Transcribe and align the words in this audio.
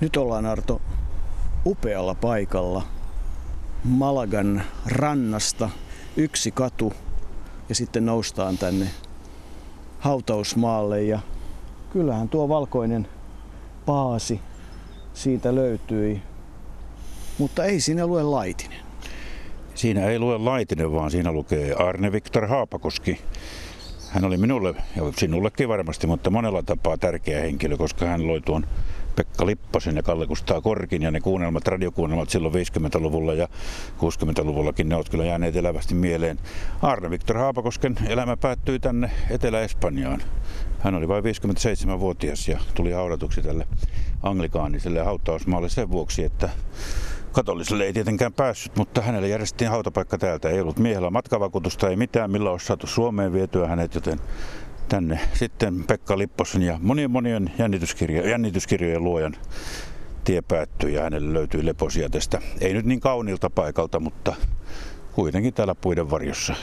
Nyt 0.00 0.16
ollaan 0.16 0.46
Arto 0.46 0.80
upealla 1.66 2.14
paikalla 2.14 2.82
Malagan 3.84 4.62
rannasta 4.86 5.70
yksi 6.16 6.50
katu 6.50 6.92
ja 7.68 7.74
sitten 7.74 8.06
noustaan 8.06 8.58
tänne 8.58 8.86
hautausmaalle 9.98 11.02
ja 11.02 11.20
kyllähän 11.92 12.28
tuo 12.28 12.48
valkoinen 12.48 13.08
paasi 13.86 14.40
siitä 15.14 15.54
löytyi, 15.54 16.22
mutta 17.38 17.64
ei 17.64 17.80
siinä 17.80 18.06
lue 18.06 18.22
Laitinen. 18.22 18.78
Siinä 19.74 20.06
ei 20.06 20.18
lue 20.18 20.38
Laitinen, 20.38 20.92
vaan 20.92 21.10
siinä 21.10 21.32
lukee 21.32 21.74
Arne 21.74 22.12
Viktor 22.12 22.46
Haapakoski. 22.46 23.20
Hän 24.10 24.24
oli 24.24 24.36
minulle 24.36 24.74
ja 24.96 25.02
sinullekin 25.16 25.68
varmasti, 25.68 26.06
mutta 26.06 26.30
monella 26.30 26.62
tapaa 26.62 26.96
tärkeä 26.96 27.40
henkilö, 27.40 27.76
koska 27.76 28.06
hän 28.06 28.26
loi 28.26 28.40
tuon 28.40 28.66
Pekka 29.20 29.46
Lipposen 29.46 29.96
ja 29.96 30.02
Kalle 30.02 30.26
Kustaa 30.26 30.60
Korkin 30.60 31.02
ja 31.02 31.10
ne 31.10 31.20
kuunnelmat, 31.20 31.68
radiokuunnelmat 31.68 32.30
silloin 32.30 32.54
50-luvulla 32.54 33.34
ja 33.34 33.48
60-luvullakin, 33.98 34.88
ne 34.88 34.94
ovat 34.94 35.08
kyllä 35.08 35.24
jääneet 35.24 35.56
elävästi 35.56 35.94
mieleen. 35.94 36.38
Arne 36.82 37.10
Viktor 37.10 37.36
Haapakosken 37.36 37.96
elämä 38.08 38.36
päättyi 38.36 38.78
tänne 38.78 39.10
Etelä-Espanjaan. 39.30 40.22
Hän 40.78 40.94
oli 40.94 41.08
vain 41.08 41.24
57-vuotias 41.24 42.48
ja 42.48 42.58
tuli 42.74 42.92
haudatuksi 42.92 43.42
tälle 43.42 43.66
anglikaaniselle 44.22 45.00
hautausmaalle 45.00 45.68
sen 45.68 45.90
vuoksi, 45.90 46.24
että 46.24 46.48
Katoliselle 47.32 47.84
ei 47.84 47.92
tietenkään 47.92 48.32
päässyt, 48.32 48.76
mutta 48.76 49.02
hänelle 49.02 49.28
järjestettiin 49.28 49.70
hautapaikka 49.70 50.18
täältä. 50.18 50.48
Ei 50.48 50.60
ollut 50.60 50.78
miehellä 50.78 51.10
matkavakuutusta, 51.10 51.88
ei 51.88 51.96
mitään, 51.96 52.30
millä 52.30 52.50
olisi 52.50 52.66
saatu 52.66 52.86
Suomeen 52.86 53.32
vietyä 53.32 53.68
hänet, 53.68 53.94
joten 53.94 54.18
tänne 54.90 55.20
sitten 55.34 55.84
Pekka 55.84 56.18
Lipposen 56.18 56.62
ja 56.62 56.78
monien 56.82 57.10
monien 57.10 57.52
jännityskirjo- 57.58 58.28
jännityskirjojen 58.28 59.04
luojan 59.04 59.36
tie 60.24 60.42
päättyi 60.42 60.94
ja 60.94 61.02
hänelle 61.02 61.32
löytyi 61.32 61.66
leposia 61.66 62.10
tästä. 62.10 62.42
Ei 62.60 62.74
nyt 62.74 62.86
niin 62.86 63.00
kaunilta 63.00 63.50
paikalta, 63.50 64.00
mutta 64.00 64.34
kuitenkin 65.12 65.54
täällä 65.54 65.74
puiden 65.74 66.10
varjossa. 66.10 66.54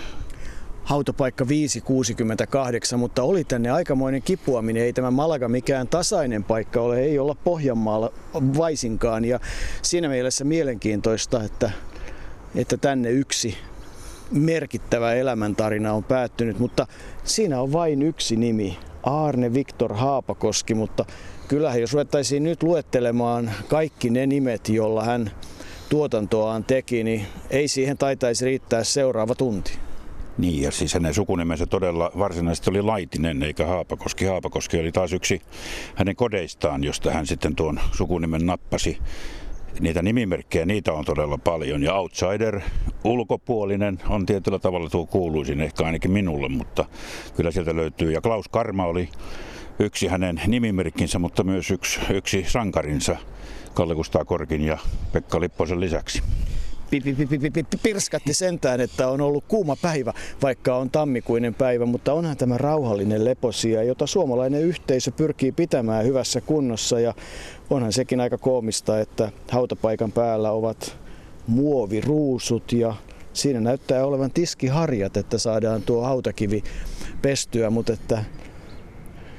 Hautapaikka 0.84 1.48
568, 1.48 3.00
mutta 3.00 3.24
oli 3.24 3.44
tänne 3.44 3.70
aikamoinen 3.70 4.22
kipuaminen. 4.22 4.84
Ei 4.84 4.94
tämä 4.94 5.12
Malaga 5.12 5.50
mikään 5.50 5.88
tasainen 5.88 6.44
paikka 6.44 6.82
ole, 6.82 7.00
ei 7.00 7.20
olla 7.20 7.36
Pohjanmaalla 7.36 8.12
vaisinkaan. 8.58 9.26
Ja 9.26 9.40
siinä 9.82 10.10
mielessä 10.10 10.46
mielenkiintoista, 10.46 11.44
että, 11.44 11.72
että 12.56 12.78
tänne 12.78 13.10
yksi 13.10 13.58
merkittävä 14.32 15.14
elämäntarina 15.14 15.94
on 15.94 16.04
päättynyt, 16.04 16.60
mutta 16.60 16.88
siinä 17.24 17.62
on 17.62 17.74
vain 17.74 18.02
yksi 18.02 18.36
nimi, 18.36 18.78
Arne 19.04 19.54
Viktor 19.54 19.94
Haapakoski, 19.94 20.74
mutta 20.74 21.06
kyllähän 21.48 21.82
jos 21.82 21.94
ruvettaisiin 21.94 22.44
nyt 22.44 22.64
luettelemaan 22.64 23.52
kaikki 23.68 24.10
ne 24.10 24.28
nimet, 24.28 24.70
joilla 24.70 25.04
hän 25.04 25.32
tuotantoaan 25.90 26.64
teki, 26.64 27.04
niin 27.04 27.26
ei 27.50 27.68
siihen 27.68 27.98
taitaisi 27.98 28.46
riittää 28.46 28.84
seuraava 28.84 29.36
tunti. 29.36 29.78
Niin, 30.38 30.62
ja 30.62 30.72
siis 30.72 30.94
hänen 30.94 31.14
sukunimensä 31.14 31.66
todella 31.66 32.12
varsinaisesti 32.18 32.70
oli 32.70 32.82
Laitinen, 32.82 33.44
eikä 33.44 33.66
Haapakoski. 33.66 34.26
Haapakoski 34.26 34.80
oli 34.80 34.92
taas 34.92 35.14
yksi 35.14 35.42
hänen 35.96 36.16
kodeistaan, 36.16 36.84
josta 36.84 37.12
hän 37.12 37.28
sitten 37.28 37.56
tuon 37.56 37.80
sukunimen 37.92 38.46
nappasi 38.46 38.98
niitä 39.80 40.02
nimimerkkejä, 40.02 40.66
niitä 40.66 40.94
on 40.94 41.06
todella 41.06 41.38
paljon. 41.38 41.84
Ja 41.84 41.94
outsider, 41.94 42.62
ulkopuolinen, 43.04 44.00
on 44.10 44.26
tietyllä 44.26 44.60
tavalla 44.60 44.90
tuo 44.90 45.06
kuuluisin 45.06 45.62
ehkä 45.62 45.84
ainakin 45.84 46.12
minulle, 46.12 46.50
mutta 46.50 46.86
kyllä 47.36 47.52
sieltä 47.52 47.76
löytyy. 47.76 48.12
Ja 48.12 48.22
Klaus 48.22 48.48
Karma 48.48 48.86
oli 48.86 49.10
yksi 49.80 50.08
hänen 50.08 50.42
nimimerkkinsä, 50.48 51.20
mutta 51.20 51.44
myös 51.44 51.72
yksi, 51.72 52.00
yksi 52.14 52.46
sankarinsa 52.48 53.18
Kalle 53.74 53.96
Kustaa 53.96 54.26
Korkin 54.26 54.62
ja 54.62 54.78
Pekka 55.12 55.40
Lipposen 55.40 55.80
lisäksi 55.80 56.22
pirskatti 57.84 58.34
sentään, 58.34 58.82
että 58.82 59.08
on 59.08 59.22
ollut 59.22 59.44
kuuma 59.48 59.76
päivä, 59.82 60.14
vaikka 60.42 60.76
on 60.76 60.90
tammikuinen 60.90 61.54
päivä, 61.54 61.86
mutta 61.86 62.14
onhan 62.14 62.38
tämä 62.38 62.58
rauhallinen 62.58 63.26
leposia, 63.26 63.84
jota 63.84 64.08
suomalainen 64.08 64.62
yhteisö 64.62 65.12
pyrkii 65.12 65.52
pitämään 65.52 66.06
hyvässä 66.06 66.42
kunnossa 66.42 67.00
ja 67.00 67.14
onhan 67.70 67.94
sekin 67.94 68.20
aika 68.20 68.38
koomista, 68.38 69.00
että 69.00 69.32
hautapaikan 69.52 70.12
päällä 70.12 70.52
ovat 70.52 70.98
muoviruusut 71.48 72.72
ja 72.72 72.96
siinä 73.34 73.60
näyttää 73.60 74.06
olevan 74.06 74.32
tiskiharjat, 74.32 75.18
että 75.18 75.38
saadaan 75.38 75.82
tuo 75.82 76.04
hautakivi 76.04 76.64
pestyä, 77.22 77.70
mutta 77.70 77.94
että 77.94 78.24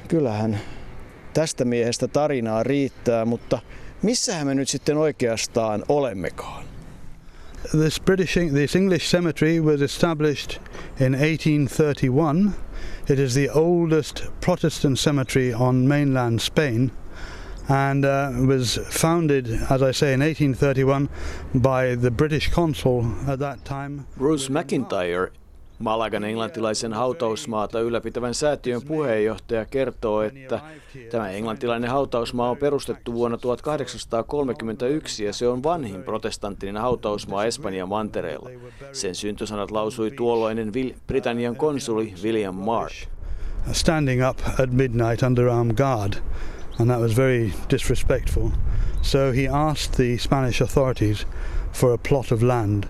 kyllähän 0.09 0.59
tästä 1.35 1.65
miehestä 1.65 2.09
tarinaa 2.09 2.63
riittää, 2.63 3.25
mutta 3.25 3.59
missähän 4.03 4.47
me 4.47 4.55
nyt 4.55 4.69
sitten 4.69 4.97
oikeastaan 4.97 5.85
olemmekaan? 5.89 6.78
This 7.73 7.99
British, 7.99 8.35
this 8.35 8.75
English 8.75 9.09
cemetery 9.09 9.61
was 9.61 9.83
established 9.83 10.59
in 10.99 11.13
1831. 11.13 12.55
It 13.09 13.19
is 13.19 13.35
the 13.35 13.51
oldest 13.51 14.29
Protestant 14.41 14.99
cemetery 14.99 15.53
on 15.53 15.89
mainland 15.89 16.41
Spain 16.41 16.93
and 17.69 18.05
uh, 18.05 18.33
was 18.47 18.79
founded, 18.89 19.49
as 19.69 19.83
I 19.83 19.91
say, 19.91 20.15
in 20.15 20.21
1831 20.21 21.11
by 21.55 21.95
the 21.95 22.11
British 22.11 22.49
consul 22.51 23.15
at 23.27 23.39
that 23.41 23.65
time. 23.65 24.07
Bruce 24.17 24.49
McIntyre 24.49 25.31
Malagan 25.79 26.25
englantilaisen 26.25 26.93
hautausmaata 26.93 27.81
ylläpitävän 27.81 28.35
säätiön 28.35 28.83
puheenjohtaja 28.83 29.65
kertoo, 29.65 30.23
että 30.23 30.61
tämä 31.11 31.31
englantilainen 31.31 31.91
hautausmaa 31.91 32.51
on 32.51 32.57
perustettu 32.57 33.13
vuonna 33.13 33.39
1831 33.39 35.25
ja 35.25 35.33
se 35.33 35.49
on 35.49 35.63
vanhin 35.63 36.03
protestanttinen 36.03 36.77
hautausmaa 36.77 37.45
Espanjan 37.45 37.89
mantereella. 37.89 38.51
Sen 38.93 39.15
syntysanat 39.15 39.71
lausui 39.71 40.11
tuolloinen 40.11 40.73
Britannian 41.07 41.57
konsuli 41.57 42.15
William 42.23 42.55
Marsh. 42.55 43.09
Standing 43.73 44.29
up 44.29 44.39
at 44.61 44.73
midnight 44.73 45.23
under 45.23 45.49
armed 45.49 45.77
guard, 45.77 46.13
and 46.81 46.91
that 46.91 47.01
was 47.01 47.17
very 47.17 47.53
disrespectful. 47.71 48.49
So 49.03 49.33
he 49.33 49.49
asked 49.53 49.97
the 49.97 50.19
Spanish 50.19 50.63
authorities 50.63 51.27
for 51.73 51.93
a 51.93 51.99
plot 52.09 52.33
of 52.33 52.43
land. 52.43 52.85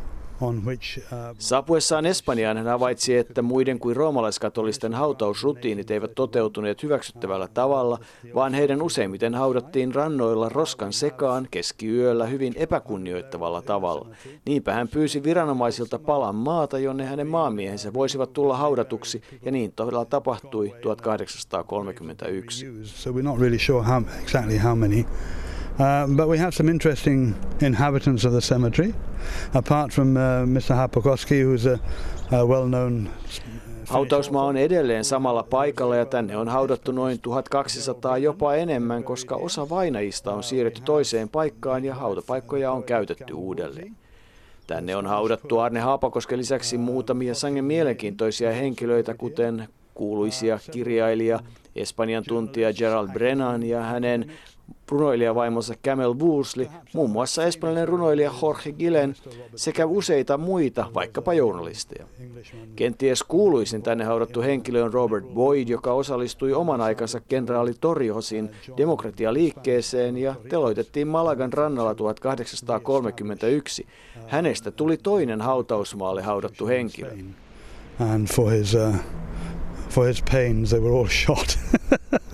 Saapuessaan 1.38 2.06
Espanjaan 2.06 2.56
hän 2.56 2.66
havaitsi, 2.66 3.16
että 3.16 3.42
muiden 3.42 3.78
kuin 3.78 3.96
roomalaiskatolisten 3.96 4.94
hautausrutiinit 4.94 5.90
eivät 5.90 6.14
toteutuneet 6.14 6.82
hyväksyttävällä 6.82 7.48
tavalla, 7.48 7.98
vaan 8.34 8.54
heidän 8.54 8.82
useimmiten 8.82 9.34
haudattiin 9.34 9.94
rannoilla 9.94 10.48
roskan 10.48 10.92
sekaan 10.92 11.48
keskiyöllä 11.50 12.26
hyvin 12.26 12.52
epäkunnioittavalla 12.56 13.62
tavalla. 13.62 14.08
Niinpä 14.46 14.72
hän 14.72 14.88
pyysi 14.88 15.22
viranomaisilta 15.22 15.98
palan 15.98 16.34
maata, 16.34 16.78
jonne 16.78 17.04
hänen 17.04 17.26
maamiehensä 17.26 17.92
voisivat 17.92 18.32
tulla 18.32 18.56
haudatuksi, 18.56 19.22
ja 19.44 19.52
niin 19.52 19.72
todella 19.72 20.04
tapahtui 20.04 20.74
1831. 20.82 22.66
Uh, 25.78 26.06
but 26.16 26.28
we 26.28 26.38
have 26.38 26.50
some 26.54 26.68
interesting 26.68 27.34
inhabitants 27.60 28.24
of 28.24 28.32
the 28.32 28.40
cemetery, 28.40 28.94
apart 29.54 29.92
from 29.92 30.16
uh, 30.16 30.44
Mr. 30.44 30.74
Hapokoski, 30.74 31.40
who's 31.40 31.66
a, 31.66 31.78
a 32.32 32.44
well-known 32.44 33.08
Hautausmaa 33.88 34.44
on 34.44 34.56
edelleen 34.56 35.04
samalla 35.04 35.42
paikalla 35.42 35.96
ja 35.96 36.06
tänne 36.06 36.36
on 36.36 36.48
haudattu 36.48 36.92
noin 36.92 37.18
1200 37.20 38.18
jopa 38.18 38.54
enemmän, 38.54 39.04
koska 39.04 39.36
osa 39.36 39.68
vainajista 39.68 40.32
on 40.32 40.42
siirretty 40.42 40.80
toiseen 40.80 41.28
paikkaan 41.28 41.84
ja 41.84 41.94
hautapaikkoja 41.94 42.72
on 42.72 42.82
käytetty 42.84 43.32
uudelleen. 43.32 43.96
Tänne 44.66 44.96
on 44.96 45.06
haudattu 45.06 45.58
Arne 45.58 45.80
Haapakosken 45.80 46.38
lisäksi 46.38 46.78
muutamia 46.78 47.34
sangen 47.34 47.64
mielenkiintoisia 47.64 48.52
henkilöitä, 48.52 49.14
kuten 49.14 49.68
kuuluisia 49.94 50.58
kirjailija, 50.70 51.40
Espanjan 51.76 52.24
tuntija 52.28 52.72
Gerald 52.72 53.08
Brennan 53.12 53.62
ja 53.62 53.82
hänen 53.82 54.32
runoilijavaimonsa 54.90 55.74
Camel 55.84 56.14
Woolsey, 56.18 56.66
muun 56.92 57.10
muassa 57.10 57.44
espanjalainen 57.44 57.88
runoilija 57.88 58.32
Jorge 58.42 58.72
Gillen 58.72 59.14
sekä 59.56 59.86
useita 59.86 60.38
muita, 60.38 60.90
vaikkapa 60.94 61.34
journalisteja. 61.34 62.06
Kenties 62.76 63.22
kuuluisin 63.22 63.82
tänne 63.82 64.04
haudattu 64.04 64.42
henkilö 64.42 64.84
on 64.84 64.92
Robert 64.92 65.24
Boyd, 65.34 65.68
joka 65.68 65.92
osallistui 65.92 66.52
oman 66.52 66.80
aikansa 66.80 67.20
kenraali 67.20 67.74
Torjosin 67.80 68.50
demokratialiikkeeseen 68.76 70.18
ja 70.18 70.34
teloitettiin 70.48 71.08
Malagan 71.08 71.52
rannalla 71.52 71.94
1831. 71.94 73.86
Hänestä 74.26 74.70
tuli 74.70 74.96
toinen 74.96 75.40
hautausmaalle 75.40 76.22
haudattu 76.22 76.66
henkilö. 76.66 77.10
And 77.98 78.28
for 78.28 78.50
his, 78.50 78.74
uh, 78.74 78.94
for 79.88 80.06
his 80.06 80.22
pains 80.32 80.70
they 80.70 80.80
were 80.80 80.96
all 80.96 81.08
shot. 81.08 81.58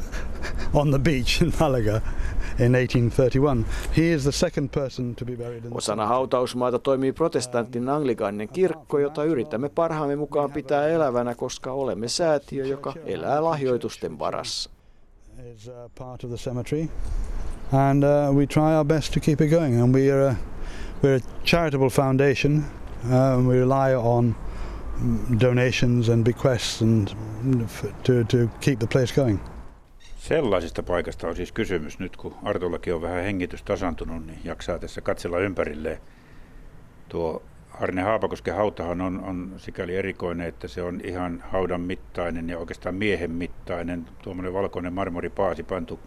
Osana 5.70 6.06
hautausmaata 6.06 6.78
toimii 6.78 7.12
protestantin 7.12 7.88
anglikaaninen 7.88 8.48
kirkko, 8.48 8.98
jota 8.98 9.24
yritämme 9.24 9.68
parhaamme 9.68 10.16
mukaan 10.16 10.52
pitää 10.52 10.88
elävänä, 10.88 11.34
koska 11.34 11.72
olemme 11.72 12.08
säätiö, 12.08 12.66
joka 12.66 12.94
elää 13.06 13.44
lahjoitusten 13.44 14.18
varassa. 14.18 14.70
Cemetery. 16.36 16.88
and 17.72 18.04
uh, 18.04 18.30
we 18.32 18.46
try 18.46 18.74
our 18.74 18.84
best 18.84 19.12
to 19.12 19.20
keep 19.20 19.40
it 19.40 19.48
going. 19.48 19.80
And 19.80 19.92
we 19.92 20.10
are 20.10 20.28
a, 20.28 20.38
we're 21.02 21.16
a 21.16 21.20
charitable 21.44 21.90
foundation. 21.90 22.64
Uh, 23.04 23.42
we 23.44 23.58
rely 23.58 23.94
on 23.94 24.34
donations 25.38 26.08
and 26.08 26.24
bequests 26.24 26.80
and 26.80 27.14
to, 28.04 28.24
to 28.24 28.50
keep 28.60 28.78
the 28.78 28.86
place 28.86 29.10
going. 29.12 29.40
Sellaisesta 30.24 30.82
paikasta 30.82 31.28
on 31.28 31.36
siis 31.36 31.52
kysymys 31.52 31.98
nyt, 31.98 32.16
kun 32.16 32.34
Artollakin 32.42 32.94
on 32.94 33.02
vähän 33.02 33.24
hengitys 33.24 33.62
tasantunut, 33.62 34.26
niin 34.26 34.38
jaksaa 34.44 34.78
tässä 34.78 35.00
katsella 35.00 35.38
ympärilleen. 35.38 36.00
Tuo 37.08 37.42
Arne 37.80 38.02
Haapakosken 38.02 38.54
hautahan 38.54 39.00
on, 39.00 39.20
on 39.24 39.54
sikäli 39.56 39.96
erikoinen, 39.96 40.46
että 40.48 40.68
se 40.68 40.82
on 40.82 41.00
ihan 41.04 41.44
haudan 41.48 41.80
mittainen 41.80 42.48
ja 42.48 42.58
oikeastaan 42.58 42.94
miehen 42.94 43.30
mittainen. 43.30 44.06
Tuommoinen 44.22 44.52
valkoinen 44.52 44.92
marmoripaasi 44.92 45.62
pantu 45.62 46.00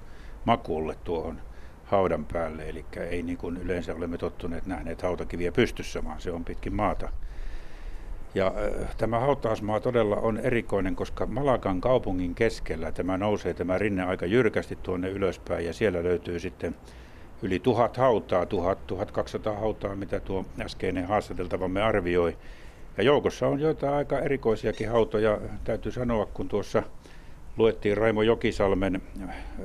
makuulle 0.46 0.96
tuohon 1.04 1.42
haudan 1.86 2.25
päälle, 2.25 2.69
eli 2.69 2.86
ei 3.10 3.24
niin 3.24 3.38
kuin 3.38 3.58
yleensä 3.58 3.96
olemme 3.96 4.18
tottuneet 4.18 4.66
nähneet 4.66 5.02
hautakiviä 5.02 5.52
pystyssä, 5.52 6.04
vaan 6.04 6.22
se 6.22 6.31
on 6.31 6.46
pitkin 6.46 6.75
maata. 6.75 7.10
Ja 8.35 8.47
äh, 8.47 8.95
tämä 8.97 9.19
hautausmaa 9.19 9.79
todella 9.79 10.15
on 10.15 10.38
erikoinen, 10.38 10.95
koska 10.95 11.25
Malakan 11.25 11.81
kaupungin 11.81 12.35
keskellä 12.35 12.91
tämä 12.91 13.18
nousee 13.18 13.53
tämä 13.53 13.77
rinne 13.77 14.03
aika 14.03 14.25
jyrkästi 14.25 14.77
tuonne 14.83 15.09
ylöspäin 15.09 15.65
ja 15.65 15.74
siellä 15.74 16.03
löytyy 16.03 16.39
sitten 16.39 16.75
yli 17.41 17.59
tuhat 17.59 17.97
hautaa, 17.97 18.45
tuhat, 18.45 18.88
1200 18.88 19.56
hautaa, 19.56 19.95
mitä 19.95 20.19
tuo 20.19 20.45
äskeinen 20.62 21.07
haastateltavamme 21.07 21.81
arvioi. 21.81 22.38
Ja 22.97 23.03
joukossa 23.03 23.47
on 23.47 23.59
joitain 23.59 23.94
aika 23.94 24.19
erikoisiakin 24.19 24.89
hautoja, 24.89 25.39
täytyy 25.63 25.91
sanoa, 25.91 26.25
kun 26.25 26.47
tuossa 26.47 26.83
luettiin 27.57 27.97
Raimo 27.97 28.21
Jokisalmen 28.21 29.01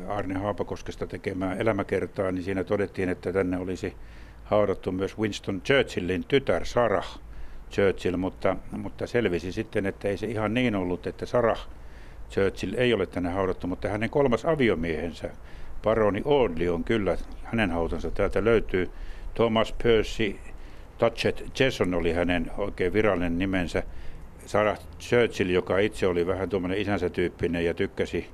Arne 0.09 0.35
Haapakoskesta 0.35 1.07
tekemää 1.07 1.57
elämäkertaa, 1.57 2.33
niin 2.33 2.45
siinä 2.45 2.65
todettiin, 2.65 3.09
että 3.09 3.33
tänne 3.33 3.59
olisi 3.59 3.97
haudattu 4.45 4.93
myös 4.93 5.19
Winston 5.19 5.61
Churchillin 5.61 6.25
tytär 6.29 6.67
Sarah 6.67 7.19
Churchill, 7.73 8.17
mutta, 8.17 8.57
mutta 8.71 9.07
selvisi 9.07 9.53
sitten, 9.53 9.87
että 9.87 10.09
ei 10.09 10.17
se 10.17 10.27
ihan 10.27 10.55
niin 10.55 10.75
ollut, 10.75 11.07
että 11.07 11.27
Sarah 11.27 11.69
Churchill 12.31 12.75
ei 12.77 12.95
ole 12.95 13.07
tänne 13.07 13.31
haudattu, 13.31 13.67
mutta 13.67 13.89
hänen 13.89 14.11
kolmas 14.11 14.45
aviomiehensä, 14.45 15.31
baroni 15.83 16.23
Audley 16.27 16.69
on 16.69 16.85
kyllä, 16.85 17.17
hänen 17.43 17.71
hautansa 17.71 18.11
täältä 18.11 18.45
löytyy. 18.45 18.91
Thomas 19.35 19.75
Percy 19.83 20.37
Touchet 20.99 21.61
Jason 21.61 21.95
oli 21.95 22.13
hänen 22.13 22.51
oikein 22.59 22.93
virallinen 22.93 23.39
nimensä. 23.39 23.83
Sarah 24.47 24.79
Churchill, 25.01 25.51
joka 25.51 25.79
itse 25.79 26.07
oli 26.07 26.27
vähän 26.27 26.49
tuommoinen 26.49 26.79
isänsä 26.81 27.11
tyyppinen 27.11 27.65
ja 27.65 27.75
tykkäsi, 27.75 28.27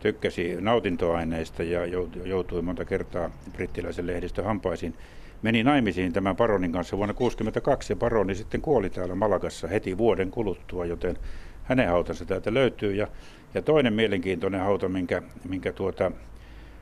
tykkäsi 0.00 0.56
nautintoaineista 0.60 1.62
ja 1.62 1.86
joutui 2.24 2.62
monta 2.62 2.84
kertaa 2.84 3.30
brittiläisen 3.52 4.06
lehdistön 4.06 4.44
hampaisiin, 4.44 4.94
meni 5.42 5.62
naimisiin 5.62 6.12
tämän 6.12 6.36
paronin 6.36 6.72
kanssa 6.72 6.96
vuonna 6.96 7.14
1962 7.14 7.92
ja 7.92 7.96
paroni 7.96 8.34
sitten 8.34 8.60
kuoli 8.60 8.90
täällä 8.90 9.14
Malagassa 9.14 9.68
heti 9.68 9.98
vuoden 9.98 10.30
kuluttua, 10.30 10.86
joten 10.86 11.18
hänen 11.64 11.88
hautansa 11.88 12.24
täältä 12.24 12.54
löytyy. 12.54 12.94
Ja, 12.94 13.08
ja 13.54 13.62
toinen 13.62 13.92
mielenkiintoinen 13.92 14.60
hauta, 14.60 14.88
minkä, 14.88 15.22
minkä 15.48 15.72
tuota, 15.72 16.12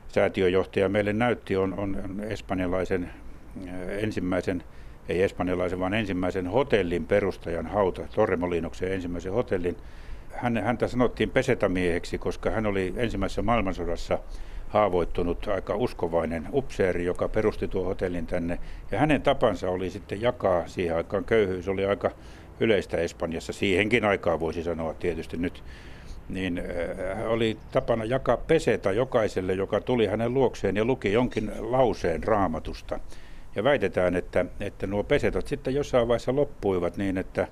säätiöjohtaja 0.07 0.89
meille 0.89 1.13
näytti, 1.13 1.55
on, 1.55 1.73
on, 1.79 2.21
espanjalaisen 2.29 3.09
äh, 3.67 3.73
ensimmäisen, 3.89 4.63
ei 5.09 5.23
espanjalaisen, 5.23 5.79
vaan 5.79 5.93
ensimmäisen 5.93 6.47
hotellin 6.47 7.05
perustajan 7.05 7.65
hauta, 7.65 8.01
Torremolinoksen 8.15 8.91
ensimmäisen 8.91 9.33
hotellin. 9.33 9.77
Hän, 10.31 10.57
häntä 10.57 10.87
sanottiin 10.87 11.29
pesetamieheksi, 11.29 12.17
koska 12.17 12.49
hän 12.49 12.65
oli 12.65 12.93
ensimmäisessä 12.97 13.41
maailmansodassa 13.41 14.19
haavoittunut 14.71 15.47
aika 15.47 15.75
uskovainen 15.75 16.47
upseeri, 16.53 17.05
joka 17.05 17.29
perusti 17.29 17.67
tuon 17.67 17.85
hotellin 17.85 18.27
tänne. 18.27 18.59
Ja 18.91 18.99
hänen 18.99 19.21
tapansa 19.21 19.69
oli 19.69 19.89
sitten 19.89 20.21
jakaa 20.21 20.67
siihen 20.67 20.95
aikaan. 20.95 21.25
Köyhyys 21.25 21.67
oli 21.67 21.85
aika 21.85 22.11
yleistä 22.59 22.97
Espanjassa, 22.97 23.53
siihenkin 23.53 24.05
aikaan 24.05 24.39
voisi 24.39 24.63
sanoa 24.63 24.93
tietysti 24.93 25.37
nyt 25.37 25.63
niin 26.29 26.57
äh, 26.57 27.31
oli 27.31 27.57
tapana 27.71 28.05
jakaa 28.05 28.37
pesetä 28.37 28.91
jokaiselle, 28.91 29.53
joka 29.53 29.81
tuli 29.81 30.07
hänen 30.07 30.33
luokseen 30.33 30.75
ja 30.75 30.85
luki 30.85 31.13
jonkin 31.13 31.51
lauseen 31.59 32.23
raamatusta. 32.23 32.99
Ja 33.55 33.63
väitetään, 33.63 34.15
että, 34.15 34.45
että 34.59 34.87
nuo 34.87 35.03
pesetot 35.03 35.47
sitten 35.47 35.75
jossain 35.75 36.07
vaiheessa 36.07 36.35
loppuivat 36.35 36.97
niin, 36.97 37.17
että 37.17 37.47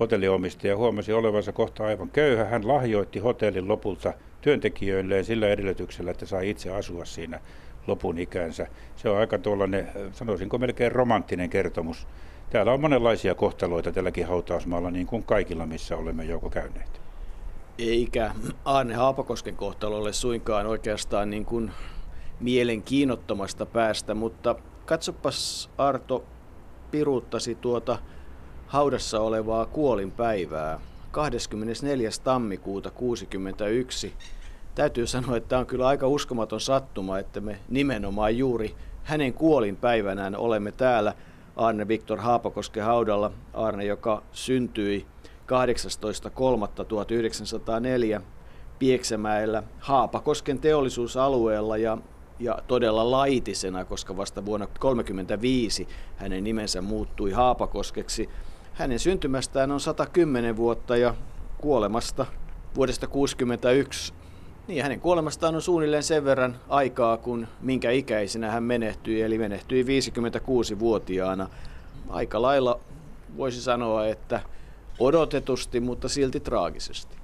hotelliomistaja 0.00 0.76
huomasi 0.76 1.12
olevansa 1.12 1.52
kohta 1.52 1.84
aivan 1.86 2.10
köyhä. 2.10 2.44
Hän 2.44 2.68
lahjoitti 2.68 3.18
hotellin 3.18 3.68
lopulta 3.68 4.12
työntekijöilleen 4.40 5.24
sillä 5.24 5.48
edellytyksellä, 5.48 6.10
että 6.10 6.26
sai 6.26 6.50
itse 6.50 6.70
asua 6.70 7.04
siinä 7.04 7.40
lopun 7.86 8.18
ikänsä. 8.18 8.66
Se 8.96 9.08
on 9.08 9.18
aika 9.18 9.38
tuollainen, 9.38 9.88
sanoisinko 10.12 10.58
melkein 10.58 10.92
romanttinen 10.92 11.50
kertomus. 11.50 12.06
Täällä 12.50 12.72
on 12.72 12.80
monenlaisia 12.80 13.34
kohtaloita 13.34 13.92
tälläkin 13.92 14.26
hautausmaalla, 14.26 14.90
niin 14.90 15.06
kuin 15.06 15.22
kaikilla, 15.22 15.66
missä 15.66 15.96
olemme 15.96 16.24
joko 16.24 16.50
käyneet. 16.50 17.00
Eikä 17.78 18.32
Arne 18.64 18.94
Haapakosken 18.94 19.56
kohtalo 19.56 19.98
ole 19.98 20.12
suinkaan 20.12 20.66
oikeastaan 20.66 21.30
niin 21.30 21.44
kuin 21.44 21.70
mielenkiinnottomasta 22.40 23.66
päästä, 23.66 24.14
mutta 24.14 24.54
katsopas 24.86 25.70
Arto, 25.78 26.24
piruuttasi 26.90 27.54
tuota 27.54 27.98
haudassa 28.68 29.20
olevaa 29.20 29.66
kuolinpäivää. 29.66 30.80
24. 31.10 32.10
tammikuuta 32.24 32.90
61. 32.90 34.12
Täytyy 34.74 35.06
sanoa, 35.06 35.36
että 35.36 35.48
tämä 35.48 35.60
on 35.60 35.66
kyllä 35.66 35.86
aika 35.86 36.08
uskomaton 36.08 36.60
sattuma, 36.60 37.18
että 37.18 37.40
me 37.40 37.58
nimenomaan 37.68 38.38
juuri 38.38 38.76
hänen 39.04 39.34
kuolinpäivänään 39.34 40.36
olemme 40.36 40.72
täällä 40.72 41.14
Arne 41.56 41.88
Viktor 41.88 42.18
Haapakosken 42.18 42.84
haudalla. 42.84 43.32
Arne, 43.54 43.84
joka 43.84 44.22
syntyi 44.32 45.06
18.3.1904 48.16 48.22
Pieksämäellä 48.78 49.62
Haapakosken 49.78 50.58
teollisuusalueella 50.58 51.76
ja, 51.76 51.98
ja 52.38 52.58
todella 52.66 53.10
laitisena, 53.10 53.84
koska 53.84 54.16
vasta 54.16 54.44
vuonna 54.44 54.66
1935 54.66 55.88
hänen 56.16 56.44
nimensä 56.44 56.82
muuttui 56.82 57.30
Haapakoskeksi. 57.30 58.28
Hänen 58.78 58.98
syntymästään 58.98 59.70
on 59.70 59.80
110 59.80 60.56
vuotta 60.56 60.96
ja 60.96 61.14
kuolemasta 61.60 62.26
vuodesta 62.76 63.06
61. 63.06 64.12
Niin, 64.68 64.82
hänen 64.82 65.00
kuolemastaan 65.00 65.54
on 65.54 65.62
suunnilleen 65.62 66.02
sen 66.02 66.24
verran 66.24 66.56
aikaa, 66.68 67.16
kun 67.16 67.48
minkä 67.60 67.90
ikäisenä 67.90 68.50
hän 68.50 68.62
menehtyi, 68.62 69.22
eli 69.22 69.38
menehtyi 69.38 69.82
56-vuotiaana. 69.82 71.48
Aika 72.08 72.42
lailla 72.42 72.80
voisi 73.36 73.62
sanoa, 73.62 74.06
että 74.06 74.40
odotetusti, 74.98 75.80
mutta 75.80 76.08
silti 76.08 76.40
traagisesti. 76.40 77.16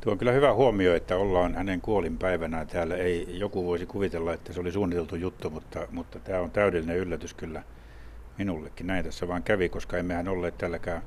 Tuo 0.00 0.12
on 0.12 0.18
kyllä 0.18 0.32
hyvä 0.32 0.54
huomio, 0.54 0.94
että 0.94 1.16
ollaan 1.16 1.54
hänen 1.54 1.80
kuolinpäivänään 1.80 2.66
täällä. 2.66 2.96
Ei 2.96 3.38
joku 3.38 3.66
voisi 3.66 3.86
kuvitella, 3.86 4.32
että 4.32 4.52
se 4.52 4.60
oli 4.60 4.72
suunniteltu 4.72 5.16
juttu, 5.16 5.50
mutta, 5.50 5.88
mutta 5.90 6.18
tämä 6.18 6.40
on 6.40 6.50
täydellinen 6.50 6.96
yllätys 6.96 7.34
kyllä 7.34 7.62
minullekin. 8.40 8.86
Näin 8.86 9.04
tässä 9.04 9.28
vaan 9.28 9.42
kävi, 9.42 9.68
koska 9.68 9.96
emmehän 9.96 10.28
olleet 10.28 10.58
tälläkään 10.58 11.02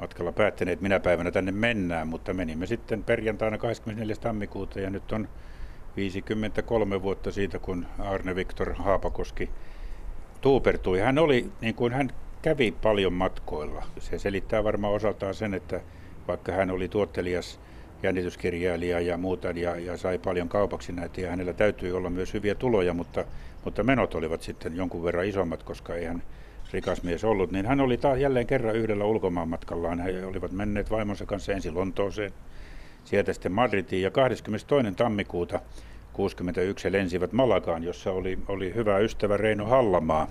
matkalla 0.00 0.32
päättäneet, 0.32 0.80
minä 0.80 1.00
päivänä 1.00 1.30
tänne 1.30 1.52
mennään, 1.52 2.08
mutta 2.08 2.34
menimme 2.34 2.66
sitten 2.66 3.04
perjantaina 3.04 3.58
24. 3.58 4.16
tammikuuta 4.16 4.80
ja 4.80 4.90
nyt 4.90 5.12
on 5.12 5.28
53 5.96 7.02
vuotta 7.02 7.32
siitä, 7.32 7.58
kun 7.58 7.86
Arne 7.98 8.34
Viktor 8.34 8.74
Haapakoski 8.74 9.50
tuupertui. 10.40 11.00
Hän 11.00 11.18
oli, 11.18 11.50
niin 11.60 11.74
kuin 11.74 11.92
hän 11.92 12.10
kävi 12.42 12.72
paljon 12.82 13.12
matkoilla. 13.12 13.86
Se 13.98 14.18
selittää 14.18 14.64
varmaan 14.64 14.94
osaltaan 14.94 15.34
sen, 15.34 15.54
että 15.54 15.80
vaikka 16.28 16.52
hän 16.52 16.70
oli 16.70 16.88
tuottelias 16.88 17.60
jännityskirjailija 18.02 19.00
ja 19.00 19.16
muuta 19.16 19.50
ja, 19.50 19.76
ja 19.76 19.96
sai 19.96 20.18
paljon 20.18 20.48
kaupaksi 20.48 20.92
näitä 20.92 21.20
ja 21.20 21.30
hänellä 21.30 21.52
täytyy 21.52 21.96
olla 21.96 22.10
myös 22.10 22.34
hyviä 22.34 22.54
tuloja, 22.54 22.94
mutta, 22.94 23.24
mutta 23.64 23.82
menot 23.82 24.14
olivat 24.14 24.42
sitten 24.42 24.76
jonkun 24.76 25.04
verran 25.04 25.26
isommat, 25.26 25.62
koska 25.62 25.94
ei 25.94 26.04
hän 26.04 26.22
rikas 26.72 27.02
mies 27.02 27.24
ollut, 27.24 27.52
niin 27.52 27.66
hän 27.66 27.80
oli 27.80 27.96
taas 27.96 28.18
jälleen 28.18 28.46
kerran 28.46 28.76
yhdellä 28.76 29.04
ulkomaanmatkallaan. 29.04 30.00
He 30.00 30.26
olivat 30.26 30.52
menneet 30.52 30.90
vaimonsa 30.90 31.26
kanssa 31.26 31.52
ensin 31.52 31.74
Lontooseen, 31.74 32.32
sieltä 33.04 33.32
sitten 33.32 33.52
Madridiin 33.52 34.02
ja 34.02 34.10
22. 34.10 34.92
tammikuuta 34.96 35.60
61 36.12 36.92
lensivät 36.92 37.32
Malagaan, 37.32 37.82
jossa 37.82 38.12
oli, 38.12 38.38
oli 38.48 38.74
hyvä 38.74 38.98
ystävä 38.98 39.36
Reino 39.36 39.64
Hallamaa 39.64 40.28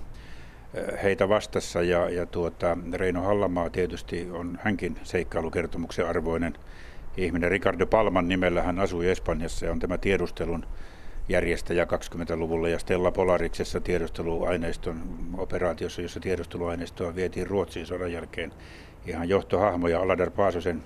eh, 0.74 1.02
heitä 1.02 1.28
vastassa 1.28 1.82
ja, 1.82 2.10
ja 2.10 2.26
tuota, 2.26 2.78
Reino 2.92 3.22
Hallamaa 3.22 3.70
tietysti 3.70 4.28
on 4.30 4.58
hänkin 4.62 4.98
seikkailukertomuksen 5.02 6.06
arvoinen 6.06 6.54
ihminen. 7.16 7.50
Ricardo 7.50 7.86
Palman 7.86 8.28
nimellä 8.28 8.62
hän 8.62 8.78
asui 8.78 9.08
Espanjassa 9.08 9.66
ja 9.66 9.72
on 9.72 9.78
tämä 9.78 9.98
tiedustelun 9.98 10.66
järjestäjä 11.28 11.84
20-luvulla 11.84 12.68
ja 12.68 12.78
Stella 12.78 13.10
Polariksessa 13.10 13.80
tiedusteluaineiston 13.80 15.02
operaatiossa, 15.38 16.02
jossa 16.02 16.20
tiedusteluaineistoa 16.20 17.14
vietiin 17.14 17.46
Ruotsiin 17.46 17.86
sodan 17.86 18.12
jälkeen 18.12 18.52
ihan 19.06 19.28
johtohahmo 19.28 19.88
ja 19.88 20.00
Aladar 20.00 20.30
Paasosen 20.30 20.82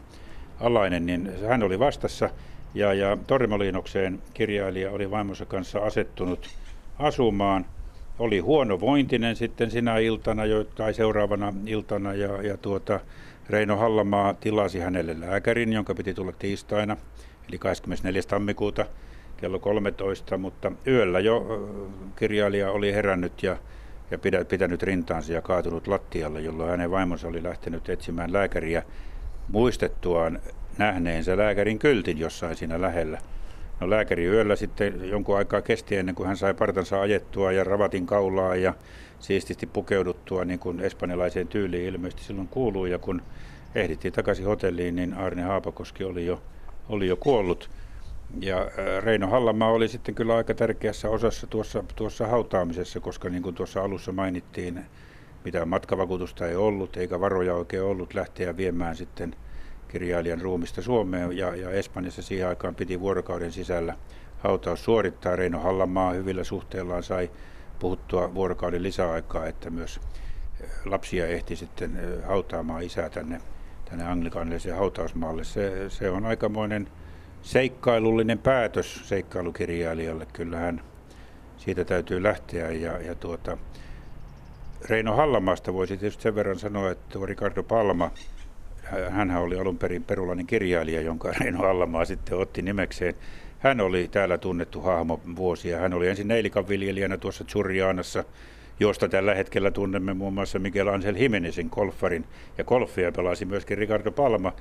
alainen, 0.61 1.07
niin 1.07 1.31
hän 1.49 1.63
oli 1.63 1.79
vastassa 1.79 2.31
ja, 2.75 2.95
ja 2.95 3.17
Torremoliinokseen 3.27 4.23
kirjailija 4.35 4.91
oli 4.91 5.11
vaimonsa 5.11 5.47
kanssa 5.47 5.79
asettunut 5.79 6.49
asumaan 6.99 7.67
oli 8.19 8.39
huono 8.39 8.81
vointinen 8.81 9.37
sitten 9.37 9.71
sinä 9.71 9.99
iltana 9.99 10.45
jo, 10.45 10.65
tai 10.65 10.95
seuraavana 10.95 11.55
iltana 11.67 12.15
ja, 12.15 12.43
ja 12.43 12.57
tuota, 12.57 13.01
Reino 13.51 13.77
Hallamaa 13.77 14.35
tilasi 14.35 14.79
hänelle 14.79 15.21
lääkärin, 15.21 15.73
jonka 15.73 15.95
piti 15.95 16.15
tulla 16.15 16.33
tiistaina, 16.33 16.97
eli 17.49 17.59
24. 17.59 18.23
tammikuuta 18.29 18.87
kello 19.41 19.59
13, 19.59 20.39
mutta 20.39 20.73
yöllä 20.87 21.21
jo 21.21 21.47
kirjailija 22.17 22.71
oli 22.71 22.95
herännyt 22.95 23.43
ja, 23.43 23.57
ja 24.11 24.19
pitänyt 24.49 24.83
rintaansa 24.83 25.33
ja 25.33 25.43
kaatunut 25.43 25.87
lattialle, 25.87 26.41
jolloin 26.41 26.71
hänen 26.71 26.91
vaimonsa 26.91 27.29
oli 27.29 27.43
lähtenyt 27.43 27.89
etsimään 27.89 28.33
lääkäriä 28.33 28.83
muistettuaan 29.49 30.41
nähneensä 30.79 31.37
lääkärin 31.37 31.79
kyltin 31.79 32.19
jossain 32.19 32.57
siinä 32.57 32.81
lähellä. 32.81 33.19
No 33.81 33.91
lääkäri 33.91 34.25
yöllä 34.25 34.57
sitten 34.57 35.09
jonkun 35.09 35.37
aikaa 35.37 35.63
kesti 35.63 35.97
ennen 35.97 36.15
kuin 36.15 36.27
hän 36.27 36.37
sai 36.37 36.55
partansa 36.55 37.01
ajettua 37.01 37.53
ja 37.53 37.65
ravatin 37.65 38.07
kaulaa 38.07 38.57
ja 38.57 38.75
siististi 39.19 39.67
pukeuduttua 39.67 40.45
niin 40.45 40.59
kuin 40.59 40.81
espanjalaiseen 40.81 41.49
tyyliin 41.49 41.87
ilmeisesti 41.95 42.25
silloin 42.25 42.49
kuuluu. 42.49 42.87
Ja 42.87 42.99
kun 42.99 43.23
ehdittiin 43.75 44.13
takaisin 44.13 44.47
hotelliin, 44.47 44.97
niin 44.97 45.15
Arne 45.15 45.43
Haapakoski 45.43 46.05
oli 46.05 46.27
jo, 46.27 46.43
oli 46.89 47.09
jo 47.09 47.17
kuollut. 47.17 47.71
Ja 48.41 48.71
Reino 49.01 49.27
Hallamaa 49.27 49.71
oli 49.71 49.89
sitten 49.89 50.15
kyllä 50.15 50.37
aika 50.37 50.55
tärkeässä 50.55 51.09
osassa 51.09 51.47
tuossa, 51.47 51.85
tuossa 51.97 52.27
hautaamisessa, 52.27 53.01
koska 53.01 53.29
niin 53.29 53.43
kuin 53.43 53.55
tuossa 53.55 53.83
alussa 53.83 54.13
mainittiin, 54.13 54.85
mitään 55.45 55.69
matkavakuutusta 55.69 56.47
ei 56.47 56.57
ollut, 56.57 56.97
eikä 56.97 57.21
varoja 57.21 57.55
oikein 57.55 57.83
ollut 57.83 58.15
lähteä 58.15 58.57
viemään 58.57 58.97
sitten 58.97 59.37
kirjailijan 59.89 60.41
ruumista 60.41 60.83
Suomeen. 60.83 61.37
Ja, 61.37 61.57
ja 61.57 61.71
Espanjassa 61.71 62.23
siihen 62.23 62.49
aikaan 62.49 62.75
piti 62.75 63.01
vuorokauden 63.01 63.53
sisällä 63.53 63.97
hautaus 64.39 64.85
suorittaa. 64.85 65.37
Reino 65.37 65.59
Hallamaa 65.61 66.13
hyvillä 66.13 66.45
suhteillaan 66.45 67.03
sai 67.03 67.31
puhuttua 67.79 68.35
vuorokauden 68.35 68.83
lisäaikaa, 68.83 69.47
että 69.47 69.71
myös 69.71 70.01
lapsia 70.85 71.27
ehti 71.27 71.57
sitten 71.57 71.99
hautaamaan 72.27 72.83
isää 72.83 73.11
tänne, 73.11 73.41
tänne 73.85 74.05
anglikaanilaiseen 74.05 74.77
hautausmaalle. 74.77 75.45
Se, 75.45 75.91
se 75.91 76.11
on 76.11 76.27
aikamoinen 76.27 76.89
seikkailullinen 77.43 78.39
päätös 78.39 79.09
seikkailukirjailijalle. 79.09 80.27
Kyllähän 80.33 80.83
siitä 81.57 81.85
täytyy 81.85 82.23
lähteä. 82.23 82.71
Ja, 82.71 82.99
ja 82.99 83.15
tuota, 83.15 83.59
Reino 84.89 85.17
Hallamaasta 85.17 85.73
voisi 85.73 85.97
tietysti 85.97 86.23
sen 86.23 86.35
verran 86.35 86.59
sanoa, 86.59 86.91
että 86.91 87.13
tuo 87.13 87.27
Ricardo 87.27 87.63
Palma, 87.63 88.11
hän 89.11 89.37
oli 89.37 89.59
alun 89.59 89.79
perin 89.79 90.05
perulainen 90.05 90.47
kirjailija, 90.47 91.01
jonka 91.01 91.33
Reino 91.41 91.59
Hallamaa 91.59 92.05
sitten 92.05 92.39
otti 92.39 92.63
nimekseen. 92.63 93.15
Hän 93.59 93.81
oli 93.81 94.09
täällä 94.09 94.39
tunnettu 94.39 94.81
hahmo 94.81 95.21
vuosia. 95.37 95.79
Hän 95.79 95.95
oli 95.95 96.09
ensin 96.09 96.29
neilikan 96.29 96.69
viljelijänä 96.69 97.17
tuossa 97.17 97.45
Churianassa, 97.45 98.25
josta 98.81 99.09
tällä 99.09 99.35
hetkellä 99.35 99.71
tunnemme 99.71 100.15
muun 100.15 100.35
muassa 100.35 100.59
Miguel 100.59 100.89
Angel 100.89 101.17
Jimenezin 101.17 101.69
golfarin. 101.73 102.25
Ja 102.59 102.65
golfia 102.65 103.13
pelasi 103.13 103.45
myöskin 103.45 103.79
Ricardo 103.79 104.11
Palma. 104.11 104.53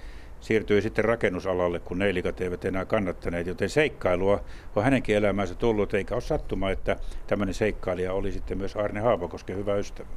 Siirtyi 0.42 0.82
sitten 0.82 1.06
rakennusalalle, 1.06 1.80
kun 1.80 2.00
neilikat 2.00 2.42
eivät 2.42 2.66
enää 2.66 2.86
kannattaneet, 2.86 3.48
joten 3.48 3.70
seikkailua 3.70 4.42
on 4.76 4.84
hänenkin 4.84 5.16
elämänsä 5.16 5.56
tullut, 5.56 5.94
eikä 5.94 6.16
ole 6.16 6.22
sattuma, 6.22 6.72
että 6.72 6.96
tämmöinen 7.28 7.54
seikkailija 7.54 8.14
oli 8.14 8.32
sitten 8.32 8.58
myös 8.58 8.76
Arne 8.76 9.00
Haapakosken 9.00 9.58
hyvä 9.58 9.76
ystävä. 9.76 10.08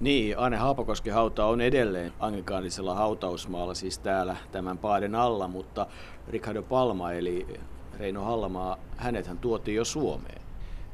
Niin, 0.00 0.38
Arne 0.38 0.56
Haapakosken 0.56 1.14
hauta 1.14 1.44
on 1.44 1.60
edelleen 1.60 2.12
anglikaanisella 2.20 2.94
hautausmaalla, 2.94 3.74
siis 3.74 3.98
täällä 3.98 4.36
tämän 4.52 4.78
paaden 4.78 5.14
alla, 5.14 5.48
mutta 5.48 5.86
Ricardo 6.28 6.62
Palma 6.62 7.12
eli 7.12 7.46
Reino 7.98 8.24
Hallamaa, 8.24 8.76
hänethän 8.96 9.38
tuotiin 9.38 9.76
jo 9.76 9.84
Suomeen. 9.84 10.42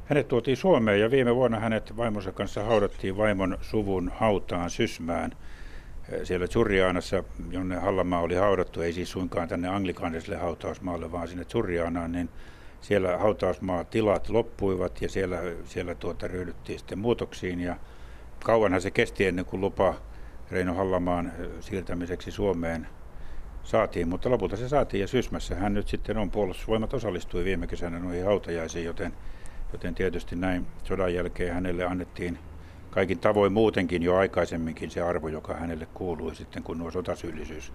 Hänet 0.05 0.29
tuotiin 0.29 0.57
Suomeen 0.57 1.01
ja 1.01 1.11
viime 1.11 1.35
vuonna 1.37 1.61
hänet 1.61 1.97
vaimonsa 1.97 2.33
kanssa 2.33 2.65
haudattiin 2.65 3.17
vaimon 3.17 3.59
suvun 3.61 4.13
hautaan 4.15 4.71
Sysmään. 4.71 5.33
Eh, 6.13 6.21
siellä 6.25 6.47
Zurjaanassa, 6.47 7.25
jonne 7.51 7.77
Hallamaa 7.77 8.21
oli 8.21 8.35
haudattu, 8.35 8.81
ei 8.81 8.93
siis 8.93 9.11
suinkaan 9.11 9.49
tänne 9.49 9.69
anglikaaniselle 9.69 10.37
hautausmaalle, 10.37 11.13
vaan 11.13 11.29
sinne 11.29 11.45
Zurjaanaan, 11.45 12.13
niin 12.13 12.29
siellä 12.81 13.19
hautausmaa 13.19 13.85
tilat 13.85 14.29
loppuivat 14.29 15.03
ja 15.03 15.09
siellä, 15.09 15.39
siellä 15.65 15.95
tuota 15.95 16.29
ryhdyttiin 16.29 16.79
sitten 16.79 16.99
muutoksiin. 16.99 17.61
Ja 17.61 17.77
kauanhan 18.45 18.81
se 18.81 18.91
kesti 18.91 19.27
ennen 19.27 19.45
kuin 19.45 19.61
lupa 19.61 19.95
Reino 20.51 20.75
Hallamaan 20.75 21.27
eh, 21.27 21.49
siirtämiseksi 21.61 22.31
Suomeen 22.31 22.87
saatiin, 23.63 24.09
mutta 24.09 24.31
lopulta 24.31 24.57
se 24.57 24.69
saatiin 24.69 25.01
ja 25.01 25.09
Sysmässä 25.09 25.55
hän 25.55 25.75
nyt 25.75 25.89
sitten 25.89 26.19
on. 26.19 26.31
Puolustusvoimat 26.31 26.95
osallistui 26.95 27.45
viime 27.45 27.67
kesänä 27.67 27.99
noihin 27.99 28.25
hautajaisiin, 28.25 28.85
joten, 28.85 29.13
joten 29.73 29.95
tietysti 29.95 30.37
näin 30.37 30.67
sodan 30.85 31.15
jälkeen 31.15 31.55
hänelle 31.55 31.85
annettiin 31.85 32.39
kaikin 32.93 33.19
tavoin 33.19 33.53
muutenkin 33.53 34.03
jo 34.03 34.17
aikaisemminkin 34.17 34.91
se 34.91 35.01
arvo, 35.01 35.29
joka 35.29 35.55
hänelle 35.55 35.87
kuului 35.95 36.35
sitten, 36.35 36.63
kun 36.63 36.79
nuo 36.79 36.91
sotasyyllisyys 36.91 37.73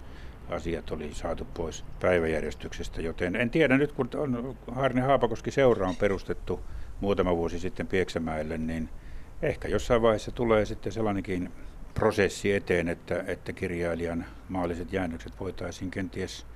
asiat 0.50 0.90
oli 0.90 1.14
saatu 1.14 1.44
pois 1.54 1.84
päiväjärjestyksestä, 2.00 3.02
joten 3.02 3.36
en 3.36 3.50
tiedä 3.50 3.78
nyt, 3.78 3.92
kun 3.92 4.10
on 4.16 4.56
Harne 4.72 5.00
Haapakoski 5.00 5.50
seura 5.50 5.88
on 5.88 5.96
perustettu 5.96 6.60
muutama 7.00 7.36
vuosi 7.36 7.58
sitten 7.58 7.86
Pieksämäelle, 7.86 8.58
niin 8.58 8.88
ehkä 9.42 9.68
jossain 9.68 10.02
vaiheessa 10.02 10.32
tulee 10.32 10.64
sitten 10.64 10.92
sellainenkin 10.92 11.52
prosessi 11.94 12.52
eteen, 12.52 12.88
että, 12.88 13.24
että 13.26 13.52
kirjailijan 13.52 14.24
maalliset 14.48 14.92
jäännökset 14.92 15.40
voitaisiin 15.40 15.90
kenties 15.90 16.46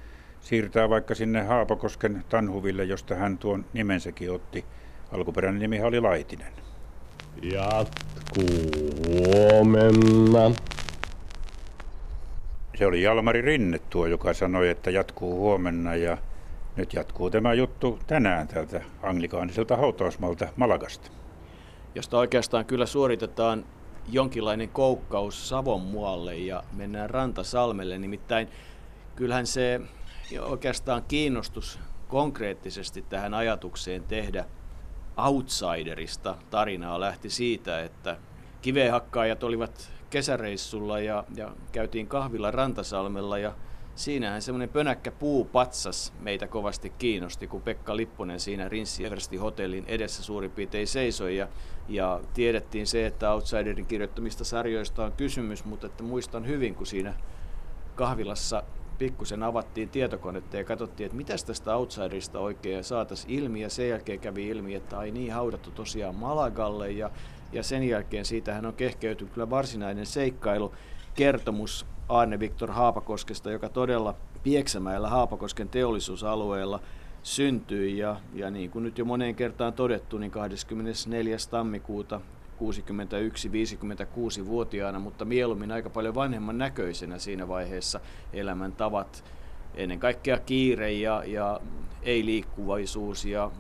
siirtää 0.41 0.89
vaikka 0.89 1.15
sinne 1.15 1.43
Haapakosken 1.43 2.25
Tanhuville, 2.29 2.85
josta 2.85 3.15
hän 3.15 3.39
tuon 3.39 3.65
nimensäkin 3.73 4.31
otti. 4.31 4.65
Alkuperäinen 5.13 5.61
nimi 5.61 5.81
oli 5.83 6.01
Laitinen. 6.01 6.62
Jatkuu 7.43 8.71
huomenna. 9.09 10.55
Se 12.79 12.87
oli 12.87 13.03
Jalmari 13.03 13.43
Rinne 13.43 13.79
tuo, 13.79 14.07
joka 14.07 14.35
sanoi, 14.35 14.69
että 14.69 14.91
jatkuu 14.91 15.35
huomenna 15.37 15.97
ja 15.97 16.19
nyt 16.77 16.95
jatkuu 16.95 17.31
tämä 17.31 17.55
juttu 17.55 17.99
tänään 18.07 18.49
täältä 18.49 18.81
anglikaaniselta 19.03 19.77
hautausmalta 19.77 20.49
Malagasta. 20.57 21.11
Josta 21.95 22.19
oikeastaan 22.19 22.65
kyllä 22.65 22.87
suoritetaan 22.87 23.65
jonkinlainen 24.09 24.69
koukkaus 24.69 25.49
Savon 25.49 25.81
muualle 25.81 26.37
ja 26.37 26.65
mennään 26.73 27.11
Rantasalmelle. 27.11 27.99
Nimittäin 27.99 28.49
kyllähän 29.17 29.47
se 29.47 29.81
oikeastaan 30.41 31.03
kiinnostus 31.09 31.79
konkreettisesti 32.09 33.03
tähän 33.03 33.35
ajatukseen 33.35 34.03
tehdä 34.03 34.45
outsiderista 35.17 36.37
tarinaa 36.51 37.01
lähti 37.01 37.31
siitä, 37.31 37.83
että 37.83 38.17
kivehakkaajat 38.63 39.43
olivat 39.43 39.91
kesäreissulla 40.11 41.01
ja, 41.01 41.25
ja 41.37 41.51
käytiin 41.73 42.07
kahvilla 42.07 42.51
Rantasalmella 42.51 43.39
ja 43.39 43.55
siinähän 43.95 44.43
semmoinen 44.43 44.69
pönäkkä 44.69 45.11
puupatsas 45.11 46.13
meitä 46.21 46.47
kovasti 46.47 46.91
kiinnosti, 46.91 47.47
kun 47.47 47.63
Pekka 47.63 47.97
Lipponen 47.97 48.41
siinä 48.41 48.69
Rinssi 48.69 49.37
hotellin 49.41 49.85
edessä 49.87 50.23
suurin 50.23 50.51
piirtein 50.51 50.87
seisoi 50.87 51.37
ja, 51.37 51.49
ja 51.89 52.21
tiedettiin 52.35 52.87
se, 52.87 53.07
että 53.07 53.33
Outsiderin 53.33 53.87
kirjoittamista 53.87 54.45
sarjoista 54.45 55.05
on 55.05 55.13
kysymys, 55.13 55.65
mutta 55.65 55.87
että 55.87 56.03
muistan 56.03 56.47
hyvin, 56.47 56.75
kun 56.75 56.87
siinä 56.87 57.15
kahvilassa 57.95 58.63
pikkusen 59.03 59.43
avattiin 59.43 59.89
tietokonetta 59.89 60.57
ja 60.57 60.65
katsottiin, 60.65 61.05
että 61.05 61.17
mitä 61.17 61.35
tästä 61.47 61.77
Outsiderista 61.77 62.39
oikein 62.39 62.85
saataisiin 62.85 63.39
ilmi 63.39 63.61
ja 63.61 63.71
sen 63.71 63.89
jälkeen 63.89 64.21
kävi 64.21 64.49
ilmi, 64.49 64.75
että 64.75 64.99
ai 64.99 65.11
niin, 65.11 65.33
haudattu 65.33 65.71
tosiaan 65.71 66.15
Malagalle 66.15 66.91
ja, 66.91 67.11
ja 67.53 67.63
sen 67.63 67.83
jälkeen 67.83 68.25
siitähän 68.25 68.67
on 68.67 68.75
kehkeytynyt 68.75 69.33
kyllä 69.33 69.51
varsinainen 69.51 70.07
seikkailu 70.07 70.73
kertomus 71.15 71.87
Arne 72.09 72.41
Viktor 72.41 72.71
Haapakoskesta, 72.71 73.51
joka 73.51 73.69
todella 73.69 74.15
Pieksämäellä 74.43 75.09
Haapakosken 75.09 75.69
teollisuusalueella 75.69 76.81
syntyi 77.23 77.99
ja, 77.99 78.17
ja 78.35 78.51
niin 78.51 78.71
kuin 78.71 78.83
nyt 78.83 78.99
jo 78.99 79.05
moneen 79.05 79.35
kertaan 79.35 79.73
todettu, 79.73 80.19
niin 80.19 80.31
24. 80.31 81.37
tammikuuta 81.51 82.21
61-56-vuotiaana, 82.63 84.99
mutta 84.99 85.25
mieluummin 85.25 85.73
aika 85.73 85.91
paljon 85.91 86.15
vanhemman 86.15 86.59
näköisenä 86.59 87.19
siinä 87.19 87.49
vaiheessa 87.49 88.01
elämäntavat, 88.33 89.25
ennen 89.75 89.99
kaikkea 89.99 90.39
kiire 90.39 90.93
ja, 90.93 91.23
ja 91.27 91.61
ei-liikkuvaisuus 92.03 93.25
ja 93.25 93.51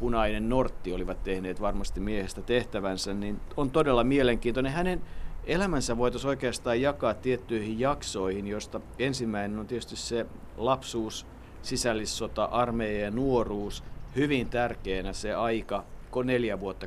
punainen 0.00 0.48
nortti 0.48 0.92
olivat 0.92 1.22
tehneet 1.22 1.60
varmasti 1.60 2.00
miehestä 2.00 2.42
tehtävänsä, 2.42 3.14
niin 3.14 3.40
on 3.56 3.70
todella 3.70 4.04
mielenkiintoinen. 4.04 4.72
Hänen 4.72 5.02
elämänsä 5.44 5.96
voitaisiin 5.96 6.28
oikeastaan 6.28 6.80
jakaa 6.80 7.14
tiettyihin 7.14 7.80
jaksoihin, 7.80 8.46
josta 8.46 8.80
ensimmäinen 8.98 9.58
on 9.58 9.66
tietysti 9.66 9.96
se 9.96 10.26
lapsuus, 10.56 11.26
sisällissota, 11.62 12.44
armeija 12.44 13.04
ja 13.04 13.10
nuoruus, 13.10 13.84
hyvin 14.16 14.48
tärkeänä 14.48 15.12
se 15.12 15.34
aika, 15.34 15.84
neljä 16.24 16.60
vuotta 16.60 16.86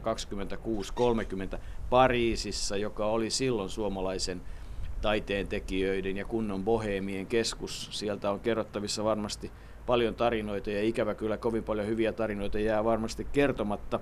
26-30 1.55 1.57
Pariisissa, 1.89 2.77
joka 2.77 3.05
oli 3.05 3.29
silloin 3.29 3.69
suomalaisen 3.69 4.41
taiteentekijöiden 5.01 6.17
ja 6.17 6.25
kunnon 6.25 6.63
boheemien 6.63 7.25
keskus. 7.25 7.87
Sieltä 7.91 8.31
on 8.31 8.39
kerrottavissa 8.39 9.03
varmasti 9.03 9.51
paljon 9.85 10.15
tarinoita 10.15 10.69
ja 10.69 10.83
ikävä 10.83 11.15
kyllä 11.15 11.37
kovin 11.37 11.63
paljon 11.63 11.87
hyviä 11.87 12.13
tarinoita 12.13 12.59
jää 12.59 12.83
varmasti 12.83 13.27
kertomatta. 13.31 13.99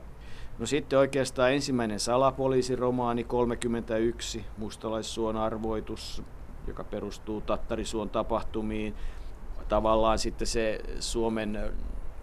No 0.60 0.66
sitten 0.66 1.00
oikeastaan 1.00 1.54
ensimmäinen 1.54 2.00
salapoliisiromaani 2.00 3.24
31, 3.24 4.46
Mustalaissuon 4.58 5.38
arvoitus, 5.38 6.24
joka 6.68 6.84
perustuu 6.84 7.42
Tattarisuon 7.42 8.10
tapahtumiin. 8.10 8.96
Tavallaan 9.70 10.20
sitten 10.20 10.48
se 10.48 10.80
Suomen 11.00 11.60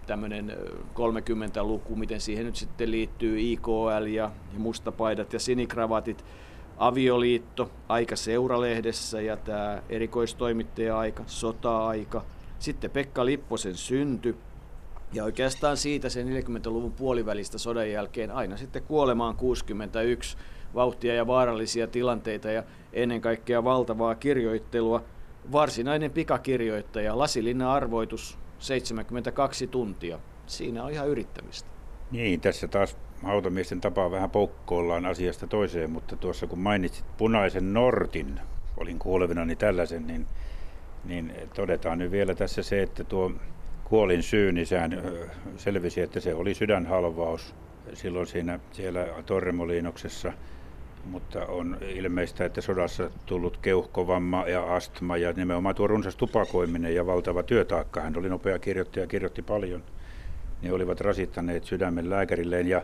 tämmöinen 0.09 0.57
30-luku, 0.95 1.97
miten 1.97 2.21
siihen 2.21 2.47
nyt 2.47 2.57
sitten 2.57 2.91
liittyy 2.91 3.41
IKL 3.41 4.07
ja, 4.07 4.31
mustapaidat 4.57 5.33
ja 5.33 5.39
sinikravatit, 5.39 6.25
avioliitto, 6.79 7.71
aika 7.89 8.17
seuralehdessä 8.17 9.21
ja 9.21 9.37
tämä 9.37 9.83
erikoistoimittaja-aika, 9.89 11.23
sota-aika. 11.27 12.25
Sitten 12.59 12.91
Pekka 12.91 13.25
Lipposen 13.25 13.75
synty, 13.75 14.37
ja 15.13 15.25
oikeastaan 15.25 15.77
siitä 15.77 16.09
se 16.09 16.23
40-luvun 16.23 16.93
puolivälistä 16.93 17.59
sodan 17.59 17.91
jälkeen 17.91 18.31
aina 18.31 18.57
sitten 18.57 18.83
kuolemaan 18.83 19.37
61 19.37 20.37
vauhtia 20.75 21.15
ja 21.15 21.27
vaarallisia 21.27 21.87
tilanteita 21.87 22.51
ja 22.51 22.63
ennen 22.93 23.21
kaikkea 23.21 23.65
valtavaa 23.65 24.15
kirjoittelua. 24.15 25.05
Varsinainen 25.53 26.11
pikakirjoittaja, 26.11 27.19
Lasilinnan 27.19 27.69
arvoitus 27.69 28.39
72 28.59 29.67
tuntia. 29.67 30.19
Siinä 30.47 30.85
on 30.85 30.91
ihan 30.91 31.09
yrittämistä. 31.09 31.69
Niin, 32.11 32.41
tässä 32.41 32.69
taas 32.69 32.97
hautamiesten 33.23 33.81
tapaa 33.81 34.11
vähän 34.11 34.31
poukkoillaan 34.31 35.07
asiasta 35.07 35.47
toiseen, 35.47 35.91
mutta 35.91 36.17
tuossa 36.17 36.47
kun 36.47 36.59
mainitsit 36.59 37.05
punaisen 37.17 37.73
nortin, 37.73 38.41
olin 38.77 38.99
kuulevinani 38.99 39.57
tällaisen, 39.57 40.07
niin, 40.07 40.27
niin 41.05 41.33
todetaan 41.55 41.99
nyt 41.99 42.11
vielä 42.11 42.35
tässä 42.35 42.63
se, 42.63 42.83
että 42.83 43.05
tuo 43.05 43.33
kuolin 43.85 44.23
syy, 44.23 44.53
niin 44.53 44.67
sehän 44.67 45.03
selvisi, 45.57 46.01
että 46.01 46.21
se 46.21 46.35
oli 46.35 46.55
sydänhalvaus 46.55 47.55
silloin 47.95 48.27
siinä 48.27 48.61
siellä 48.73 49.07
Torremoliinoksessa, 49.27 50.33
mutta 51.05 51.47
on 51.47 51.79
ilmeistä, 51.89 52.45
että 52.45 52.61
sodassa 52.61 53.11
tullut 53.27 53.57
keuhkovamma 53.57 54.45
ja 54.49 54.75
astma 54.75 55.17
ja 55.17 55.33
nimenomaan 55.33 55.75
tuo 55.75 55.87
runsas 55.87 56.17
tupakoiminen 56.17 56.95
ja 56.95 57.07
valtava 57.07 57.43
työtaakka, 57.43 58.01
hän 58.01 58.17
oli 58.17 58.29
nopea 58.29 58.59
kirjoittaja 58.59 59.03
ja 59.03 59.09
kirjoitti 59.09 59.43
paljon, 59.43 59.83
niin 60.63 60.73
olivat 60.73 61.01
rasittaneet 61.01 61.65
sydämen 61.65 62.11
lääkärilleen 62.11 62.67
ja 62.67 62.83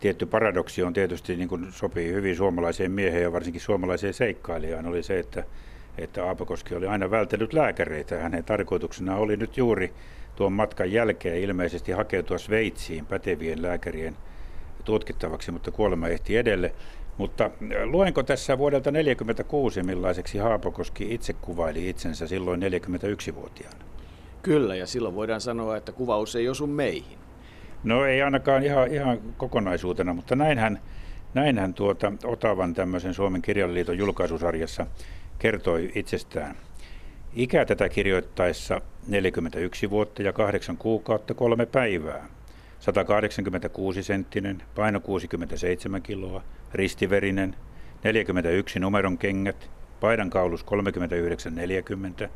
tietty 0.00 0.26
paradoksi 0.26 0.82
on 0.82 0.92
tietysti, 0.92 1.36
niin 1.36 1.48
kuin 1.48 1.72
sopii 1.72 2.12
hyvin 2.12 2.36
suomalaiseen 2.36 2.90
mieheen 2.90 3.22
ja 3.22 3.32
varsinkin 3.32 3.60
suomalaiseen 3.60 4.14
seikkailijaan, 4.14 4.86
oli 4.86 5.02
se, 5.02 5.18
että, 5.18 5.44
että 5.98 6.24
Aapakoski 6.26 6.74
oli 6.74 6.86
aina 6.86 7.10
vältellyt 7.10 7.52
lääkäreitä. 7.52 8.18
Hänen 8.18 8.44
tarkoituksena 8.44 9.16
oli 9.16 9.36
nyt 9.36 9.56
juuri 9.56 9.92
tuon 10.36 10.52
matkan 10.52 10.92
jälkeen 10.92 11.40
ilmeisesti 11.40 11.92
hakeutua 11.92 12.38
Sveitsiin 12.38 13.06
pätevien 13.06 13.62
lääkärien 13.62 14.16
tutkittavaksi, 14.84 15.50
mutta 15.50 15.70
kuolema 15.70 16.08
ehti 16.08 16.36
edelle. 16.36 16.74
Mutta 17.18 17.50
luenko 17.84 18.22
tässä 18.22 18.58
vuodelta 18.58 18.82
1946, 18.92 19.82
millaiseksi 19.82 20.38
Haapakoski 20.38 21.14
itse 21.14 21.32
kuvaili 21.32 21.88
itsensä 21.88 22.26
silloin 22.26 22.60
41-vuotiaana? 22.62 23.84
Kyllä, 24.42 24.74
ja 24.74 24.86
silloin 24.86 25.14
voidaan 25.14 25.40
sanoa, 25.40 25.76
että 25.76 25.92
kuvaus 25.92 26.36
ei 26.36 26.48
osu 26.48 26.66
meihin. 26.66 27.18
No 27.84 28.04
ei 28.04 28.22
ainakaan 28.22 28.62
ihan, 28.62 28.94
ihan 28.94 29.18
kokonaisuutena, 29.36 30.14
mutta 30.14 30.36
näinhän, 30.36 30.80
näinhän 31.34 31.74
tuota 31.74 32.12
Otavan 32.24 32.74
tämmöisen 32.74 33.14
Suomen 33.14 33.42
kirjalliliiton 33.42 33.98
julkaisusarjassa 33.98 34.86
kertoi 35.38 35.92
itsestään. 35.94 36.56
Ikä 37.34 37.64
tätä 37.64 37.88
kirjoittaessa 37.88 38.80
41 39.06 39.90
vuotta 39.90 40.22
ja 40.22 40.32
8 40.32 40.76
kuukautta 40.76 41.34
kolme 41.34 41.66
päivää. 41.66 42.28
186 42.82 44.02
senttinen, 44.02 44.62
paino 44.74 45.00
67 45.00 46.02
kiloa, 46.02 46.42
ristiverinen, 46.72 47.56
41 48.04 48.80
numeron 48.80 49.18
kengät, 49.18 49.70
paidan 50.00 50.30
kaulus 50.30 50.64
39,40, 50.64 52.28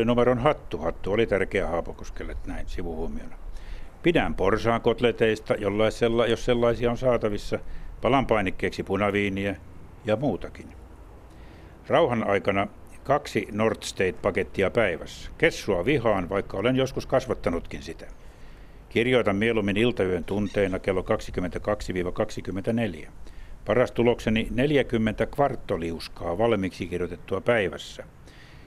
57,5 0.00 0.04
numeron 0.04 0.38
hattu. 0.38 0.78
Hattu 0.78 1.12
oli 1.12 1.26
tärkeä 1.26 1.66
Haapakoskelle, 1.66 2.36
näin 2.46 2.68
sivuhuomiona. 2.68 3.36
Pidän 4.02 4.34
porsaan 4.34 4.80
kotleteista, 4.80 5.54
jos 6.28 6.44
sellaisia 6.44 6.90
on 6.90 6.98
saatavissa, 6.98 7.58
palan 8.02 8.26
painikkeeksi 8.26 8.82
punaviiniä 8.82 9.56
ja 10.04 10.16
muutakin. 10.16 10.68
Rauhan 11.88 12.24
aikana 12.24 12.66
kaksi 13.04 13.48
Nordstate-pakettia 13.52 14.70
päivässä. 14.70 15.30
Kessua 15.38 15.84
vihaan, 15.84 16.28
vaikka 16.28 16.56
olen 16.56 16.76
joskus 16.76 17.06
kasvattanut,kin 17.06 17.82
sitä. 17.82 18.06
Kirjoitan 18.96 19.36
mieluummin 19.36 19.76
iltayön 19.76 20.24
tunteina 20.24 20.78
kello 20.78 21.04
22-24. 23.02 23.08
Paras 23.64 23.92
tulokseni 23.92 24.48
40 24.50 25.26
kvarttoliuskaa 25.26 26.38
valmiiksi 26.38 26.86
kirjoitettua 26.86 27.40
päivässä. 27.40 28.04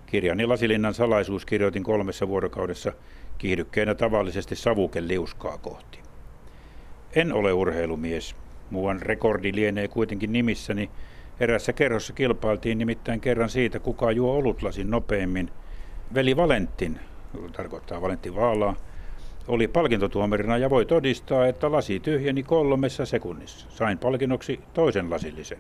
Kirjani 0.06 0.46
Lasilinnan 0.46 0.94
salaisuus 0.94 1.46
kirjoitin 1.46 1.84
kolmessa 1.84 2.28
vuorokaudessa 2.28 2.94
kiihdykkeenä 3.38 3.96
tavallisesti 3.96 4.56
savukeliuskaa 4.56 5.58
kohti. 5.58 6.00
En 7.16 7.34
ole 7.34 7.54
urheilumies. 7.54 8.36
Muuan 8.70 9.02
rekordi 9.02 9.52
lienee 9.56 9.88
kuitenkin 9.88 10.32
nimissäni, 10.32 10.90
Erässä 11.40 11.74
kerhossa 11.74 12.14
kilpailtiin 12.14 12.78
nimittäin 12.78 13.22
kerran 13.22 13.50
siitä, 13.50 13.80
kuka 13.80 14.12
juo 14.12 14.34
olutlasin 14.34 14.90
nopeimmin. 14.90 15.52
Veli 16.14 16.38
Valentin, 16.38 17.00
tarkoittaa 17.52 18.02
Valentin 18.02 18.36
Vaalaa, 18.36 18.76
oli 19.50 19.68
palkintotuomarina 19.68 20.58
ja 20.58 20.70
voi 20.70 20.86
todistaa, 20.86 21.48
että 21.48 21.72
lasi 21.72 22.00
tyhjeni 22.00 22.44
kolmessa 22.44 23.06
sekunnissa. 23.06 23.68
Sain 23.70 23.98
palkinnoksi 23.98 24.60
toisen 24.74 25.10
lasillisen. 25.10 25.58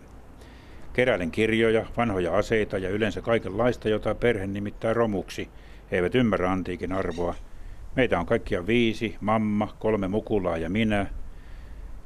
Keräilen 0.93 1.31
kirjoja, 1.31 1.85
vanhoja 1.97 2.37
aseita 2.37 2.77
ja 2.77 2.89
yleensä 2.89 3.21
kaikenlaista, 3.21 3.89
jota 3.89 4.15
perhe 4.15 4.47
nimittää 4.47 4.93
romuksi. 4.93 5.49
He 5.91 5.95
eivät 5.95 6.15
ymmärrä 6.15 6.51
antiikin 6.51 6.93
arvoa. 6.93 7.35
Meitä 7.95 8.19
on 8.19 8.25
kaikkia 8.25 8.67
viisi, 8.67 9.15
mamma, 9.21 9.75
kolme 9.79 10.07
mukulaa 10.07 10.57
ja 10.57 10.69
minä. 10.69 11.05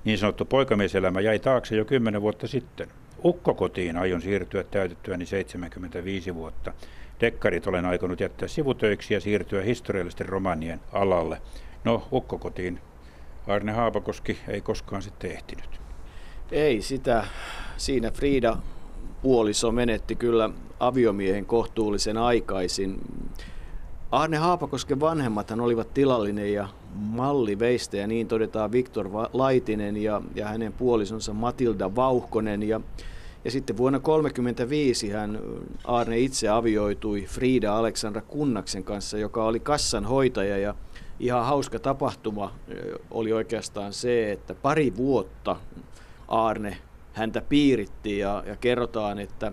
Niin 0.06 0.17
sanottu 0.17 0.46
poikamieselämä 0.46 1.22
jäi 1.22 1.39
taakse 1.39 1.76
jo 1.76 1.86
kymmenen 1.86 2.22
vuotta 2.22 2.48
sitten. 2.48 2.88
Ukkokotiin 3.26 3.98
aion 3.98 4.22
siirtyä 4.22 4.63
täytettyäni 4.63 5.26
75 5.26 6.36
vuotta. 6.36 6.74
Dekkarit 7.22 7.67
olen 7.67 7.86
aikonut 7.86 8.19
jättää 8.19 8.48
sivutöiksi 8.48 9.13
ja 9.13 9.19
siirtyä 9.19 9.62
historiallisten 9.62 10.30
romanien 10.30 10.80
alalle. 10.93 11.41
No, 11.84 12.08
Ukkokotiin 12.12 12.80
Arne 13.48 13.72
Haapakoski 13.72 14.39
ei 14.48 14.62
koskaan 14.62 15.02
sitten 15.02 15.32
ehtinyt. 15.32 15.69
Ei 16.52 16.82
sitä. 16.82 17.26
Siinä 17.78 18.12
Frida 18.12 18.58
puoliso 19.22 19.72
menetti 19.72 20.15
kyllä 20.15 20.50
aviomiehen 20.80 21.46
kohtuullisen 21.46 22.17
aikaisin. 22.17 23.00
Arne 24.12 24.38
Haapakosken 24.38 25.00
vanhemmathan 25.00 25.62
olivat 25.62 25.93
tilallinen 25.93 26.54
ja 26.54 26.67
Malli 26.96 27.60
Veistä 27.60 27.98
ja 27.98 28.08
niin 28.08 28.28
todetaan 28.28 28.72
Viktor 28.72 29.10
Laitinen 29.34 29.98
ja, 29.98 30.22
ja 30.36 30.48
hänen 30.48 30.74
puolisonsa 30.74 31.34
Matilda 31.34 31.96
Vauhkonen. 31.96 32.63
Ja 32.63 32.82
ja 33.46 33.52
sitten 33.52 33.78
vuonna 33.78 34.00
1935 34.00 35.10
hän 35.10 35.39
Arne 35.84 36.19
itse 36.19 36.50
avioitui 36.50 37.22
Frida 37.22 37.78
Aleksandra 37.78 38.22
Kunnaksen 38.22 38.84
kanssa, 38.84 39.17
joka 39.17 39.46
oli 39.46 39.60
kassan 39.60 40.06
hoitaja 40.06 40.58
ja 40.58 40.76
ihan 41.19 41.45
hauska 41.45 41.80
tapahtuma 41.80 42.54
oli 43.12 43.34
oikeastaan 43.34 43.93
se, 43.93 44.32
että 44.32 44.56
pari 44.56 44.97
vuotta 44.97 45.56
Arne 46.28 46.78
häntä 47.13 47.41
piiritti 47.41 48.17
ja, 48.17 48.43
ja 48.47 48.56
kerrotaan, 48.56 49.19
että 49.19 49.52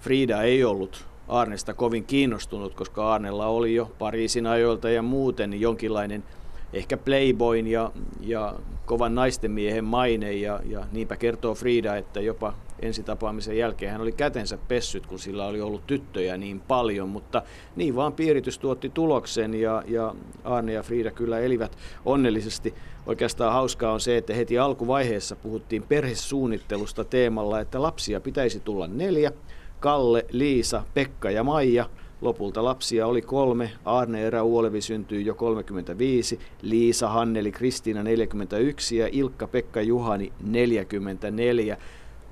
Frida 0.00 0.42
ei 0.42 0.64
ollut 0.64 1.04
Arnesta 1.28 1.74
kovin 1.74 2.04
kiinnostunut, 2.04 2.74
koska 2.74 3.14
Arnella 3.14 3.46
oli 3.46 3.74
jo 3.74 3.92
Pariisin 3.98 4.46
ajoilta 4.46 4.90
ja 4.90 5.02
muuten 5.02 5.60
jonkinlainen 5.60 6.24
ehkä 6.72 6.96
playboyn 6.96 7.66
ja, 7.66 7.92
ja 8.20 8.54
kovan 8.86 9.14
naisten 9.14 9.50
miehen 9.50 9.84
maine 9.84 10.32
ja, 10.32 10.60
ja 10.64 10.84
niinpä 10.92 11.16
kertoo 11.16 11.54
Frida, 11.54 11.96
että 11.96 12.20
jopa 12.20 12.54
ensitapaamisen 12.82 13.58
jälkeen 13.58 13.92
hän 13.92 14.00
oli 14.00 14.12
kätensä 14.12 14.58
pessyt, 14.68 15.06
kun 15.06 15.18
sillä 15.18 15.46
oli 15.46 15.60
ollut 15.60 15.86
tyttöjä 15.86 16.36
niin 16.36 16.60
paljon, 16.60 17.08
mutta 17.08 17.42
niin 17.76 17.96
vaan 17.96 18.12
piiritys 18.12 18.58
tuotti 18.58 18.88
tuloksen 18.88 19.54
ja, 19.54 19.82
ja 19.86 20.14
Arne 20.44 20.72
ja 20.72 20.82
Frida 20.82 21.10
kyllä 21.10 21.38
elivät 21.38 21.78
onnellisesti. 22.04 22.74
Oikeastaan 23.06 23.52
hauskaa 23.52 23.92
on 23.92 24.00
se, 24.00 24.16
että 24.16 24.34
heti 24.34 24.58
alkuvaiheessa 24.58 25.36
puhuttiin 25.36 25.82
perhesuunnittelusta 25.82 27.04
teemalla, 27.04 27.60
että 27.60 27.82
lapsia 27.82 28.20
pitäisi 28.20 28.60
tulla 28.60 28.86
neljä, 28.86 29.32
Kalle, 29.80 30.26
Liisa, 30.30 30.82
Pekka 30.94 31.30
ja 31.30 31.44
Maija– 31.44 31.86
Lopulta 32.20 32.64
lapsia 32.64 33.06
oli 33.06 33.22
kolme. 33.22 33.70
Arne 33.84 34.26
Erä 34.26 34.42
Uolevi 34.42 34.80
syntyi 34.80 35.26
jo 35.26 35.34
35, 35.34 36.40
Liisa 36.62 37.08
Hanneli 37.08 37.52
Kristiina 37.52 38.02
41 38.02 38.96
ja 38.96 39.08
Ilkka 39.12 39.46
Pekka 39.46 39.82
Juhani 39.82 40.32
44 40.42 41.76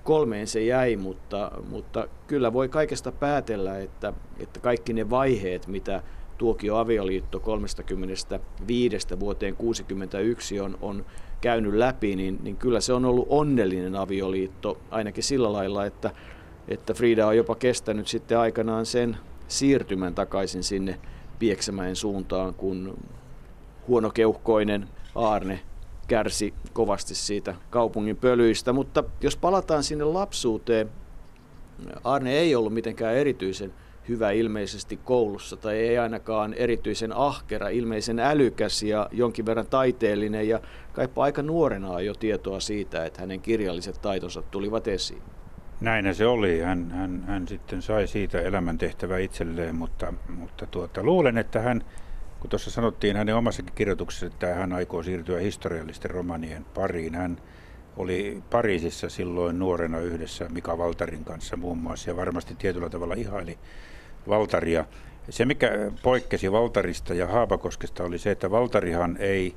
kolmeen 0.08 0.46
se 0.46 0.64
jäi, 0.64 0.96
mutta, 0.96 1.50
mutta 1.70 2.08
kyllä 2.26 2.52
voi 2.52 2.68
kaikesta 2.68 3.12
päätellä, 3.12 3.78
että, 3.78 4.12
että 4.40 4.60
kaikki 4.60 4.92
ne 4.92 5.10
vaiheet, 5.10 5.66
mitä 5.66 6.02
tuokio 6.38 6.76
avioliitto 6.76 7.40
35 7.40 9.20
vuoteen 9.20 9.56
61 9.56 10.60
on, 10.60 10.78
on 10.80 11.04
käynyt 11.40 11.74
läpi, 11.74 12.16
niin, 12.16 12.38
niin 12.42 12.56
kyllä 12.56 12.80
se 12.80 12.92
on 12.92 13.04
ollut 13.04 13.26
onnellinen 13.30 13.96
avioliitto 13.96 14.78
ainakin 14.90 15.24
sillä 15.24 15.52
lailla, 15.52 15.86
että, 15.86 16.10
että 16.68 16.94
Frida 16.94 17.26
on 17.26 17.36
jopa 17.36 17.54
kestänyt 17.54 18.08
sitten 18.08 18.38
aikanaan 18.38 18.86
sen 18.86 19.16
siirtymän 19.48 20.14
takaisin 20.14 20.62
sinne 20.62 21.00
Pieksämäen 21.38 21.96
suuntaan, 21.96 22.54
kun 22.54 22.98
huonokeuhkoinen 23.88 24.88
Aarne 25.14 25.60
kärsi 26.08 26.54
kovasti 26.72 27.14
siitä 27.14 27.54
kaupungin 27.70 28.16
pölyistä. 28.16 28.72
Mutta 28.72 29.04
jos 29.20 29.36
palataan 29.36 29.82
sinne 29.82 30.04
lapsuuteen, 30.04 30.90
Arne 32.04 32.32
ei 32.32 32.54
ollut 32.54 32.74
mitenkään 32.74 33.14
erityisen 33.14 33.72
hyvä 34.08 34.30
ilmeisesti 34.30 34.96
koulussa 35.04 35.56
tai 35.56 35.76
ei 35.76 35.98
ainakaan 35.98 36.54
erityisen 36.54 37.16
ahkera, 37.16 37.68
ilmeisen 37.68 38.18
älykäs 38.18 38.82
ja 38.82 39.08
jonkin 39.12 39.46
verran 39.46 39.66
taiteellinen 39.66 40.48
ja 40.48 40.60
kaipa 40.92 41.22
aika 41.22 41.42
nuorena 41.42 42.00
jo 42.00 42.14
tietoa 42.14 42.60
siitä, 42.60 43.04
että 43.04 43.20
hänen 43.20 43.40
kirjalliset 43.40 44.02
taitonsa 44.02 44.42
tulivat 44.42 44.88
esiin. 44.88 45.22
Näin 45.80 46.14
se 46.14 46.26
oli. 46.26 46.60
Hän, 46.60 46.90
hän, 46.90 47.24
hän 47.26 47.48
sitten 47.48 47.82
sai 47.82 48.06
siitä 48.06 48.40
elämäntehtävää 48.40 49.18
itselleen, 49.18 49.74
mutta, 49.74 50.14
mutta 50.28 50.66
tuota, 50.66 51.02
luulen, 51.02 51.38
että 51.38 51.60
hän, 51.60 51.84
kun 52.40 52.50
tuossa 52.50 52.70
sanottiin 52.70 53.16
hänen 53.16 53.36
omassakin 53.36 53.74
kirjoituksessa, 53.74 54.26
että 54.26 54.54
hän 54.54 54.72
aikoo 54.72 55.02
siirtyä 55.02 55.40
historiallisten 55.40 56.10
romanien 56.10 56.64
pariin, 56.64 57.14
hän 57.14 57.40
oli 57.96 58.42
Pariisissa 58.50 59.08
silloin 59.08 59.58
nuorena 59.58 59.98
yhdessä 59.98 60.48
Mika 60.48 60.78
Valtarin 60.78 61.24
kanssa 61.24 61.56
muun 61.56 61.78
muassa 61.78 62.10
ja 62.10 62.16
varmasti 62.16 62.54
tietyllä 62.54 62.90
tavalla 62.90 63.14
ihaili 63.14 63.58
Valtaria. 64.28 64.84
Se, 65.30 65.44
mikä 65.44 65.70
poikkesi 66.02 66.52
Valtarista 66.52 67.14
ja 67.14 67.26
Haapakoskesta 67.26 68.04
oli 68.04 68.18
se, 68.18 68.30
että 68.30 68.50
Valtarihan 68.50 69.16
ei, 69.20 69.54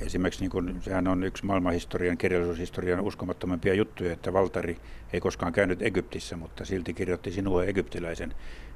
esimerkiksi 0.00 0.40
niin 0.40 0.50
kuin, 0.50 0.82
sehän 0.82 1.08
on 1.08 1.24
yksi 1.24 1.44
maailmanhistorian, 1.46 2.18
kirjallisuushistorian 2.18 3.00
uskomattomampia 3.00 3.74
juttuja, 3.74 4.12
että 4.12 4.32
Valtari 4.32 4.76
ei 5.12 5.20
koskaan 5.20 5.52
käynyt 5.52 5.82
Egyptissä, 5.82 6.36
mutta 6.36 6.64
silti 6.64 6.94
kirjoitti 6.94 7.30
sinua 7.30 7.64
egyptiläisen. 7.64 8.34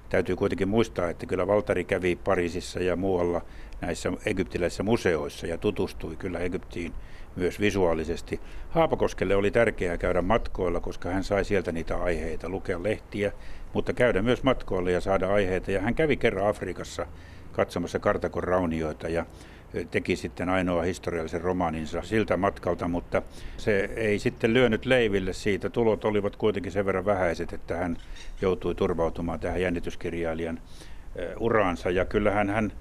Täytyy 0.08 0.36
kuitenkin 0.36 0.68
muistaa, 0.68 1.10
että 1.10 1.26
kyllä 1.26 1.46
Valtari 1.46 1.84
kävi 1.84 2.16
Pariisissa 2.16 2.80
ja 2.80 2.96
muualla 2.96 3.42
näissä 3.80 4.12
egyptiläisissä 4.26 4.82
museoissa 4.82 5.46
ja 5.46 5.58
tutustui 5.58 6.16
kyllä 6.16 6.38
Egyptiin 6.38 6.92
myös 7.36 7.60
visuaalisesti. 7.60 8.40
Haapakoskelle 8.70 9.36
oli 9.36 9.50
tärkeää 9.50 9.98
käydä 9.98 10.22
matkoilla, 10.22 10.80
koska 10.80 11.10
hän 11.10 11.24
sai 11.24 11.44
sieltä 11.44 11.72
niitä 11.72 11.96
aiheita, 11.96 12.48
lukea 12.48 12.82
lehtiä, 12.82 13.32
mutta 13.72 13.92
käydä 13.92 14.22
myös 14.22 14.42
matkoilla 14.42 14.90
ja 14.90 15.00
saada 15.00 15.32
aiheita. 15.32 15.70
Ja 15.70 15.80
hän 15.80 15.94
kävi 15.94 16.16
kerran 16.16 16.46
Afrikassa 16.46 17.06
katsomassa 17.52 17.98
Kartakon 17.98 18.44
raunioita 18.44 19.08
ja 19.08 19.26
teki 19.90 20.16
sitten 20.16 20.48
ainoa 20.48 20.82
historiallisen 20.82 21.40
romaaninsa 21.40 22.02
siltä 22.02 22.36
matkalta, 22.36 22.88
mutta 22.88 23.22
se 23.56 23.90
ei 23.96 24.18
sitten 24.18 24.54
lyönyt 24.54 24.86
leiville 24.86 25.32
siitä. 25.32 25.70
Tulot 25.70 26.04
olivat 26.04 26.36
kuitenkin 26.36 26.72
sen 26.72 26.86
verran 26.86 27.04
vähäiset, 27.04 27.52
että 27.52 27.76
hän 27.76 27.96
joutui 28.40 28.74
turvautumaan 28.74 29.40
tähän 29.40 29.60
jännityskirjailijan 29.60 30.60
uraansa. 31.38 31.90
Ja 31.90 32.04
kyllähän 32.04 32.50
hän 32.50 32.72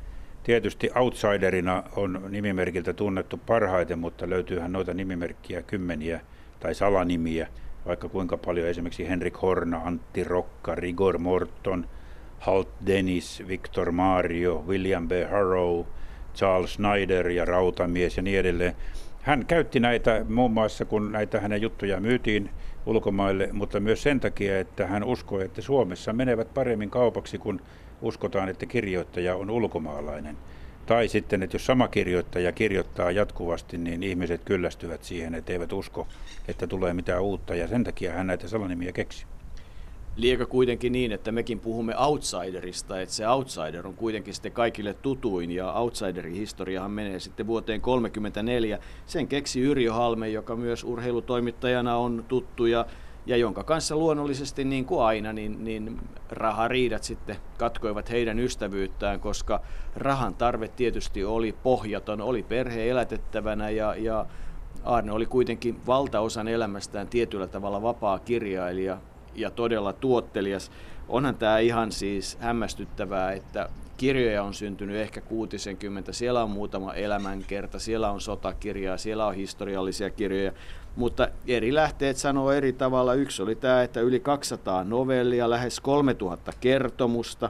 Tietysti 0.47 0.89
outsiderina 0.95 1.83
on 1.95 2.21
nimimerkiltä 2.29 2.93
tunnettu 2.93 3.37
parhaiten, 3.37 3.99
mutta 3.99 4.29
löytyyhän 4.29 4.71
noita 4.71 4.93
nimimerkkiä 4.93 5.61
kymmeniä 5.61 6.21
tai 6.59 6.75
salanimiä, 6.75 7.47
vaikka 7.85 8.09
kuinka 8.09 8.37
paljon 8.37 8.67
esimerkiksi 8.67 9.09
Henrik 9.09 9.41
Horna, 9.41 9.81
Antti 9.85 10.23
Rokka, 10.23 10.75
Rigor 10.75 11.17
Morton, 11.17 11.87
Halt 12.39 12.67
Dennis, 12.85 13.43
Victor 13.47 13.91
Mario, 13.91 14.63
William 14.67 15.07
B. 15.07 15.11
Harrow, 15.31 15.85
Charles 16.37 16.73
Snyder 16.73 17.29
ja 17.29 17.45
Rautamies 17.45 18.17
ja 18.17 18.23
niin 18.23 18.39
edelleen. 18.39 18.75
Hän 19.21 19.45
käytti 19.45 19.79
näitä 19.79 20.25
muun 20.29 20.51
muassa, 20.51 20.85
kun 20.85 21.11
näitä 21.11 21.39
hänen 21.39 21.61
juttuja 21.61 21.99
myytiin 21.99 22.49
ulkomaille, 22.85 23.49
mutta 23.51 23.79
myös 23.79 24.03
sen 24.03 24.19
takia, 24.19 24.59
että 24.59 24.87
hän 24.87 25.03
uskoi, 25.03 25.45
että 25.45 25.61
Suomessa 25.61 26.13
menevät 26.13 26.53
paremmin 26.53 26.89
kaupaksi, 26.89 27.37
kun 27.37 27.61
uskotaan, 28.01 28.49
että 28.49 28.65
kirjoittaja 28.65 29.35
on 29.35 29.49
ulkomaalainen. 29.49 30.37
Tai 30.85 31.07
sitten, 31.07 31.43
että 31.43 31.55
jos 31.55 31.65
sama 31.65 31.87
kirjoittaja 31.87 32.51
kirjoittaa 32.51 33.11
jatkuvasti, 33.11 33.77
niin 33.77 34.03
ihmiset 34.03 34.41
kyllästyvät 34.45 35.03
siihen, 35.03 35.35
että 35.35 35.53
eivät 35.53 35.73
usko, 35.73 36.07
että 36.47 36.67
tulee 36.67 36.93
mitään 36.93 37.21
uutta, 37.21 37.55
ja 37.55 37.67
sen 37.67 37.83
takia 37.83 38.13
hän 38.13 38.27
näitä 38.27 38.47
salanimiä 38.47 38.91
keksi. 38.91 39.25
Liekö 40.17 40.45
kuitenkin 40.45 40.91
niin, 40.91 41.11
että 41.11 41.31
mekin 41.31 41.59
puhumme 41.59 41.97
outsiderista, 41.97 43.01
että 43.01 43.15
se 43.15 43.27
outsider 43.27 43.87
on 43.87 43.93
kuitenkin 43.93 44.33
sitten 44.33 44.51
kaikille 44.51 44.93
tutuin, 44.93 45.51
ja 45.51 45.73
outsiderin 45.73 46.33
historiahan 46.33 46.91
menee 46.91 47.19
sitten 47.19 47.47
vuoteen 47.47 47.81
1934. 47.81 48.79
Sen 49.05 49.27
keksi 49.27 49.61
Yrjö 49.61 49.93
Halme, 49.93 50.29
joka 50.29 50.55
myös 50.55 50.83
urheilutoimittajana 50.83 51.97
on 51.97 52.25
tuttu, 52.27 52.65
ja 52.65 52.85
ja 53.25 53.37
jonka 53.37 53.63
kanssa 53.63 53.95
luonnollisesti 53.95 54.63
niin 54.63 54.85
kuin 54.85 55.01
aina, 55.01 55.33
niin, 55.33 55.63
niin 55.63 55.99
rahariidat 56.29 57.03
sitten 57.03 57.35
katkoivat 57.57 58.09
heidän 58.09 58.39
ystävyyttään, 58.39 59.19
koska 59.19 59.61
rahan 59.95 60.35
tarve 60.35 60.67
tietysti 60.67 61.25
oli 61.25 61.55
pohjaton, 61.63 62.21
oli 62.21 62.43
perhe 62.43 62.89
elätettävänä 62.89 63.69
ja, 63.69 63.95
ja 63.95 64.25
Arne 64.83 65.11
oli 65.11 65.25
kuitenkin 65.25 65.81
valtaosan 65.87 66.47
elämästään 66.47 67.07
tietyllä 67.07 67.47
tavalla 67.47 67.81
vapaa 67.81 68.19
kirjailija 68.19 68.97
ja 69.37 69.51
todella 69.51 69.93
tuottelias. 69.93 70.71
Onhan 71.09 71.35
tämä 71.35 71.59
ihan 71.59 71.91
siis 71.91 72.37
hämmästyttävää, 72.41 73.31
että 73.31 73.69
kirjoja 73.97 74.43
on 74.43 74.53
syntynyt 74.53 74.95
ehkä 74.95 75.21
60, 75.21 76.13
siellä 76.13 76.43
on 76.43 76.49
muutama 76.49 76.93
elämänkerta, 76.93 77.79
siellä 77.79 78.11
on 78.11 78.21
sotakirjaa, 78.21 78.97
siellä 78.97 79.25
on 79.25 79.35
historiallisia 79.35 80.09
kirjoja, 80.09 80.51
mutta 80.95 81.27
eri 81.47 81.75
lähteet 81.75 82.17
sanoo 82.17 82.51
eri 82.51 82.73
tavalla. 82.73 83.13
Yksi 83.13 83.41
oli 83.41 83.55
tämä, 83.55 83.83
että 83.83 84.01
yli 84.01 84.19
200 84.19 84.83
novellia, 84.83 85.49
lähes 85.49 85.79
3000 85.79 86.51
kertomusta. 86.59 87.49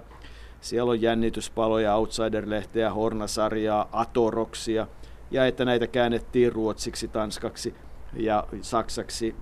Siellä 0.61 0.91
on 0.91 1.01
jännityspaloja, 1.01 1.95
Outsider-lehteä, 1.95 2.89
Hornasarjaa, 2.89 3.89
Atoroksia 3.91 4.87
ja 5.31 5.45
että 5.45 5.65
näitä 5.65 5.87
käännettiin 5.87 6.53
ruotsiksi, 6.53 7.07
tanskaksi 7.07 7.75
ja 8.13 8.43
saksaksi, 8.61 9.35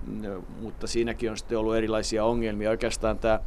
mutta 0.60 0.86
siinäkin 0.86 1.30
on 1.30 1.36
sitten 1.36 1.58
ollut 1.58 1.76
erilaisia 1.76 2.24
ongelmia. 2.24 2.70
Oikeastaan 2.70 3.18
tämä 3.18 3.40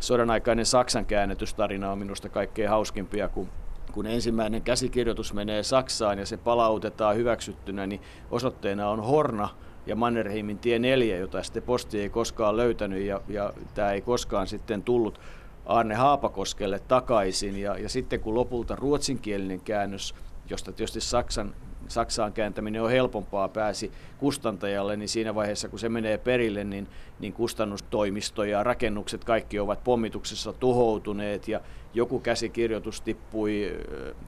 sodan 0.00 0.30
aikainen 0.30 0.66
Saksan 0.66 1.06
käännetystarina 1.06 1.92
on 1.92 1.98
minusta 1.98 2.28
kaikkein 2.28 2.70
hauskimpia, 2.70 3.28
kun 3.28 3.48
kun 3.92 4.06
ensimmäinen 4.06 4.62
käsikirjoitus 4.62 5.34
menee 5.34 5.62
Saksaan 5.62 6.18
ja 6.18 6.26
se 6.26 6.36
palautetaan 6.36 7.16
hyväksyttynä, 7.16 7.86
niin 7.86 8.00
osoitteena 8.30 8.88
on 8.88 9.00
Horna, 9.00 9.48
ja 9.86 9.96
Mannerheimin 9.96 10.58
tie 10.58 10.78
4, 10.78 11.16
jota 11.16 11.42
sitten 11.42 11.62
posti 11.62 12.00
ei 12.00 12.10
koskaan 12.10 12.56
löytänyt 12.56 13.02
ja, 13.02 13.20
ja 13.28 13.52
tämä 13.74 13.92
ei 13.92 14.00
koskaan 14.00 14.46
sitten 14.46 14.82
tullut 14.82 15.20
Arne 15.66 15.94
Haapakoskelle 15.94 16.78
takaisin. 16.78 17.60
Ja, 17.60 17.78
ja 17.78 17.88
sitten 17.88 18.20
kun 18.20 18.34
lopulta 18.34 18.76
ruotsinkielinen 18.76 19.60
käännös, 19.60 20.14
josta 20.50 20.72
tietysti 20.72 21.00
Saksan 21.00 21.54
Saksaan 21.90 22.32
kääntäminen 22.32 22.82
on 22.82 22.90
helpompaa, 22.90 23.48
pääsi 23.48 23.92
kustantajalle, 24.18 24.96
niin 24.96 25.08
siinä 25.08 25.34
vaiheessa 25.34 25.68
kun 25.68 25.78
se 25.78 25.88
menee 25.88 26.18
perille, 26.18 26.64
niin, 26.64 26.88
niin 27.20 27.32
kustannustoimisto 27.32 28.44
ja 28.44 28.62
rakennukset 28.62 29.24
kaikki 29.24 29.58
ovat 29.58 29.84
pommituksessa 29.84 30.52
tuhoutuneet 30.52 31.48
ja 31.48 31.60
joku 31.94 32.20
käsikirjoitus 32.20 33.00
tippui 33.00 33.72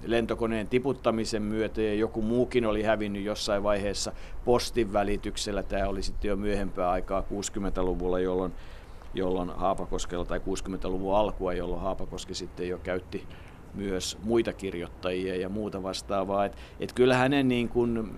lentokoneen 0.06 0.68
tiputtamisen 0.68 1.42
myötä 1.42 1.82
ja 1.82 1.94
joku 1.94 2.22
muukin 2.22 2.66
oli 2.66 2.82
hävinnyt 2.82 3.22
jossain 3.22 3.62
vaiheessa 3.62 4.12
postin 4.44 4.92
välityksellä. 4.92 5.62
Tämä 5.62 5.88
oli 5.88 6.02
sitten 6.02 6.28
jo 6.28 6.36
myöhempää 6.36 6.90
aikaa 6.90 7.20
60-luvulla, 7.20 8.20
jolloin 8.20 8.52
jolloin 9.14 9.50
Haapakoskella 9.50 10.24
tai 10.24 10.38
60-luvun 10.38 11.16
alkua, 11.16 11.52
jolloin 11.52 11.82
Haapakoski 11.82 12.34
sitten 12.34 12.68
jo 12.68 12.78
käytti 12.78 13.26
myös 13.78 14.18
muita 14.22 14.52
kirjoittajia 14.52 15.36
ja 15.36 15.48
muuta 15.48 15.82
vastaavaa. 15.82 16.44
Et, 16.44 16.56
et 16.80 16.92
kyllä 16.92 17.16
hänen 17.16 17.48
niin 17.48 17.68
kun, 17.68 18.14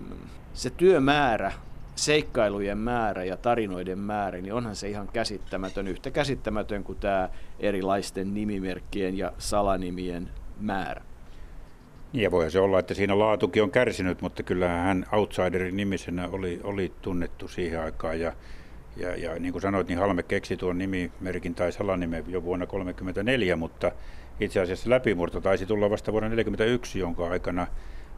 se 0.52 0.70
työmäärä, 0.70 1.52
seikkailujen 1.94 2.78
määrä 2.78 3.24
ja 3.24 3.36
tarinoiden 3.36 3.98
määrä, 3.98 4.40
niin 4.40 4.54
onhan 4.54 4.76
se 4.76 4.88
ihan 4.88 5.08
käsittämätön, 5.08 5.88
yhtä 5.88 6.10
käsittämätön 6.10 6.84
kuin 6.84 6.98
tämä 6.98 7.28
erilaisten 7.60 8.34
nimimerkkien 8.34 9.18
ja 9.18 9.32
salanimien 9.38 10.28
määrä. 10.60 11.02
Ja 12.12 12.30
voi 12.30 12.50
se 12.50 12.60
olla, 12.60 12.78
että 12.78 12.94
siinä 12.94 13.18
laatukin 13.18 13.62
on 13.62 13.70
kärsinyt, 13.70 14.22
mutta 14.22 14.42
kyllähän 14.42 14.86
hän 14.86 15.06
outsiderin 15.12 15.76
nimisenä 15.76 16.28
oli, 16.32 16.60
oli 16.64 16.92
tunnettu 17.02 17.48
siihen 17.48 17.80
aikaan. 17.80 18.20
Ja, 18.20 18.32
ja, 18.96 19.16
ja 19.16 19.38
niin 19.38 19.52
kuin 19.52 19.62
sanoit, 19.62 19.88
niin 19.88 19.98
Halme 19.98 20.22
keksi 20.22 20.56
tuon 20.56 20.78
nimimerkin 20.78 21.54
tai 21.54 21.72
salanimen 21.72 22.24
jo 22.28 22.42
vuonna 22.42 22.66
1934, 22.66 23.56
mutta 23.56 23.92
itse 24.40 24.60
asiassa 24.60 24.90
läpimurto 24.90 25.40
taisi 25.40 25.66
tulla 25.66 25.90
vasta 25.90 26.12
vuonna 26.12 26.28
1941, 26.28 26.98
jonka 26.98 27.28
aikana 27.28 27.66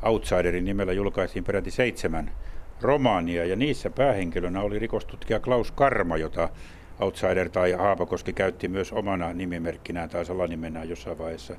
Outsiderin 0.03 0.65
nimellä 0.65 0.93
julkaistiin 0.93 1.45
peräti 1.45 1.71
seitsemän 1.71 2.31
romaania, 2.81 3.45
ja 3.45 3.57
niissä 3.57 3.91
päähenkilönä 3.91 4.61
oli 4.61 4.79
rikostutkija 4.79 5.41
Klaus 5.41 5.73
Karma, 5.73 6.17
jota 6.17 6.49
Outsider 7.01 7.49
tai 7.49 7.73
Haapakoski 7.73 8.33
käytti 8.33 8.69
myös 8.69 8.93
omana 8.93 9.33
nimimerkkinään 9.33 10.09
tai 10.09 10.25
salanimenään 10.25 10.89
jossain 10.89 11.19
vaiheessa. 11.19 11.55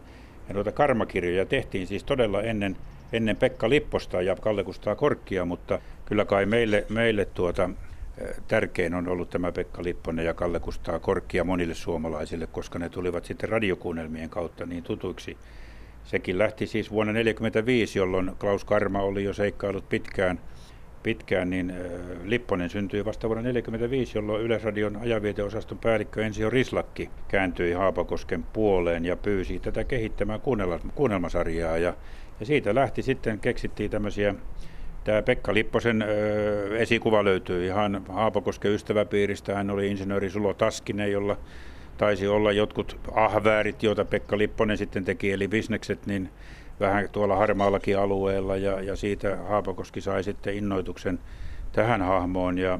Ja 0.47 0.53
noita 0.53 0.71
karmakirjoja 0.71 1.45
tehtiin 1.45 1.87
siis 1.87 2.03
todella 2.03 2.41
ennen, 2.41 2.77
ennen 3.13 3.35
Pekka 3.35 3.69
Lipposta 3.69 4.21
ja 4.21 4.35
Kalle 4.35 4.63
Kustaa 4.63 4.95
Korkkia, 4.95 5.45
mutta 5.45 5.79
kyllä 6.05 6.25
kai 6.25 6.45
meille, 6.45 6.85
meille 6.89 7.25
tuota, 7.25 7.69
tärkein 8.47 8.93
on 8.93 9.07
ollut 9.07 9.29
tämä 9.29 9.51
Pekka 9.51 9.83
Lipponen 9.83 10.25
ja 10.25 10.33
Kalle 10.33 10.59
Kustaa 10.59 10.99
Korkkia 10.99 11.43
monille 11.43 11.73
suomalaisille, 11.73 12.47
koska 12.47 12.79
ne 12.79 12.89
tulivat 12.89 13.25
sitten 13.25 13.49
radiokuunnelmien 13.49 14.29
kautta 14.29 14.65
niin 14.65 14.83
tutuiksi. 14.83 15.37
Sekin 16.03 16.37
lähti 16.37 16.67
siis 16.67 16.91
vuonna 16.91 17.13
1945, 17.13 17.99
jolloin 17.99 18.31
Klaus 18.39 18.65
Karma 18.65 19.01
oli 19.01 19.23
jo 19.23 19.33
seikkailut 19.33 19.89
pitkään, 19.89 20.39
pitkään 21.03 21.49
niin 21.49 21.73
Lipponen 22.23 22.69
syntyi 22.69 23.05
vasta 23.05 23.27
vuonna 23.27 23.41
1945, 23.41 24.17
jolloin 24.17 24.43
Yleisradion 24.43 24.97
ajanvieteosaston 24.97 25.77
päällikkö 25.77 26.25
Ensio 26.25 26.49
Rislakki 26.49 27.09
kääntyi 27.27 27.73
Haapakosken 27.73 28.43
puoleen 28.43 29.05
ja 29.05 29.17
pyysi 29.17 29.59
tätä 29.59 29.83
kehittämään 29.83 30.41
kuunnelmasarjaa. 30.95 31.77
Ja, 31.77 31.93
ja 32.39 32.45
siitä 32.45 32.75
lähti 32.75 33.01
sitten, 33.01 33.39
keksittiin 33.39 33.91
tämmöisiä 33.91 34.35
Tämä 35.03 35.21
Pekka 35.21 35.53
Lipposen 35.53 36.05
esikuva 36.77 37.23
löytyy 37.23 37.65
ihan 37.65 38.01
Haapakosken 38.09 38.71
ystäväpiiristä. 38.71 39.55
Hän 39.55 39.69
oli 39.69 39.91
insinööri 39.91 40.29
Sulo 40.29 40.53
Taskinen, 40.53 41.11
jolla 41.11 41.37
taisi 41.97 42.27
olla 42.27 42.51
jotkut 42.51 42.99
ahväärit, 43.11 43.83
joita 43.83 44.05
Pekka 44.05 44.37
Lipponen 44.37 44.77
sitten 44.77 45.05
teki, 45.05 45.31
eli 45.31 45.47
bisnekset, 45.47 46.05
niin 46.05 46.29
vähän 46.79 47.09
tuolla 47.11 47.35
harmaallakin 47.35 47.99
alueella. 47.99 48.57
Ja, 48.57 48.81
ja 48.81 48.95
siitä 48.95 49.37
Haapakoski 49.37 50.01
sai 50.01 50.23
sitten 50.23 50.55
innoituksen 50.55 51.19
tähän 51.71 52.01
hahmoon. 52.01 52.57
Ja 52.57 52.79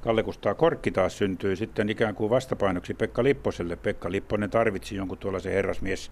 Kalle 0.00 0.22
Kustaa 0.22 0.54
Korkki 0.54 0.90
taas 0.90 1.18
syntyi 1.18 1.56
sitten 1.56 1.88
ikään 1.88 2.14
kuin 2.14 2.30
vastapainoksi 2.30 2.94
Pekka 2.94 3.22
Lipposelle. 3.22 3.76
Pekka 3.76 4.10
Lipponen 4.10 4.50
tarvitsi 4.50 4.96
jonkun 4.96 5.18
tuollaisen 5.18 5.52
herrasmies, 5.52 6.10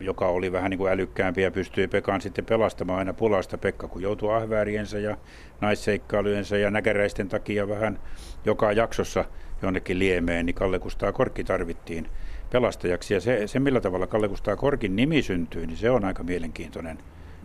joka 0.00 0.26
oli 0.26 0.52
vähän 0.52 0.70
niin 0.70 0.78
kuin 0.78 0.92
älykkäämpi 0.92 1.42
ja 1.42 1.50
pystyi 1.50 1.88
Pekan 1.88 2.20
sitten 2.20 2.44
pelastamaan 2.44 2.98
aina 2.98 3.12
pulasta. 3.12 3.58
Pekka 3.58 3.88
kun 3.88 4.02
joutui 4.02 4.34
ahvääriensä 4.34 4.98
ja 4.98 5.16
naisseikkailujensa 5.60 6.56
ja 6.56 6.70
näkäräisten 6.70 7.28
takia 7.28 7.68
vähän 7.68 7.98
joka 8.44 8.72
jaksossa 8.72 9.24
jonnekin 9.62 9.98
liemeen, 9.98 10.46
niin 10.46 10.54
Kalle 10.54 10.78
Kustaa 10.78 11.12
Korkki 11.12 11.44
tarvittiin 11.44 12.08
pelastajaksi. 12.50 13.14
Ja 13.14 13.20
se, 13.20 13.46
se 13.46 13.60
millä 13.60 13.80
tavalla 13.80 14.06
Kalle 14.06 14.28
Kustaa 14.28 14.56
Korkin 14.56 14.96
nimi 14.96 15.22
syntyi, 15.22 15.66
niin 15.66 15.76
se 15.76 15.90
on 15.90 16.04
aika 16.04 16.22
mielenkiintoinen. 16.22 16.98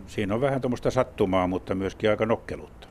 Siinä 0.06 0.34
on 0.34 0.40
vähän 0.40 0.60
tuommoista 0.60 0.90
sattumaa, 0.90 1.46
mutta 1.46 1.74
myöskin 1.74 2.10
aika 2.10 2.26
nokkeluutta 2.26 2.88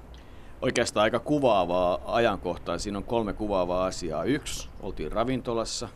oikeastaan 0.63 1.03
aika 1.03 1.19
kuvaavaa 1.19 1.99
ajankohtaa. 2.05 2.77
Siinä 2.77 2.97
on 2.97 3.03
kolme 3.03 3.33
kuvaavaa 3.33 3.85
asiaa. 3.85 4.23
Yksi, 4.23 4.69
oltiin 4.81 5.11
ravintolassa. 5.11 5.89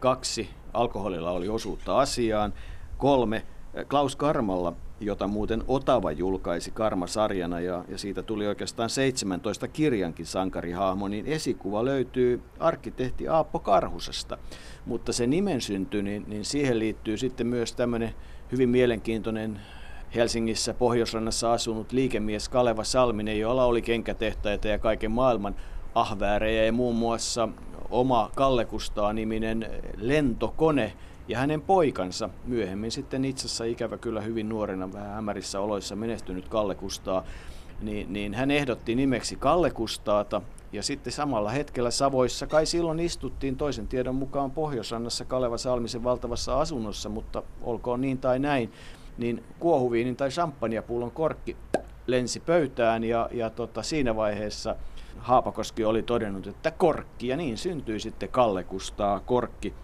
Kaksi, 0.00 0.50
alkoholilla 0.72 1.30
oli 1.30 1.48
osuutta 1.48 1.98
asiaan. 1.98 2.52
Kolme, 3.00 3.42
Klaus 3.88 4.16
Karmalla, 4.16 4.72
jota 5.00 5.28
muuten 5.28 5.64
Otava 5.68 6.12
julkaisi 6.12 6.70
Karma-sarjana 6.70 7.60
ja, 7.60 7.84
ja 7.88 7.98
siitä 7.98 8.22
tuli 8.22 8.46
oikeastaan 8.46 8.90
17 8.90 9.68
kirjankin 9.68 10.26
sankarihahmo, 10.26 11.08
niin 11.08 11.26
esikuva 11.26 11.84
löytyy 11.84 12.42
arkkitehti 12.58 13.28
Aappo 13.28 13.58
Karhusesta. 13.58 14.38
Mutta 14.86 15.12
se 15.12 15.26
nimen 15.26 15.60
synty, 15.60 16.02
niin, 16.02 16.24
niin 16.26 16.44
siihen 16.44 16.78
liittyy 16.78 17.16
sitten 17.16 17.46
myös 17.46 17.72
tämmöinen 17.72 18.14
hyvin 18.52 18.68
mielenkiintoinen 18.68 19.60
Helsingissä 20.14 20.74
Pohjoisrannassa 20.74 21.52
asunut 21.52 21.92
liikemies 21.92 22.48
Kaleva 22.48 22.84
Salminen, 22.84 23.40
jolla 23.40 23.64
oli 23.64 23.82
kenkätehtaita 23.82 24.68
ja 24.68 24.78
kaiken 24.78 25.10
maailman 25.10 25.56
ahväärejä 25.94 26.64
ja 26.64 26.72
muun 26.72 26.96
muassa 26.96 27.48
oma 27.90 28.30
Kallekustaa-niminen 28.36 29.70
lentokone 29.96 30.92
ja 31.30 31.38
hänen 31.38 31.62
poikansa, 31.62 32.30
myöhemmin 32.46 32.90
sitten 32.90 33.24
itse 33.24 33.46
asiassa 33.46 33.64
ikävä 33.64 33.98
kyllä 33.98 34.20
hyvin 34.20 34.48
nuorena, 34.48 34.92
vähän 34.92 35.14
hämärissä 35.14 35.60
oloissa 35.60 35.96
menestynyt 35.96 36.48
Kallekustaa, 36.48 37.24
niin, 37.80 38.12
niin 38.12 38.34
hän 38.34 38.50
ehdotti 38.50 38.94
nimeksi 38.94 39.36
Kallekustaata 39.36 40.42
ja 40.72 40.82
sitten 40.82 41.12
samalla 41.12 41.50
hetkellä 41.50 41.90
Savoissa, 41.90 42.46
kai 42.46 42.66
silloin 42.66 43.00
istuttiin 43.00 43.56
toisen 43.56 43.88
tiedon 43.88 44.14
mukaan 44.14 44.50
Pohjoisrannassa 44.50 45.24
Kaleva 45.24 45.58
Salmisen 45.58 46.04
valtavassa 46.04 46.60
asunnossa, 46.60 47.08
mutta 47.08 47.42
olkoon 47.62 48.00
niin 48.00 48.18
tai 48.18 48.38
näin, 48.38 48.72
niin 49.18 49.44
kuohuviinin 49.58 50.16
tai 50.16 50.28
champagnepullon 50.28 51.10
korkki 51.10 51.56
lensi 52.06 52.40
pöytään 52.40 53.04
ja, 53.04 53.28
ja 53.32 53.50
tota, 53.50 53.82
siinä 53.82 54.16
vaiheessa 54.16 54.76
Haapakoski 55.18 55.84
oli 55.84 56.02
todennut, 56.02 56.46
että 56.46 56.70
korkki 56.70 57.28
ja 57.28 57.36
niin 57.36 57.58
syntyi 57.58 58.00
sitten 58.00 58.28
Kalle 58.28 58.64
Kustaa 58.64 59.20
korkki. 59.20 59.74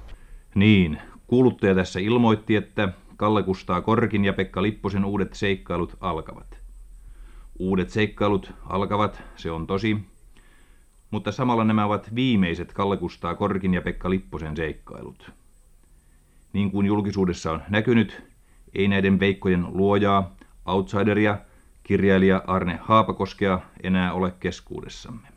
Niin, 0.55 1.01
kuuluttaja 1.27 1.75
tässä 1.75 2.01
ilmoitti, 2.01 2.57
että 2.57 2.89
Kalle 3.17 3.43
Kustaa 3.43 3.81
Korkin 3.81 4.25
ja 4.25 4.33
Pekka 4.33 4.63
Lipposen 4.63 5.05
uudet 5.05 5.35
seikkailut 5.35 5.97
alkavat. 6.01 6.59
Uudet 7.59 7.91
seikkailut 7.91 8.53
alkavat, 8.65 9.23
se 9.37 9.51
on 9.51 9.67
tosi, 9.67 9.97
mutta 11.11 11.33
samalla 11.33 11.65
nämä 11.65 11.85
ovat 11.85 12.15
viimeiset 12.15 12.73
Kalle 12.73 12.97
Kustaa 12.97 13.35
Korkin 13.35 13.75
ja 13.75 13.83
Pekka 13.83 14.11
Lipposen 14.11 14.57
seikkailut. 14.57 15.31
Niin 16.53 16.71
kuin 16.71 16.87
julkisuudessa 16.87 17.53
on 17.53 17.63
näkynyt, 17.69 18.23
ei 18.75 18.89
näiden 18.89 19.21
veikkojen 19.21 19.67
luojaa, 19.69 20.37
outsideria, 20.67 21.39
kirjailija 21.83 22.43
Arne 22.47 22.79
Haapakoskea 22.83 23.61
enää 23.83 24.13
ole 24.13 24.35
keskuudessamme. 24.41 25.29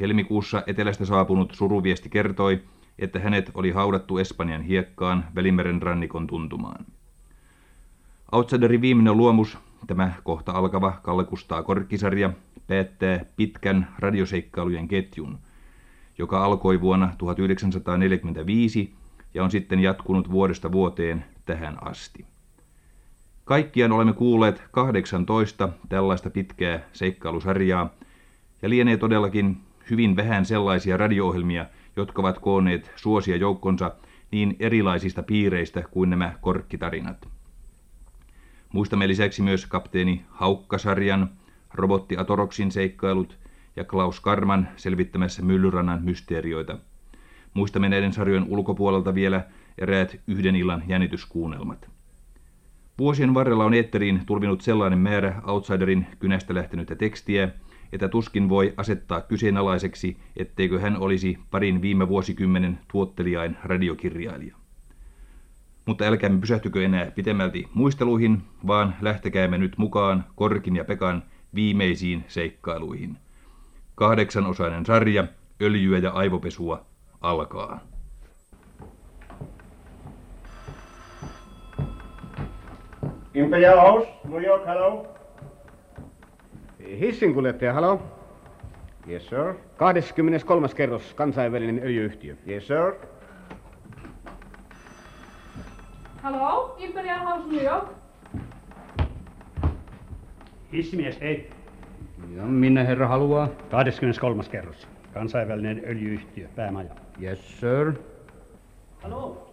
Helmikuussa 0.00 0.62
etelästä 0.66 1.04
saapunut 1.04 1.52
suruviesti 1.54 2.08
kertoi, 2.08 2.62
että 2.98 3.18
hänet 3.18 3.50
oli 3.54 3.70
haudattu 3.70 4.18
Espanjan 4.18 4.62
hiekkaan 4.62 5.24
Välimeren 5.34 5.82
rannikon 5.82 6.26
tuntumaan. 6.26 6.84
Outsiderin 8.32 8.80
viimeinen 8.80 9.16
luomus, 9.16 9.58
tämä 9.86 10.12
kohta 10.24 10.52
alkava 10.52 10.92
Kalle 11.02 11.24
Kustaa 11.24 11.62
korkkisarja, 11.62 12.30
päättää 12.66 13.24
pitkän 13.36 13.88
radioseikkailujen 13.98 14.88
ketjun, 14.88 15.38
joka 16.18 16.44
alkoi 16.44 16.80
vuonna 16.80 17.14
1945 17.18 18.94
ja 19.34 19.44
on 19.44 19.50
sitten 19.50 19.80
jatkunut 19.80 20.30
vuodesta 20.30 20.72
vuoteen 20.72 21.24
tähän 21.46 21.78
asti. 21.80 22.24
Kaikkiaan 23.44 23.92
olemme 23.92 24.12
kuulleet 24.12 24.62
18 24.70 25.68
tällaista 25.88 26.30
pitkää 26.30 26.80
seikkailusarjaa, 26.92 27.90
ja 28.62 28.70
lienee 28.70 28.96
todellakin 28.96 29.56
hyvin 29.90 30.16
vähän 30.16 30.44
sellaisia 30.44 30.96
radio-ohjelmia, 30.96 31.66
jotka 31.96 32.22
ovat 32.22 32.38
kooneet 32.38 32.92
suosia 32.96 33.36
joukkonsa 33.36 33.94
niin 34.30 34.56
erilaisista 34.60 35.22
piireistä 35.22 35.82
kuin 35.90 36.10
nämä 36.10 36.34
korkkitarinat. 36.40 37.28
Muistamme 38.72 39.08
lisäksi 39.08 39.42
myös 39.42 39.66
kapteeni 39.66 40.24
Haukkasarjan, 40.28 41.30
robotti 41.74 42.16
Atoroksin 42.16 42.72
seikkailut 42.72 43.38
ja 43.76 43.84
Klaus 43.84 44.20
Karman 44.20 44.68
selvittämässä 44.76 45.42
Myllyrannan 45.42 46.02
mysteerioita. 46.02 46.78
Muistamme 47.54 47.88
näiden 47.88 48.12
sarjojen 48.12 48.46
ulkopuolelta 48.48 49.14
vielä 49.14 49.44
eräät 49.78 50.20
yhden 50.26 50.56
illan 50.56 50.82
jännityskuunnelmat. 50.86 51.90
Vuosien 52.98 53.34
varrella 53.34 53.64
on 53.64 53.74
eetteriin 53.74 54.20
tulvinut 54.26 54.60
sellainen 54.60 54.98
määrä 54.98 55.42
outsiderin 55.46 56.06
kynästä 56.18 56.54
lähtenyttä 56.54 56.94
tekstiä, 56.94 57.48
että 57.92 58.08
tuskin 58.08 58.48
voi 58.48 58.74
asettaa 58.76 59.20
kyseenalaiseksi, 59.20 60.16
etteikö 60.36 60.80
hän 60.80 60.96
olisi 60.96 61.38
parin 61.50 61.82
viime 61.82 62.08
vuosikymmenen 62.08 62.78
tuottelijain 62.92 63.56
radiokirjailija. 63.64 64.56
Mutta 65.86 66.04
älkäämme 66.04 66.40
pysähtykö 66.40 66.84
enää 66.84 67.10
pitemmälti 67.10 67.68
muisteluihin, 67.74 68.42
vaan 68.66 68.94
lähtekäämme 69.00 69.58
nyt 69.58 69.78
mukaan 69.78 70.24
Korkin 70.34 70.76
ja 70.76 70.84
Pekan 70.84 71.22
viimeisiin 71.54 72.24
seikkailuihin. 72.28 73.16
Kahdeksanosainen 73.94 74.86
sarja, 74.86 75.24
öljyä 75.62 75.98
ja 75.98 76.10
aivopesua 76.10 76.86
alkaa. 77.20 77.80
Imperial 83.34 83.80
House, 83.80 84.08
New 84.24 84.44
York, 84.44 84.66
hello. 84.66 85.13
Hissinkuljettaja, 86.88 87.72
hello. 87.72 88.02
Yes, 89.08 89.26
sir. 89.28 89.54
23. 89.76 90.68
kerros, 90.76 91.14
kansainvälinen 91.14 91.78
öljyyhtiö. 91.84 92.36
Yes, 92.48 92.66
sir. 92.66 92.92
Hallo, 96.22 96.76
Imperial 96.78 97.18
House 97.26 97.48
New 97.48 97.64
York. 97.64 97.88
Hissimies, 100.72 101.20
hei. 101.20 101.50
Ja 102.36 102.42
minne 102.42 102.86
herra 102.86 103.08
haluaa? 103.08 103.48
23. 103.70 104.42
kerros. 104.50 104.88
Kansainvälinen 105.14 105.82
öljyyhtiö, 105.84 106.48
päämaja. 106.56 106.90
Yes, 107.22 107.60
sir. 107.60 107.92
Hallo, 109.02 109.46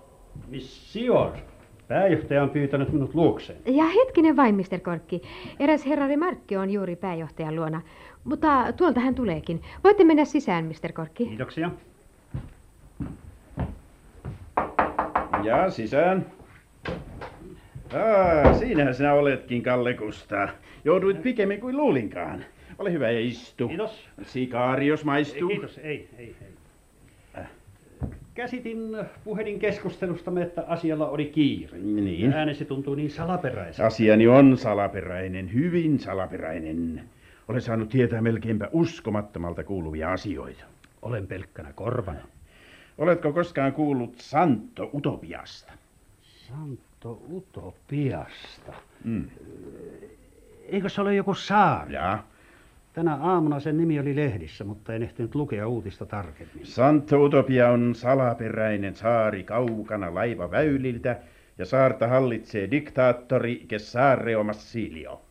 Monsieur. 0.52 1.32
Pääjohtaja 1.92 2.44
on 2.44 2.50
pyytänyt 2.50 2.94
minut 2.94 3.16
luokseen. 3.16 3.60
Ja 3.66 3.84
hetkinen 3.86 4.36
vain, 4.38 4.56
Mr. 4.56 4.80
Korkki. 4.84 5.22
Eräs 5.60 5.86
herra 5.86 6.08
Remarkki 6.08 6.58
on 6.58 6.70
juuri 6.70 6.96
pääjohtajan 6.96 7.56
luona. 7.56 7.82
Mutta 8.24 8.74
tuolta 8.78 9.00
hän 9.00 9.16
tuleekin. 9.16 9.62
Voitte 9.84 10.04
mennä 10.04 10.26
sisään, 10.26 10.66
Mr. 10.66 10.92
Korkki. 10.94 11.26
Kiitoksia. 11.26 11.72
Ja 15.44 15.70
sisään. 15.70 16.26
Aa, 17.94 18.54
siinähän 18.54 18.96
sinä 18.96 19.14
oletkin, 19.14 19.64
Kalle 19.64 19.94
Kustaa. 19.94 20.50
Jouduit 20.86 21.22
pikemmin 21.22 21.62
kuin 21.62 21.78
luulinkaan. 21.78 22.46
Ole 22.80 22.92
hyvä 22.92 23.12
ja 23.12 23.20
istu. 23.20 23.68
Kiitos. 23.68 24.10
Sikaari, 24.24 24.88
jos 24.88 25.06
maistuu. 25.06 25.50
Kiitos, 25.50 25.78
ei, 25.78 26.10
ei, 26.18 26.36
ei. 26.42 26.61
Käsitin 28.34 28.98
puhelin 29.24 29.60
keskustelustamme, 29.60 30.42
että 30.42 30.64
asialla 30.68 31.10
oli 31.10 31.26
kiire. 31.26 31.78
Niin. 31.78 32.34
Äänesi 32.34 32.66
tuntuu 32.66 32.96
niin 32.96 33.12
salaperäiseltä. 33.12 33.88
Asiani 33.88 34.28
on 34.28 34.58
salaperäinen, 34.58 35.54
hyvin 35.54 36.00
salaperäinen. 36.00 37.04
Olen 37.48 37.62
saanut 37.62 37.90
tietää 37.90 38.22
melkeinpä 38.22 38.70
uskomattomalta 38.72 39.64
kuuluvia 39.64 40.12
asioita. 40.12 40.64
Olen 41.02 41.28
pelkkänä 41.28 41.74
korvana. 41.74 42.22
Oletko 42.98 43.34
koskaan 43.34 43.74
kuullut 43.74 44.16
Santo 44.18 44.90
Utopiasta? 44.94 45.74
Santo 46.22 47.22
Utopiasta? 47.32 48.74
Mm. 49.04 49.30
Eikö 50.68 50.90
se 50.90 51.02
ole 51.02 51.16
joku 51.16 51.34
saari? 51.34 51.94
Ja. 51.94 52.24
Tänä 52.94 53.16
aamuna 53.16 53.60
sen 53.60 53.78
nimi 53.78 54.00
oli 54.00 54.16
lehdissä, 54.16 54.64
mutta 54.64 54.94
en 54.94 55.04
ehtinyt 55.04 55.36
lukea 55.36 55.68
uutista 55.68 56.06
tarkemmin. 56.06 56.66
Santo 56.66 57.24
Utopia 57.24 57.70
on 57.70 57.96
salaperäinen 57.96 58.96
saari 58.96 59.44
kaukana 59.44 60.16
laivaväyliltä 60.16 61.16
ja 61.58 61.66
saarta 61.66 62.08
hallitsee 62.08 62.72
diktaattori 62.72 63.66
Cesareo 63.70 64.44
Massilio. 64.44 65.22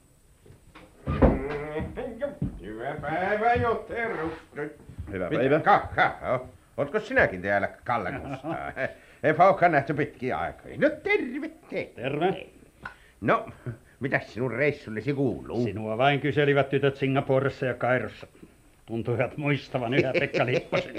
Hyvää 2.61 2.95
päivää, 3.01 3.55
Jotte 3.55 4.09
Rustut. 4.09 4.87
Hyvää 5.13 5.31
päivää. 5.31 5.61
Ka, 5.61 5.89
ka, 5.95 6.47
Ootko 6.77 7.01
sinäkin 7.01 7.43
täällä, 7.43 7.69
Kalle? 7.85 8.13
Ei 9.23 9.35
paukka 9.35 9.69
nähty 9.69 9.95
pitkiä 9.95 10.39
aikoja. 10.39 10.77
No 10.79 10.91
terve, 10.91 11.49
terve. 11.71 11.95
Terve. 11.95 12.47
No, 13.21 13.49
mitäs 14.01 14.35
sinun 14.35 14.51
reissullesi 14.51 15.13
kuuluu? 15.13 15.65
Sinua 15.65 15.99
vain 15.99 16.21
kyselivät 16.21 16.69
tytöt 16.69 16.97
Singaporessa 16.97 17.67
ja 17.67 17.75
Kairossa. 17.75 18.27
Tuntuivat 18.87 19.37
muistavan 19.37 19.95
yhä 19.95 20.13
Pekka 20.13 20.47
Lipposen. 20.47 20.95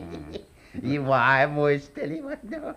Mm. 0.00 1.06
Vai 1.06 1.46
muistelivat, 1.46 2.38
no. 2.42 2.74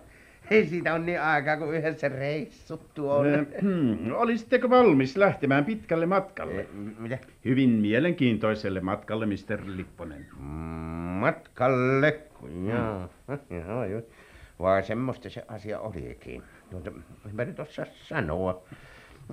Ei 0.50 0.66
siitä 0.66 0.94
on 0.94 1.06
niin 1.06 1.20
aikaa, 1.20 1.56
kun 1.56 1.74
yhdessä 1.74 2.08
reissuttu 2.08 3.10
on. 3.10 3.26
Hmm, 3.60 4.12
Olisitteko 4.12 4.70
valmis 4.70 5.16
lähtemään 5.16 5.64
pitkälle 5.64 6.06
matkalle? 6.06 6.66
Mitä? 6.98 7.18
Hyvin 7.44 7.70
mielenkiintoiselle 7.70 8.80
matkalle, 8.80 9.26
Mr. 9.26 9.62
Lipponen. 9.66 10.26
Mm, 10.38 10.46
Matkalle? 11.22 12.20
Joo. 12.68 13.10
Joo, 13.50 13.84
joo. 13.84 14.02
Vai 14.58 14.82
semmoista 14.82 15.30
se 15.30 15.44
asia 15.48 15.80
olikin. 15.80 16.42
Tuota, 16.70 16.90
mä 17.32 17.44
nyt 17.44 17.60
osaa 17.60 17.86
sanoa. 18.08 18.62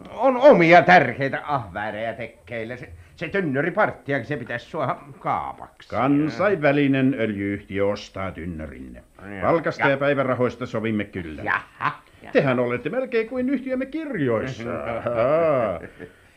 On 0.09 0.37
omia 0.37 0.81
tärkeitä 0.81 1.41
ahväärejä 1.43 2.13
tekkeillä. 2.13 2.77
Se, 2.77 2.89
se 3.15 3.29
tynnyriparttia, 3.29 4.23
se 4.23 4.37
pitäisi 4.37 4.65
suoha 4.69 5.03
kaapaksi. 5.19 5.89
Kansainvälinen 5.89 7.15
öljyyhtiö 7.19 7.87
ostaa 7.87 8.31
tynnörinne. 8.31 9.03
Joo. 9.21 9.41
Palkasta 9.41 9.83
ja 9.83 9.89
Ja- 9.89 9.97
päivärahoista 9.97 10.65
sovimme 10.65 11.03
kyllä. 11.05 11.43
Jaha. 11.43 12.01
Tehän 12.31 12.59
olette 12.59 12.89
melkein 12.89 13.29
kuin 13.29 13.49
yhtiömme 13.49 13.85
kirjoissa. 13.85 14.63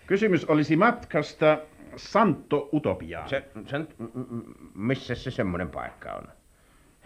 Kysymys 0.07 0.45
olisi 0.45 0.77
matkasta 0.77 1.59
Santo 1.97 2.69
Utopiaan. 2.73 3.29
Se, 3.29 3.45
sen, 3.67 3.89
m- 3.99 4.41
missä 4.75 5.15
se 5.15 5.31
semmoinen 5.31 5.69
paikka 5.69 6.13
on? 6.13 6.29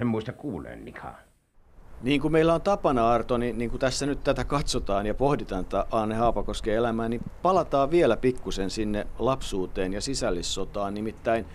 En 0.00 0.06
muista 0.06 0.32
kuuleennikaan. 0.32 1.14
Niin 2.02 2.20
kuin 2.20 2.32
meillä 2.32 2.54
on 2.54 2.61
tapana, 2.61 3.11
Arto, 3.11 3.37
niin, 3.37 3.59
niin 3.59 3.70
kuin 3.70 3.80
tässä 3.80 4.06
nyt 4.06 4.24
tätä 4.24 4.44
katsotaan 4.44 5.06
ja 5.06 5.14
pohditaan 5.14 5.64
tätä 5.64 5.87
Aane 5.90 6.14
Haapakosken 6.14 6.74
elämää, 6.74 7.09
niin 7.09 7.20
palataan 7.42 7.90
vielä 7.90 8.16
pikkusen 8.16 8.70
sinne 8.70 9.06
lapsuuteen 9.18 9.92
ja 9.92 10.00
sisällissotaan. 10.00 10.94
Nimittäin 10.94 11.46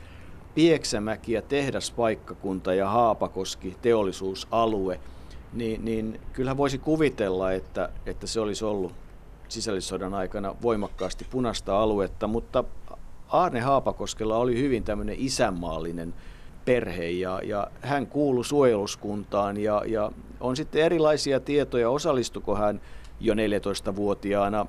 Pieksämäki 0.55 1.31
ja 1.31 1.41
tehdaspaikkakunta 1.41 2.73
ja 2.73 2.89
Haapakoski, 2.89 3.77
teollisuusalue, 3.81 4.99
niin, 5.53 5.85
niin 5.85 6.19
kyllähän 6.33 6.57
voisi 6.57 6.77
kuvitella, 6.77 7.51
että, 7.51 7.89
että 8.05 8.27
se 8.27 8.39
olisi 8.39 8.65
ollut 8.65 8.93
sisällissodan 9.47 10.13
aikana 10.13 10.55
voimakkaasti 10.61 11.25
punaista 11.29 11.81
aluetta, 11.81 12.27
mutta 12.27 12.63
Aarne 13.27 13.59
Haapakoskella 13.59 14.37
oli 14.37 14.61
hyvin 14.61 14.83
tämmöinen 14.83 15.15
isänmaallinen 15.19 16.13
perhe 16.65 17.09
ja, 17.09 17.39
ja 17.43 17.67
hän 17.81 18.07
kuului 18.07 18.45
suojeluskuntaan 18.45 19.57
ja, 19.57 19.81
ja 19.85 20.11
on 20.39 20.55
sitten 20.55 20.81
erilaisia 20.81 21.39
tietoja, 21.39 21.89
osallistuko 21.89 22.55
hän 22.55 22.81
jo 23.21 23.33
14-vuotiaana 23.33 24.65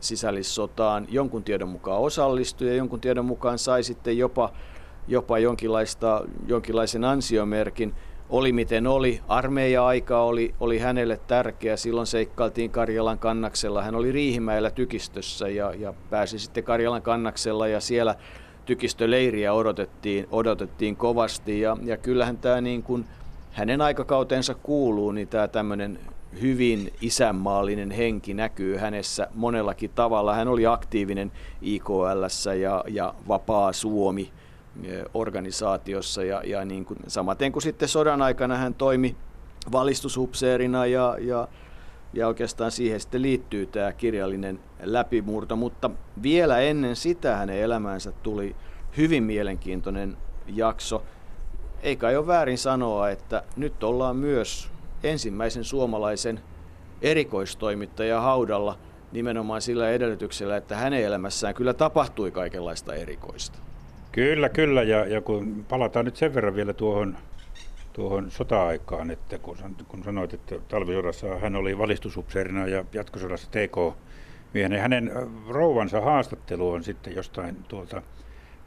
sisällissotaan. 0.00 1.06
Jonkun 1.10 1.44
tiedon 1.44 1.68
mukaan 1.68 2.00
osallistui 2.00 2.68
ja 2.68 2.74
jonkun 2.74 3.00
tiedon 3.00 3.24
mukaan 3.24 3.58
sai 3.58 3.82
sitten 3.82 4.18
jopa, 4.18 4.52
jopa 5.08 5.38
jonkinlaista, 5.38 6.24
jonkinlaisen 6.46 7.04
ansiomerkin. 7.04 7.94
Oli 8.30 8.52
miten 8.52 8.86
oli, 8.86 9.20
armeija-aika 9.28 10.22
oli, 10.22 10.54
oli 10.60 10.78
hänelle 10.78 11.20
tärkeä, 11.26 11.76
silloin 11.76 12.06
seikkailtiin 12.06 12.70
Karjalan 12.70 13.18
kannaksella. 13.18 13.82
Hän 13.82 13.94
oli 13.94 14.12
Riihimäellä 14.12 14.70
tykistössä 14.70 15.48
ja, 15.48 15.74
ja 15.74 15.94
pääsi 16.10 16.38
sitten 16.38 16.64
Karjalan 16.64 17.02
kannaksella 17.02 17.68
ja 17.68 17.80
siellä 17.80 18.14
tykistöleiriä 18.66 19.52
odotettiin, 19.52 20.26
odotettiin 20.30 20.96
kovasti 20.96 21.60
ja, 21.60 21.76
ja 21.82 21.96
kyllähän 21.96 22.38
tämä 22.38 22.60
niin 22.60 22.82
kuin 22.82 23.04
hänen 23.52 23.80
aikakautensa 23.80 24.54
kuuluu, 24.54 25.12
niin 25.12 25.28
tämä 25.28 25.48
tämmöinen 25.48 25.98
hyvin 26.40 26.92
isänmaallinen 27.00 27.90
henki 27.90 28.34
näkyy 28.34 28.76
hänessä 28.76 29.28
monellakin 29.34 29.90
tavalla. 29.94 30.34
Hän 30.34 30.48
oli 30.48 30.66
aktiivinen 30.66 31.32
IKLssä 31.62 32.54
ja, 32.54 32.84
ja 32.88 33.14
Vapaa 33.28 33.72
Suomi 33.72 34.32
eh, 34.84 35.04
organisaatiossa 35.14 36.24
ja, 36.24 36.42
ja 36.44 36.64
niin 36.64 36.84
kuin, 36.84 36.98
samaten 37.06 37.52
kuin 37.52 37.62
sitten 37.62 37.88
sodan 37.88 38.22
aikana 38.22 38.56
hän 38.56 38.74
toimi 38.74 39.16
valistusupseerina 39.72 40.86
ja, 40.86 41.16
ja, 41.20 41.48
ja 42.16 42.26
oikeastaan 42.26 42.70
siihen 42.70 43.00
sitten 43.00 43.22
liittyy 43.22 43.66
tämä 43.66 43.92
kirjallinen 43.92 44.60
läpimurto, 44.82 45.56
mutta 45.56 45.90
vielä 46.22 46.60
ennen 46.60 46.96
sitä 46.96 47.36
hänen 47.36 47.58
elämäänsä 47.58 48.12
tuli 48.12 48.56
hyvin 48.96 49.22
mielenkiintoinen 49.22 50.16
jakso. 50.46 51.02
Ei 51.82 51.96
kai 51.96 52.16
ole 52.16 52.26
väärin 52.26 52.58
sanoa, 52.58 53.10
että 53.10 53.42
nyt 53.56 53.84
ollaan 53.84 54.16
myös 54.16 54.70
ensimmäisen 55.02 55.64
suomalaisen 55.64 56.40
erikoistoimittajan 57.02 58.22
haudalla 58.22 58.78
nimenomaan 59.12 59.62
sillä 59.62 59.90
edellytyksellä, 59.90 60.56
että 60.56 60.76
hänen 60.76 61.04
elämässään 61.04 61.54
kyllä 61.54 61.74
tapahtui 61.74 62.30
kaikenlaista 62.30 62.94
erikoista. 62.94 63.58
Kyllä, 64.12 64.48
kyllä. 64.48 64.82
Ja, 64.82 65.06
ja 65.06 65.20
kun 65.20 65.64
palataan 65.68 66.04
nyt 66.04 66.16
sen 66.16 66.34
verran 66.34 66.54
vielä 66.54 66.72
tuohon, 66.72 67.16
tuohon 67.96 68.30
sota-aikaan, 68.30 69.10
että 69.10 69.38
kun, 69.38 69.56
kun 69.88 70.04
sanoit, 70.04 70.34
että 70.34 70.54
talvisodassa 70.68 71.38
hän 71.38 71.56
oli 71.56 71.78
valistusupseerina 71.78 72.66
ja 72.66 72.84
jatkosodassa 72.92 73.50
TK 73.50 73.98
miehenä. 74.54 74.80
Hänen 74.80 75.12
rouvansa 75.48 76.00
haastattelu 76.00 76.70
on 76.70 76.84
sitten 76.84 77.16
jostain 77.16 77.56
tuolta 77.68 78.02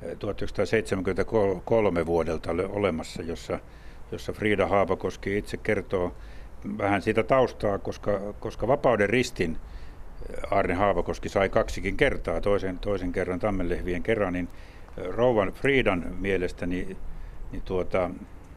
ö, 0.03 0.15
1973 0.15 2.05
vuodelta 2.05 2.51
ole- 2.51 2.65
olemassa, 2.65 3.21
jossa, 3.21 3.59
jossa 4.11 4.33
Frida 4.33 4.67
Haapakoski 4.67 5.37
itse 5.37 5.57
kertoo 5.57 6.15
vähän 6.77 7.01
siitä 7.01 7.23
taustaa, 7.23 7.79
koska, 7.79 8.19
koska 8.39 8.67
Vapauden 8.67 9.09
ristin 9.09 9.57
Arne 10.51 10.73
Haavakoski 10.73 11.29
sai 11.29 11.49
kaksikin 11.49 11.97
kertaa, 11.97 12.41
toisen, 12.41 12.79
toisen 12.79 13.11
kerran 13.11 13.39
Tammenlehvien 13.39 14.03
kerran, 14.03 14.33
niin 14.33 14.49
rouvan 14.97 15.53
Friidan 15.53 16.15
niin, 16.65 16.97
niin 17.51 17.61
tuota, 17.65 18.09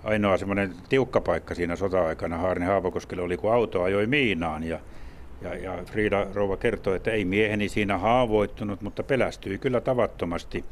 ainoa 0.04 0.36
semmoinen 0.36 0.74
tiukka 0.88 1.20
paikka 1.20 1.54
siinä 1.54 1.76
sota-aikana 1.76 2.48
Arne 2.48 2.66
Haavakoskelle 2.66 3.22
oli, 3.22 3.36
kun 3.36 3.52
auto 3.52 3.82
ajoi 3.82 4.06
miinaan 4.06 4.64
ja, 4.64 4.80
ja, 5.42 5.54
ja 5.54 5.78
Frida 5.84 6.26
rouva 6.34 6.56
kertoi, 6.56 6.96
että 6.96 7.10
ei 7.10 7.24
mieheni 7.24 7.68
siinä 7.68 7.98
haavoittunut, 7.98 8.82
mutta 8.82 9.02
pelästyi 9.02 9.58
kyllä 9.58 9.80
tavattomasti. 9.80 10.64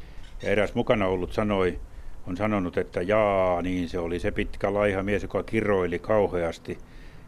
Ja 0.43 0.49
eräs 0.49 0.75
mukana 0.75 1.07
ollut 1.07 1.33
sanoi, 1.33 1.79
on 2.27 2.37
sanonut, 2.37 2.77
että 2.77 3.01
jaa, 3.01 3.61
niin 3.61 3.89
se 3.89 3.99
oli 3.99 4.19
se 4.19 4.31
pitkä 4.31 4.73
laiha 4.73 5.03
mies, 5.03 5.23
joka 5.23 5.43
kiroili 5.43 5.99
kauheasti. 5.99 6.77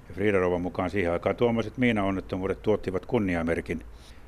Ja 0.10 0.16
Frida 0.16 0.40
Rouvan 0.40 0.62
mukaan 0.62 0.90
siihen 0.90 1.12
aikaan 1.12 1.36
tuommoiset 1.36 1.78
miinaonnettomuudet 1.78 2.62
tuottivat 2.62 3.06
kunniamerkin. 3.06 3.84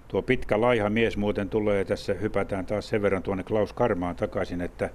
Tuo 0.08 0.22
pitkä 0.22 0.62
laiha 0.62 0.90
mies 0.90 1.18
muuten 1.18 1.50
tulee, 1.50 1.86
tässä 1.86 2.14
hypätään 2.14 2.66
taas 2.66 2.90
sen 2.90 3.02
verran 3.02 3.24
tuonne 3.24 3.44
Klaus 3.44 3.74
Karmaan 3.74 4.16
takaisin, 4.16 4.62
että 4.62 4.90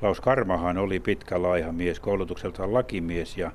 Klaus 0.00 0.20
Karmahan 0.20 0.78
oli 0.78 1.00
pitkä 1.00 1.42
laiha 1.42 1.72
mies, 1.72 2.00
koulutukseltaan 2.00 2.74
lakimies 2.74 3.36
ja, 3.36 3.52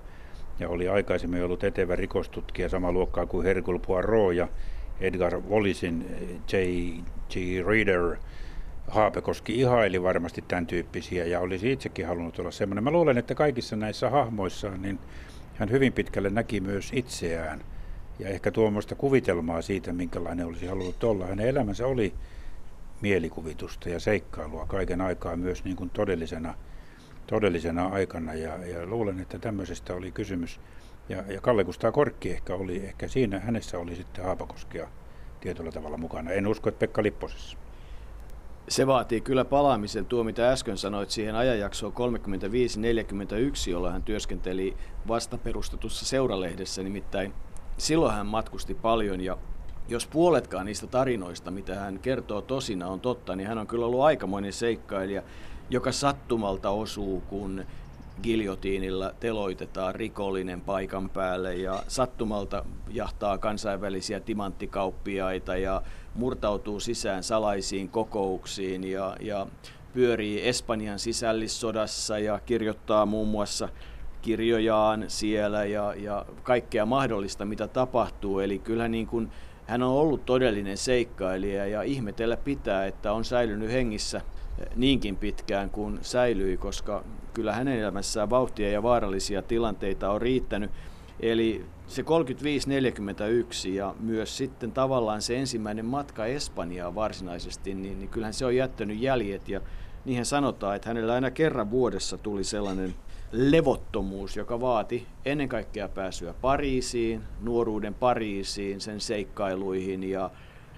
ja 0.59 0.69
oli 0.69 0.87
aikaisemmin 0.87 1.43
ollut 1.43 1.63
etevä 1.63 1.95
rikostutkija 1.95 2.69
sama 2.69 2.91
luokkaa 2.91 3.25
kuin 3.25 3.45
Hercule 3.45 3.79
Poirot 3.87 4.33
ja 4.33 4.47
Edgar 5.01 5.41
Wallisin 5.49 6.05
J. 6.51 6.55
G. 7.29 7.65
Reader. 7.67 8.15
Haapekoski 8.87 9.59
ihaili 9.59 10.03
varmasti 10.03 10.43
tämän 10.47 10.67
tyyppisiä 10.67 11.25
ja 11.25 11.39
olisi 11.39 11.71
itsekin 11.71 12.07
halunnut 12.07 12.39
olla 12.39 12.51
semmoinen. 12.51 12.83
Mä 12.83 12.91
luulen, 12.91 13.17
että 13.17 13.35
kaikissa 13.35 13.75
näissä 13.75 14.09
hahmoissaan 14.09 14.81
niin 14.81 14.99
hän 15.55 15.71
hyvin 15.71 15.93
pitkälle 15.93 16.29
näki 16.29 16.59
myös 16.59 16.91
itseään 16.93 17.63
ja 18.19 18.29
ehkä 18.29 18.51
tuommoista 18.51 18.95
kuvitelmaa 18.95 19.61
siitä, 19.61 19.93
minkälainen 19.93 20.45
olisi 20.45 20.65
halunnut 20.65 21.03
olla. 21.03 21.25
Hänen 21.25 21.47
elämänsä 21.47 21.87
oli 21.87 22.13
mielikuvitusta 23.01 23.89
ja 23.89 23.99
seikkailua 23.99 24.65
kaiken 24.65 25.01
aikaa 25.01 25.35
myös 25.35 25.63
niin 25.63 25.75
kuin 25.75 25.89
todellisena, 25.89 26.53
todellisena 27.27 27.85
aikana 27.85 28.33
ja, 28.33 28.65
ja 28.65 28.85
luulen, 28.85 29.19
että 29.19 29.39
tämmöisestä 29.39 29.93
oli 29.93 30.11
kysymys. 30.11 30.59
Ja, 31.09 31.23
ja 31.27 31.41
Kalle 31.41 31.63
Kustaa 31.63 31.91
Korkki 31.91 32.31
ehkä 32.31 32.55
oli, 32.55 32.77
ehkä 32.85 33.07
siinä 33.07 33.39
hänessä 33.39 33.79
oli 33.79 33.95
sitten 33.95 34.25
Haapakoskea 34.25 34.89
tietyllä 35.41 35.71
tavalla 35.71 35.97
mukana. 35.97 36.31
En 36.31 36.47
usko, 36.47 36.69
että 36.69 36.79
Pekka 36.79 37.03
Lipposessa. 37.03 37.57
Se 38.69 38.87
vaatii 38.87 39.21
kyllä 39.21 39.45
palaamisen 39.45 40.05
tuo, 40.05 40.23
mitä 40.23 40.51
äsken 40.51 40.77
sanoit, 40.77 41.09
siihen 41.09 41.35
ajanjaksoon 41.35 41.93
35-41, 41.93 43.69
jolloin 43.69 43.93
hän 43.93 44.03
työskenteli 44.03 44.77
vastaperustetussa 45.07 46.05
seuralehdessä. 46.05 46.83
Nimittäin 46.83 47.33
silloin 47.77 48.13
hän 48.13 48.27
matkusti 48.27 48.75
paljon 48.75 49.21
ja 49.21 49.37
jos 49.89 50.07
puoletkaan 50.07 50.65
niistä 50.65 50.87
tarinoista, 50.87 51.51
mitä 51.51 51.75
hän 51.75 51.99
kertoo 51.99 52.41
tosina 52.41 52.87
on 52.87 52.99
totta, 52.99 53.35
niin 53.35 53.47
hän 53.47 53.57
on 53.57 53.67
kyllä 53.67 53.85
ollut 53.85 54.01
aikamoinen 54.01 54.53
seikkailija, 54.53 55.21
joka 55.69 55.91
sattumalta 55.91 56.69
osuu, 56.69 57.21
kun 57.21 57.65
giljotiinilla 58.23 59.13
teloitetaan 59.19 59.95
rikollinen 59.95 60.61
paikan 60.61 61.09
päälle 61.09 61.55
ja 61.55 61.83
sattumalta 61.87 62.65
jahtaa 62.89 63.37
kansainvälisiä 63.37 64.19
timanttikauppiaita 64.19 65.57
ja 65.57 65.81
murtautuu 66.13 66.79
sisään 66.79 67.23
salaisiin 67.23 67.89
kokouksiin 67.89 68.83
ja, 68.83 69.15
ja 69.19 69.47
pyörii 69.93 70.47
Espanjan 70.47 70.99
sisällissodassa 70.99 72.19
ja 72.19 72.39
kirjoittaa 72.45 73.05
muun 73.05 73.27
muassa 73.27 73.69
kirjojaan 74.21 75.05
siellä 75.07 75.65
ja, 75.65 75.93
ja 75.97 76.25
kaikkea 76.43 76.85
mahdollista, 76.85 77.45
mitä 77.45 77.67
tapahtuu. 77.67 78.39
Eli 78.39 78.59
kyllä 78.59 78.87
niin 78.87 79.07
kuin, 79.07 79.31
hän 79.69 79.83
on 79.83 79.91
ollut 79.91 80.25
todellinen 80.25 80.77
seikkailija 80.77 81.65
ja 81.65 81.81
ihmetellä 81.81 82.37
pitää, 82.37 82.85
että 82.85 83.13
on 83.13 83.25
säilynyt 83.25 83.71
hengissä 83.71 84.21
niinkin 84.75 85.15
pitkään 85.15 85.69
kuin 85.69 85.99
säilyi, 86.01 86.57
koska 86.57 87.03
kyllä 87.33 87.53
hänen 87.53 87.79
elämässään 87.79 88.29
vauhtia 88.29 88.71
ja 88.71 88.83
vaarallisia 88.83 89.41
tilanteita 89.41 90.11
on 90.11 90.21
riittänyt. 90.21 90.71
Eli 91.19 91.65
se 91.87 92.01
35-41 92.01 92.05
ja 93.69 93.95
myös 93.99 94.37
sitten 94.37 94.71
tavallaan 94.71 95.21
se 95.21 95.37
ensimmäinen 95.37 95.85
matka 95.85 96.25
Espanjaan 96.25 96.95
varsinaisesti, 96.95 97.73
niin, 97.73 97.99
niin 97.99 98.09
kyllähän 98.09 98.33
se 98.33 98.45
on 98.45 98.55
jättänyt 98.55 98.99
jäljet 98.99 99.49
ja 99.49 99.61
niihin 100.05 100.25
sanotaan, 100.25 100.75
että 100.75 100.89
hänellä 100.89 101.13
aina 101.13 101.31
kerran 101.31 101.71
vuodessa 101.71 102.17
tuli 102.17 102.43
sellainen 102.43 102.95
levottomuus, 103.31 104.35
joka 104.35 104.61
vaati 104.61 105.07
ennen 105.25 105.49
kaikkea 105.49 105.89
pääsyä 105.89 106.33
Pariisiin, 106.33 107.21
nuoruuden 107.41 107.93
Pariisiin, 107.93 108.81
sen 108.81 108.99
seikkailuihin 108.99 110.03
ja 110.03 110.29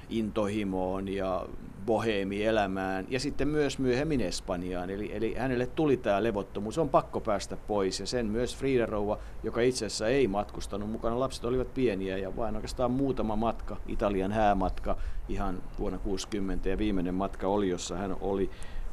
intohimoon 0.10 1.08
ja 1.08 1.46
boheemielämään 1.86 3.06
ja 3.10 3.20
sitten 3.20 3.48
myös 3.48 3.80
myöhemmin 3.80 4.22
Espanjaan. 4.22 4.90
Eli, 4.90 5.16
eli 5.16 5.36
hänelle 5.38 5.66
tuli 5.66 5.98
tämä 5.98 6.24
levottomuus, 6.24 6.78
on 6.78 6.90
pakko 6.90 7.20
päästä 7.20 7.58
pois 7.58 8.00
ja 8.00 8.08
sen 8.08 8.26
myös 8.26 8.58
Frida 8.58 8.86
Rouva, 8.86 9.18
joka 9.44 9.62
itse 9.62 9.86
asiassa 9.86 10.08
ei 10.08 10.28
matkustanut 10.28 10.90
mukana. 10.90 11.20
Lapset 11.20 11.46
olivat 11.46 11.74
pieniä 11.74 12.18
ja 12.18 12.36
vain 12.36 12.56
oikeastaan 12.56 12.92
muutama 12.92 13.36
matka, 13.36 13.78
Italian 13.88 14.32
häämatka 14.32 14.98
ihan 15.30 15.64
vuonna 15.80 16.00
60 16.00 16.70
ja 16.70 16.78
viimeinen 16.78 17.16
matka 17.16 17.48
oli, 17.48 17.70
jossa 17.70 17.98
hän 17.98 18.16
oli 18.22 18.50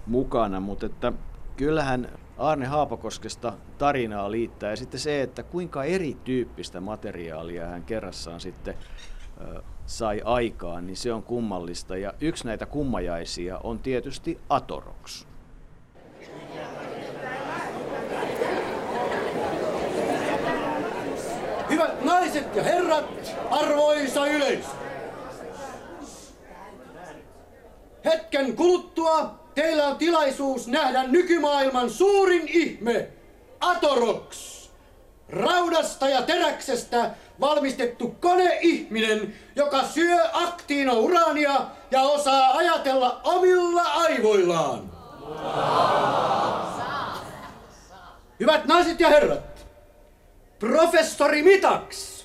mukana, 0.07 0.61
mutta 0.61 0.87
että 0.87 1.13
kyllähän 1.57 2.09
Arne 2.39 2.67
Haapakoskesta 2.67 3.53
tarinaa 3.79 4.31
liittää 4.31 4.71
ja 4.71 4.77
sitten 4.77 5.01
se, 5.01 5.23
että 5.23 5.43
kuinka 5.43 5.85
erityyppistä 5.85 6.81
materiaalia 6.81 7.67
hän 7.67 7.85
kerrassaan 7.85 8.41
sitten 8.41 8.75
sai 9.87 10.23
aikaan, 10.25 10.87
niin 10.87 10.97
se 10.97 11.13
on 11.13 11.23
kummallista. 11.23 11.97
Ja 11.97 12.13
yksi 12.21 12.47
näitä 12.47 12.67
kummajaisia 12.67 13.59
on 13.59 13.79
tietysti 13.79 14.41
Atoroks. 14.49 15.27
Hyvät 21.71 22.05
naiset 22.05 22.57
ja 22.57 22.63
herrat, 22.63 23.37
arvoisa 23.51 24.27
yleisö. 24.27 24.69
Hetken 28.05 28.57
kuluttua 28.57 29.35
teillä 29.59 29.87
on 29.87 29.97
tilaisuus 29.97 30.67
nähdä 30.69 31.03
nykymaailman 31.03 31.91
suurin 31.91 32.49
ihme, 32.49 33.09
Atoroks. 33.61 34.71
Raudasta 35.29 36.09
ja 36.09 36.23
teräksestä 36.23 37.11
valmistettu 37.41 38.17
koneihminen, 38.21 39.35
joka 39.57 39.85
syö 39.85 40.19
aktiinouraania 40.33 41.61
ja 41.91 42.01
osaa 42.03 42.57
ajatella 42.57 43.21
omilla 43.25 43.83
aivoillaan. 43.83 44.91
Hyvät 48.41 48.65
naiset 48.65 49.01
ja 49.01 49.09
herrat, 49.09 49.67
professori 50.59 51.43
Mitax, 51.43 52.25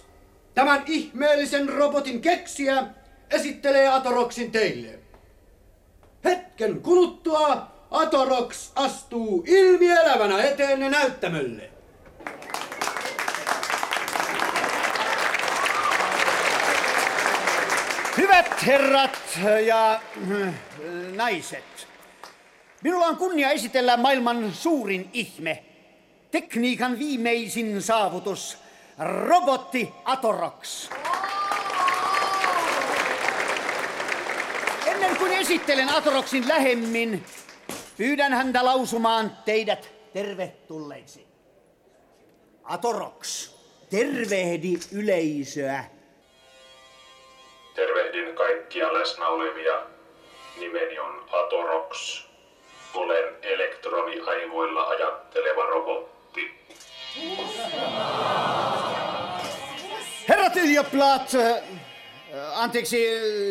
tämän 0.54 0.84
ihmeellisen 0.88 1.70
robotin 1.70 2.22
keksiä, 2.22 2.84
esittelee 3.32 3.88
Atoroksin 3.88 4.52
teille. 4.52 5.03
Hetken 6.24 6.82
kuluttua 6.82 7.68
Atorox 7.92 8.72
astuu 8.76 9.44
ilmielävänä 9.48 10.44
eteenne 10.44 10.90
näyttämölle. 10.90 11.70
Hyvät 18.18 18.66
herrat 18.66 19.40
ja 19.66 19.92
äh, 19.94 20.54
naiset, 21.16 21.88
minulla 22.84 23.06
on 23.06 23.18
kunnia 23.18 23.50
esitellä 23.50 23.98
maailman 23.98 24.54
suurin 24.54 25.10
ihme, 25.14 25.64
tekniikan 26.32 27.00
viimeisin 27.00 27.82
saavutus, 27.82 28.58
robotti 29.28 29.90
Atorox. 30.06 30.90
Kuin 35.24 35.38
esittelen 35.38 35.90
Atoroksin 35.90 36.48
lähemmin, 36.48 37.26
pyydän 37.98 38.34
häntä 38.34 38.66
lausumaan 38.66 39.38
teidät 39.46 39.90
tervetulleiksi. 40.14 41.28
Atorox, 42.64 43.52
tervehdi 43.90 44.74
yleisöä. 44.92 45.84
Tervehdin 47.76 48.36
kaikkia 48.36 48.94
läsnä 48.94 49.28
olevia. 49.28 49.74
Nimeni 50.60 51.00
on 51.00 51.26
Atorox. 51.32 52.24
Olen 52.94 53.36
elektroniaivoilla 53.42 54.84
ajatteleva 54.84 55.66
robotti. 55.66 56.52
Herrat 60.30 60.56
ylioppilaat, 60.56 61.32
anteeksi, 62.56 63.08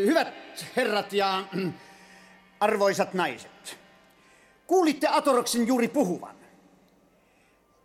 hyvät 0.07 0.42
herrat 0.77 1.13
ja 1.13 1.45
arvoisat 2.61 3.15
naiset. 3.15 3.79
Kuulitte 4.67 5.09
Atoroksin 5.09 5.67
juuri 5.67 5.89
puhuvan. 5.89 6.37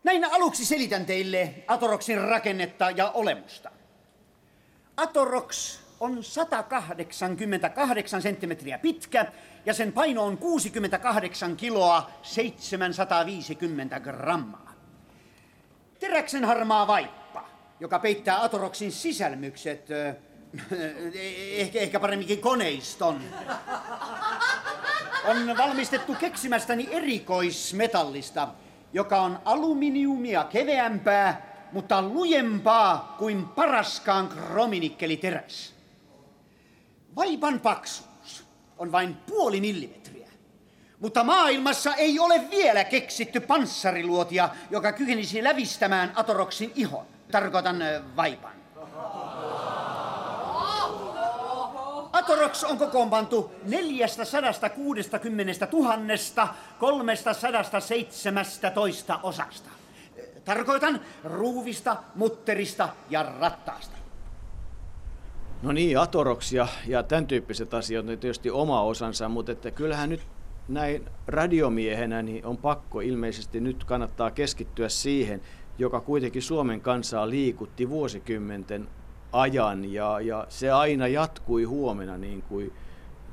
Näin 0.03 0.25
aluksi 0.25 0.65
selitän 0.65 1.05
teille 1.05 1.53
Atoroksin 1.67 2.21
rakennetta 2.21 2.91
ja 2.91 3.11
olemusta. 3.11 3.71
Atorox 4.97 5.79
on 5.99 6.23
188 6.23 8.21
senttimetriä 8.21 8.77
pitkä 8.77 9.31
ja 9.65 9.73
sen 9.73 9.93
paino 9.93 10.23
on 10.23 10.37
68 10.37 11.57
kiloa 11.57 12.11
750 12.21 13.99
grammaa. 13.99 14.73
Teräksen 15.99 16.45
harmaa 16.45 16.87
vaippa, 16.87 17.49
joka 17.79 17.99
peittää 17.99 18.43
Atoroksin 18.43 18.91
sisälmykset, 18.91 19.87
ehkä, 21.57 21.79
ehkä 21.79 21.99
paremminkin 21.99 22.41
koneiston, 22.41 23.21
on 25.25 25.57
valmistettu 25.57 26.15
keksimästäni 26.15 26.87
erikoismetallista, 26.91 28.47
joka 28.93 29.21
on 29.21 29.39
aluminiumia 29.45 30.43
keveämpää, 30.43 31.57
mutta 31.71 32.01
lujempaa 32.01 33.15
kuin 33.17 33.45
paraskaan 33.45 34.27
krominikkeliteräs. 34.29 35.73
Vaipan 37.15 37.59
paksuus 37.59 38.45
on 38.77 38.91
vain 38.91 39.13
puoli 39.15 39.61
millimetriä. 39.61 40.27
Mutta 40.99 41.23
maailmassa 41.23 41.95
ei 41.95 42.19
ole 42.19 42.49
vielä 42.49 42.83
keksitty 42.83 43.39
panssariluotia, 43.39 44.49
joka 44.71 44.91
kykenisi 44.91 45.43
lävistämään 45.43 46.11
Atoroksin 46.15 46.71
ihon. 46.75 47.05
Tarkoitan 47.31 47.79
vaipan. 48.15 48.56
Atorox 52.17 52.63
on 52.63 52.77
kokoonpantu 52.77 53.51
460 53.63 55.67
000 55.73 55.97
317 56.79 59.19
osasta. 59.23 59.69
Tarkoitan 60.45 61.01
ruuvista, 61.23 61.97
mutterista 62.15 62.89
ja 63.09 63.33
rattaasta. 63.39 63.97
No 65.61 65.71
niin, 65.71 65.99
Atorox 65.99 66.53
ja, 66.53 66.67
ja 66.87 67.03
tämän 67.03 67.27
tyyppiset 67.27 67.73
asiat 67.73 68.09
on 68.09 68.19
tietysti 68.19 68.49
oma 68.49 68.81
osansa, 68.81 69.29
mutta 69.29 69.51
että 69.51 69.71
kyllähän 69.71 70.09
nyt 70.09 70.21
näin 70.67 71.05
radiomiehenä 71.27 72.21
niin 72.21 72.45
on 72.45 72.57
pakko 72.57 73.01
ilmeisesti 73.01 73.59
nyt 73.59 73.83
kannattaa 73.83 74.31
keskittyä 74.31 74.89
siihen, 74.89 75.41
joka 75.77 76.01
kuitenkin 76.01 76.41
Suomen 76.41 76.81
kansaa 76.81 77.29
liikutti 77.29 77.89
vuosikymmenten 77.89 78.87
ajan 79.31 79.93
ja, 79.93 80.19
ja 80.19 80.45
se 80.49 80.71
aina 80.71 81.07
jatkui 81.07 81.63
huomenna 81.63 82.17
niin 82.17 82.41
kuin 82.41 82.73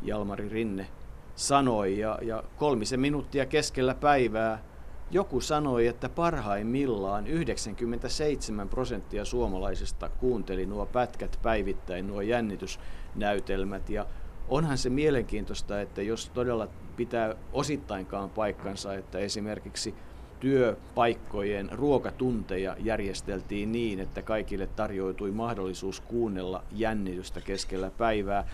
Jalmari 0.03 0.49
Rinne 0.49 0.87
sanoi 1.35 1.99
ja, 1.99 2.19
ja 2.23 2.45
kolmisen 2.57 3.01
minuuttia 3.01 3.47
keskellä 3.47 3.95
päivää 3.95 4.63
joku 5.11 5.41
sanoi, 5.41 5.87
että 5.87 6.09
parhaimmillaan 6.09 7.27
97 7.27 8.69
prosenttia 8.69 9.25
suomalaisista 9.25 10.09
kuunteli 10.09 10.67
nuo 10.67 10.87
pätkät 10.87 11.39
päivittäin, 11.43 12.07
nuo 12.07 12.21
jännitysnäytelmät. 12.21 13.91
Ja 13.91 14.07
onhan 14.49 14.79
se 14.79 14.91
mielenkiintoista, 14.91 15.81
että 15.81 16.03
jos 16.03 16.31
todella 16.35 16.69
pitää 16.97 17.35
osittainkaan 17.53 18.31
paikkansa, 18.31 18.95
että 18.95 19.19
esimerkiksi 19.19 19.95
työpaikkojen 20.41 21.69
ruokatunteja 21.73 22.77
järjesteltiin 22.79 23.73
niin, 23.73 24.01
että 24.01 24.23
kaikille 24.23 24.67
tarjoutui 24.67 25.31
mahdollisuus 25.31 26.01
kuunnella 26.01 26.65
jännitystä 26.73 27.41
keskellä 27.41 27.91
päivää, 27.91 28.47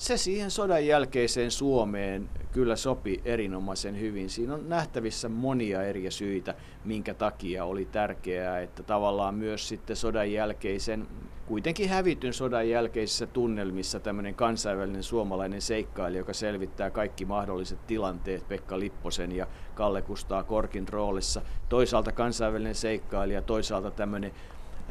se 0.00 0.16
siihen 0.16 0.50
sodan 0.50 0.86
jälkeiseen 0.86 1.50
Suomeen 1.50 2.28
kyllä 2.52 2.76
sopi 2.76 3.20
erinomaisen 3.24 4.00
hyvin. 4.00 4.30
Siinä 4.30 4.54
on 4.54 4.68
nähtävissä 4.68 5.28
monia 5.28 5.82
eri 5.82 6.10
syitä, 6.10 6.54
minkä 6.84 7.14
takia 7.14 7.64
oli 7.64 7.84
tärkeää, 7.84 8.60
että 8.60 8.82
tavallaan 8.82 9.34
myös 9.34 9.68
sitten 9.68 9.96
sodan 9.96 10.32
jälkeisen, 10.32 11.06
kuitenkin 11.46 11.88
hävityn 11.88 12.32
sodan 12.32 12.68
jälkeisissä 12.68 13.26
tunnelmissa 13.26 14.00
tämmöinen 14.00 14.34
kansainvälinen 14.34 15.02
suomalainen 15.02 15.62
seikkailija, 15.62 16.20
joka 16.20 16.32
selvittää 16.32 16.90
kaikki 16.90 17.24
mahdolliset 17.24 17.86
tilanteet 17.86 18.48
Pekka 18.48 18.78
Lipposen 18.78 19.32
ja 19.32 19.46
Kalle 19.80 20.02
Kustaa 20.02 20.42
Korkin 20.42 20.88
roolissa. 20.88 21.42
Toisaalta 21.68 22.12
kansainvälinen 22.12 22.74
seikkailija, 22.74 23.42
toisaalta 23.42 23.90
tämmöinen 23.90 24.32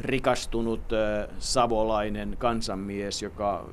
rikastunut 0.02 0.82
savolainen 1.40 2.36
kansanmies, 2.40 3.22
joka 3.22 3.70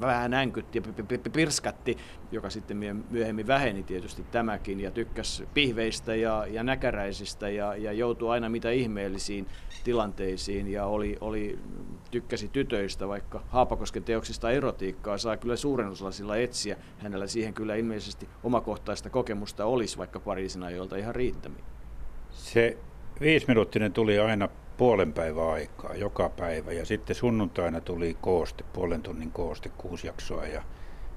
vähän 0.00 0.34
änkytti 0.34 0.82
ja 0.96 1.30
pirskatti, 1.32 1.96
joka 2.32 2.50
sitten 2.50 3.04
myöhemmin 3.10 3.46
väheni 3.46 3.82
tietysti 3.82 4.24
tämäkin 4.30 4.80
ja 4.80 4.90
tykkäsi 4.90 5.48
pihveistä 5.54 6.14
ja, 6.14 6.46
ja 6.50 6.62
näkäräisistä 6.62 7.48
ja, 7.48 7.76
ja 7.76 7.92
joutui 7.92 8.30
aina 8.30 8.48
mitä 8.48 8.70
ihmeellisiin 8.70 9.46
tilanteisiin 9.84 10.72
ja 10.72 10.86
oli, 10.86 11.16
oli, 11.20 11.58
tykkäsi 12.10 12.48
tytöistä, 12.48 13.08
vaikka 13.08 13.42
Haapakosken 13.48 14.04
teoksista 14.04 14.50
erotiikkaa 14.50 15.18
saa 15.18 15.36
kyllä 15.36 15.56
suuren 15.56 15.88
osalla 15.88 16.12
sillä 16.12 16.36
etsiä. 16.36 16.76
Hänellä 16.98 17.26
siihen 17.26 17.54
kyllä 17.54 17.74
ilmeisesti 17.74 18.28
omakohtaista 18.42 19.10
kokemusta 19.10 19.64
olisi, 19.64 19.98
vaikka 19.98 20.20
Pariisin 20.20 20.62
ajoilta 20.62 20.96
ihan 20.96 21.14
riittämiin. 21.14 21.64
Se 22.30 22.78
viisiminuuttinen 23.20 23.92
tuli 23.92 24.18
aina 24.18 24.48
puolen 24.80 25.12
päivän 25.12 25.48
aikaa 25.48 25.94
joka 25.94 26.28
päivä. 26.28 26.72
Ja 26.72 26.86
sitten 26.86 27.16
sunnuntaina 27.16 27.80
tuli 27.80 28.16
kooste, 28.20 28.64
puolen 28.72 29.02
tunnin 29.02 29.30
kooste, 29.30 29.68
kuusi 29.68 30.06
jaksoa. 30.06 30.46
Ja 30.46 30.62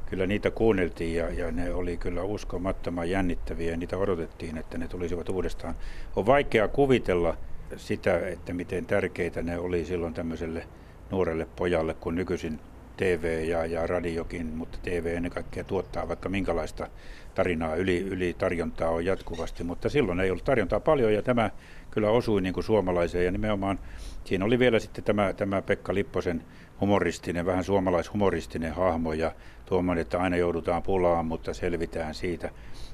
kyllä 0.06 0.28
niitä 0.28 0.52
kuunneltiin 0.52 1.16
ja, 1.16 1.30
ja 1.30 1.52
ne 1.52 1.74
oli 1.74 1.98
kyllä 1.98 2.24
uskomattoman 2.24 3.10
jännittäviä. 3.10 3.72
Ja 3.72 3.78
niitä 3.78 3.98
odotettiin, 3.98 4.58
että 4.58 4.78
ne 4.78 4.88
tulisivat 4.88 5.30
uudestaan. 5.30 5.76
On 6.16 6.26
vaikea 6.26 6.68
kuvitella 6.68 7.38
sitä, 7.76 8.20
että 8.20 8.54
miten 8.54 8.86
tärkeitä 8.86 9.42
ne 9.42 9.58
oli 9.58 9.86
silloin 9.86 10.14
tämmöiselle 10.14 10.68
nuorelle 11.12 11.48
pojalle, 11.56 11.94
kun 11.94 12.16
nykyisin 12.16 12.60
TV 13.04 13.44
ja, 13.48 13.66
ja 13.66 13.88
radiokin, 13.88 14.48
mutta 14.48 14.78
TV 14.82 15.14
ennen 15.16 15.32
kaikkea 15.32 15.64
tuottaa 15.64 16.08
vaikka 16.08 16.30
minkälaista 16.30 16.88
tarinaa, 17.36 17.76
yli, 17.76 18.00
yli 18.00 18.36
tarjontaa 18.38 18.90
on 18.90 19.06
jatkuvasti, 19.06 19.64
mutta 19.64 19.90
silloin 19.90 20.20
ei 20.20 20.32
ollut 20.32 20.44
tarjontaa 20.44 20.80
paljon 20.80 21.14
ja 21.14 21.22
tämä 21.22 21.50
kyllä 21.92 22.10
osui 22.10 22.42
niin 22.42 22.54
kuin 22.54 22.64
suomalaiseen 22.64 23.26
ja 23.26 23.32
nimenomaan 23.32 23.80
siinä 24.24 24.46
oli 24.46 24.60
vielä 24.60 24.80
sitten 24.80 25.04
tämä, 25.04 25.34
tämä 25.34 25.62
Pekka 25.62 25.94
Lipposen 25.94 26.44
humoristinen, 26.82 27.46
vähän 27.46 27.64
suomalaishumoristinen 27.64 28.74
hahmo 28.74 29.14
ja 29.14 29.32
tuommoinen, 29.66 30.02
että 30.02 30.20
aina 30.20 30.38
joudutaan 30.38 30.84
pulaan, 30.84 31.26
mutta 31.26 31.54
selvitään 31.54 32.14
siitä. 32.14 32.50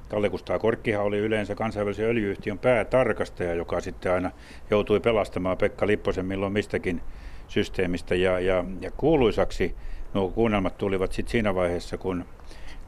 Kalle 0.09 0.29
Kustaa 0.29 0.59
Korkkihan 0.59 1.05
oli 1.05 1.17
yleensä 1.17 1.55
kansainvälisen 1.55 2.05
öljyyhtiön 2.05 2.59
päätarkastaja, 2.59 3.53
joka 3.53 3.81
sitten 3.81 4.11
aina 4.11 4.31
joutui 4.69 4.99
pelastamaan 4.99 5.57
Pekka 5.57 5.87
Lipposen 5.87 6.25
milloin 6.25 6.53
mistäkin 6.53 7.01
systeemistä 7.47 8.15
ja, 8.15 8.39
ja, 8.39 8.65
ja 8.81 8.91
kuuluisaksi 8.91 9.75
nuo 10.13 10.29
kuunnelmat 10.29 10.77
tulivat 10.77 11.13
sitten 11.13 11.31
siinä 11.31 11.55
vaiheessa, 11.55 11.97
kun, 11.97 12.25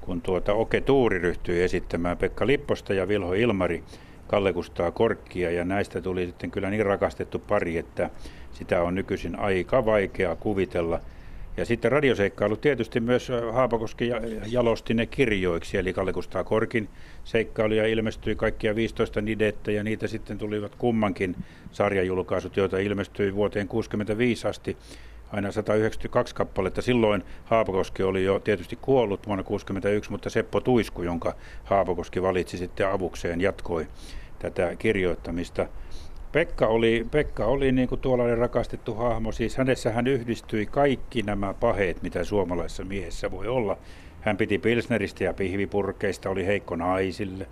kun 0.01 0.21
tuota 0.21 0.53
Oke 0.53 0.81
Tuuri 0.81 1.19
ryhtyi 1.19 1.63
esittämään 1.63 2.17
Pekka 2.17 2.47
Lipposta 2.47 2.93
ja 2.93 3.07
Vilho 3.07 3.33
Ilmari 3.33 3.83
Kalle 4.27 4.53
Kustaa 4.53 4.91
Korkkia. 4.91 5.51
Ja 5.51 5.65
näistä 5.65 6.01
tuli 6.01 6.25
sitten 6.25 6.51
kyllä 6.51 6.69
niin 6.69 6.85
rakastettu 6.85 7.39
pari, 7.39 7.77
että 7.77 8.09
sitä 8.51 8.81
on 8.81 8.95
nykyisin 8.95 9.39
aika 9.39 9.85
vaikea 9.85 10.35
kuvitella. 10.35 11.01
Ja 11.57 11.65
sitten 11.65 11.91
radioseikkailu 11.91 12.57
tietysti 12.57 12.99
myös 12.99 13.31
Haapakoski 13.51 14.09
jalosti 14.47 14.93
ne 14.93 15.05
kirjoiksi, 15.05 15.77
eli 15.77 15.93
Kalle 15.93 16.13
Kustaa 16.13 16.43
Korkin 16.43 16.89
seikkailuja 17.23 17.87
ilmestyi 17.87 18.35
kaikkia 18.35 18.75
15 18.75 19.21
nidettä 19.21 19.71
ja 19.71 19.83
niitä 19.83 20.07
sitten 20.07 20.37
tulivat 20.37 20.75
kummankin 20.75 21.35
sarjajulkaisut, 21.71 22.57
joita 22.57 22.77
ilmestyi 22.77 23.35
vuoteen 23.35 23.67
65 23.67 24.47
asti 24.47 24.77
aina 25.31 25.51
192 25.51 26.35
kappaletta. 26.35 26.81
Silloin 26.81 27.23
Haapakoski 27.45 28.03
oli 28.03 28.23
jo 28.23 28.39
tietysti 28.39 28.75
kuollut 28.75 29.27
vuonna 29.27 29.43
1961, 29.43 30.11
mutta 30.11 30.29
Seppo 30.29 30.61
Tuisku, 30.61 31.03
jonka 31.03 31.35
Haapakoski 31.63 32.21
valitsi 32.21 32.57
sitten 32.57 32.91
avukseen, 32.91 33.41
jatkoi 33.41 33.87
tätä 34.39 34.75
kirjoittamista. 34.75 35.67
Pekka 36.31 36.67
oli, 36.67 37.07
Pekka 37.11 37.45
oli 37.45 37.71
niin 37.71 37.87
kuin 37.87 38.01
tuollainen 38.01 38.37
rakastettu 38.37 38.93
hahmo, 38.93 39.31
siis 39.31 39.57
hänessä 39.57 39.91
hän 39.91 40.07
yhdistyi 40.07 40.65
kaikki 40.65 41.21
nämä 41.21 41.53
paheet, 41.53 42.01
mitä 42.01 42.23
suomalaisessa 42.23 42.83
miehessä 42.83 43.31
voi 43.31 43.47
olla. 43.47 43.77
Hän 44.21 44.37
piti 44.37 44.57
pilsneristä 44.57 45.23
ja 45.23 45.33
pihvipurkeista, 45.33 46.29
oli 46.29 46.45
heikko 46.45 46.75
naisille, 46.75 47.47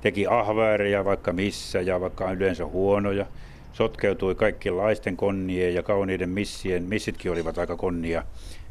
teki 0.00 0.26
ahväärejä 0.26 1.04
vaikka 1.04 1.32
missä 1.32 1.80
ja 1.80 2.00
vaikka 2.00 2.32
yleensä 2.32 2.66
huonoja, 2.66 3.26
sotkeutui 3.72 4.36
laisten 4.70 5.16
konnien 5.16 5.74
ja 5.74 5.82
kauniiden 5.82 6.28
missien, 6.28 6.82
missitkin 6.82 7.32
olivat 7.32 7.58
aika 7.58 7.76
konnia, 7.76 8.22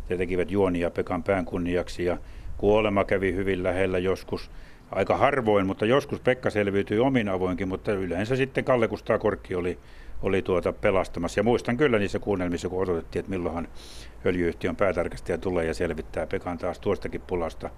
ja 0.10 0.18
tekivät 0.18 0.52
juonia 0.52 0.90
Pekan 0.90 1.24
pään 1.24 1.46
kunniaksi 1.46 2.06
ja 2.06 2.18
kuolema 2.58 3.04
kävi 3.04 3.34
hyvin 3.34 3.64
lähellä 3.64 3.98
joskus 3.98 4.52
aika 4.92 5.18
harvoin, 5.18 5.66
mutta 5.66 5.86
joskus 5.86 6.20
Pekka 6.20 6.50
selviytyi 6.50 7.00
omin 7.00 7.30
avoinkin, 7.30 7.68
mutta 7.68 7.92
yleensä 7.92 8.36
sitten 8.36 8.64
Kalle 8.64 8.88
Kustaa 8.88 9.20
Korkki 9.20 9.56
oli, 9.56 9.80
oli 10.22 10.42
tuota 10.42 10.74
pelastamassa. 10.74 11.40
Ja 11.40 11.44
muistan 11.44 11.78
kyllä 11.78 12.00
niissä 12.00 12.20
kuunnelmissa, 12.20 12.70
kun 12.70 12.82
odotettiin, 12.82 13.20
että 13.20 13.30
milloinhan 13.30 13.68
öljyyhtiön 14.26 14.76
päätarkastaja 14.76 15.38
tulee 15.38 15.66
ja 15.66 15.74
selvittää 15.74 16.28
Pekan 16.28 16.58
taas 16.58 16.80
tuostakin 16.80 17.22
pulasta. 17.22 17.70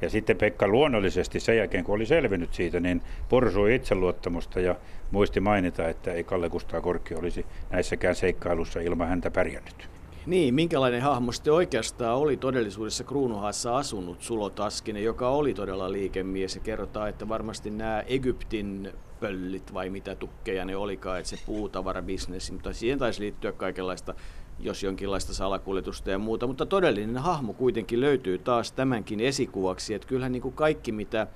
Ja 0.00 0.10
sitten 0.10 0.36
Pekka 0.36 0.68
luonnollisesti 0.68 1.40
sen 1.40 1.56
jälkeen, 1.56 1.84
kun 1.84 1.94
oli 1.94 2.06
selvinnyt 2.06 2.54
siitä, 2.54 2.80
niin 2.80 3.02
porsui 3.28 3.74
itseluottamusta 3.74 4.60
ja 4.60 4.76
muisti 5.10 5.40
mainita, 5.40 5.88
että 5.88 6.12
ei 6.12 6.24
Kalle 6.24 6.48
Kustaa 6.50 6.80
Korkki 6.80 7.14
olisi 7.14 7.46
näissäkään 7.70 8.14
seikkailussa 8.14 8.80
ilman 8.80 9.08
häntä 9.08 9.30
pärjännyt. 9.30 9.88
Niin, 10.26 10.54
minkälainen 10.54 11.02
hahmo 11.02 11.32
sitten 11.32 11.52
oikeastaan 11.52 12.16
oli 12.16 12.36
todellisuudessa 12.36 13.04
Kruunuhaassa 13.04 13.76
asunut 13.76 14.22
Sulo 14.22 14.50
Taskinen, 14.50 15.04
joka 15.04 15.28
oli 15.28 15.54
todella 15.54 15.92
liikemies 15.92 16.54
ja 16.54 16.60
kerrotaan, 16.60 17.08
että 17.08 17.28
varmasti 17.28 17.70
nämä 17.70 18.04
Egyptin 18.06 18.92
pöllit 19.20 19.74
vai 19.74 19.90
mitä 19.90 20.14
tukkeja 20.14 20.64
ne 20.64 20.76
olikaan, 20.76 21.18
että 21.18 21.30
se 21.30 21.38
puutavarabisnes, 21.46 22.52
mutta 22.52 22.72
siihen 22.72 22.98
taisi 22.98 23.20
liittyä 23.20 23.52
kaikenlaista, 23.52 24.14
jos 24.58 24.82
jonkinlaista 24.82 25.34
salakuljetusta 25.34 26.10
ja 26.10 26.18
muuta, 26.18 26.46
mutta 26.46 26.66
todellinen 26.66 27.18
hahmo 27.18 27.52
kuitenkin 27.52 28.00
löytyy 28.00 28.38
taas 28.38 28.72
tämänkin 28.72 29.20
esikuvaksi, 29.20 29.94
että 29.94 30.08
kyllähän 30.08 30.32
niin 30.32 30.42
kuin 30.42 30.54
kaikki 30.54 30.92
mitä, 30.92 31.26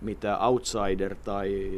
mitä 0.00 0.38
outsider 0.38 1.14
tai 1.14 1.72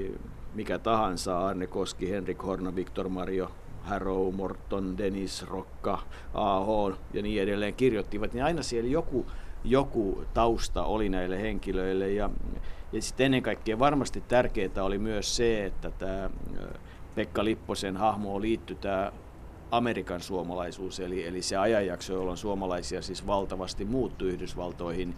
mikä 0.55 0.78
tahansa, 0.78 1.47
Arne 1.47 1.66
Koski, 1.66 2.11
Henrik 2.11 2.43
Horna, 2.43 2.76
Viktor 2.76 3.09
Mario, 3.09 3.51
Harrow, 3.83 4.35
Morton, 4.35 4.99
Dennis, 4.99 5.47
Rokka, 5.47 5.99
AH 6.35 6.97
ja 7.14 7.22
niin 7.22 7.43
edelleen 7.43 7.74
kirjoittivat, 7.74 8.33
niin 8.33 8.45
aina 8.45 8.62
siellä 8.62 8.91
joku, 8.91 9.26
joku 9.64 10.24
tausta 10.35 10.85
oli 10.85 11.09
näille 11.09 11.43
henkilöille. 11.43 12.12
Ja, 12.12 12.31
ja 12.93 13.03
sitten 13.03 13.24
ennen 13.24 13.43
kaikkea 13.43 13.78
varmasti 13.78 14.20
tärkeää 14.28 14.85
oli 14.85 14.99
myös 14.99 15.37
se, 15.37 15.66
että 15.66 15.91
tämä 15.91 16.31
Pekka 17.14 17.45
Lipposen 17.45 17.97
hahmoon 17.97 18.43
liittyi 18.43 18.76
tämä 18.76 19.12
Amerikan 19.71 20.21
suomalaisuus, 20.21 21.01
eli, 21.01 21.27
eli 21.27 21.43
se 21.43 21.57
ajanjakso, 21.57 22.12
jolloin 22.12 22.37
suomalaisia 22.39 23.03
siis 23.03 23.27
valtavasti 23.27 23.85
muuttui 23.85 24.29
Yhdysvaltoihin 24.29 25.14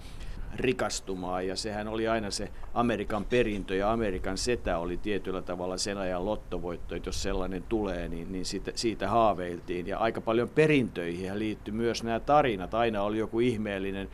rikastumaan 0.56 1.46
ja 1.46 1.56
sehän 1.56 1.88
oli 1.88 2.08
aina 2.08 2.30
se 2.30 2.48
Amerikan 2.74 3.24
perintö 3.24 3.76
ja 3.76 3.92
Amerikan 3.92 4.38
setä 4.38 4.78
oli 4.78 4.96
tietyllä 4.96 5.42
tavalla 5.42 5.76
sen 5.76 5.98
ajan 5.98 6.24
lottovoitto, 6.24 6.94
että 6.94 7.08
jos 7.08 7.22
sellainen 7.22 7.62
tulee, 7.62 8.08
niin, 8.08 8.32
niin 8.32 8.44
siitä, 8.44 8.72
siitä 8.74 9.08
haaveiltiin 9.08 9.86
ja 9.86 9.98
aika 9.98 10.20
paljon 10.20 10.48
perintöihin 10.48 11.38
liittyi 11.38 11.74
myös 11.74 12.02
nämä 12.02 12.20
tarinat. 12.20 12.74
Aina 12.74 13.02
oli 13.02 13.18
joku 13.18 13.40
ihmeellinen 13.40 14.08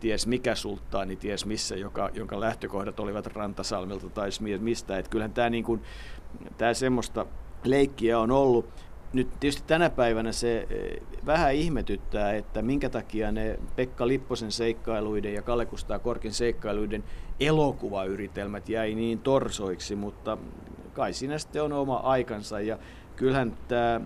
ties 0.00 0.26
mikä 0.26 0.54
sulttaani, 0.54 1.16
ties 1.16 1.46
missä, 1.46 1.76
joka, 1.76 2.10
jonka 2.14 2.40
lähtökohdat 2.40 3.00
olivat 3.00 3.26
Rantasalmelta 3.26 4.08
tai 4.10 4.28
mistä. 4.58 4.98
Että 4.98 5.10
kyllähän 5.10 5.32
tämä, 5.32 5.50
niin 5.50 5.64
kuin, 5.64 5.82
tämä 6.58 6.74
semmoista 6.74 7.26
leikkiä 7.64 8.18
on 8.18 8.30
ollut 8.30 8.68
nyt 9.12 9.28
tietysti 9.40 9.62
tänä 9.66 9.90
päivänä 9.90 10.32
se 10.32 10.66
eh, 10.70 11.02
vähän 11.26 11.54
ihmetyttää, 11.54 12.32
että 12.32 12.62
minkä 12.62 12.88
takia 12.88 13.32
ne 13.32 13.58
Pekka 13.76 14.08
Lipposen 14.08 14.52
seikkailuiden 14.52 15.34
ja 15.34 15.42
Kalle 15.42 15.66
Kustaa 15.66 15.98
Korkin 15.98 16.32
seikkailuiden 16.32 17.04
elokuvayritelmät 17.40 18.68
jäi 18.68 18.94
niin 18.94 19.18
torsoiksi, 19.18 19.96
mutta 19.96 20.38
kai 20.92 21.12
siinä 21.12 21.38
sitten 21.38 21.62
on 21.62 21.72
oma 21.72 21.96
aikansa. 21.96 22.60
Ja 22.60 22.78
kyllähän 23.16 23.56
tämä 23.68 24.00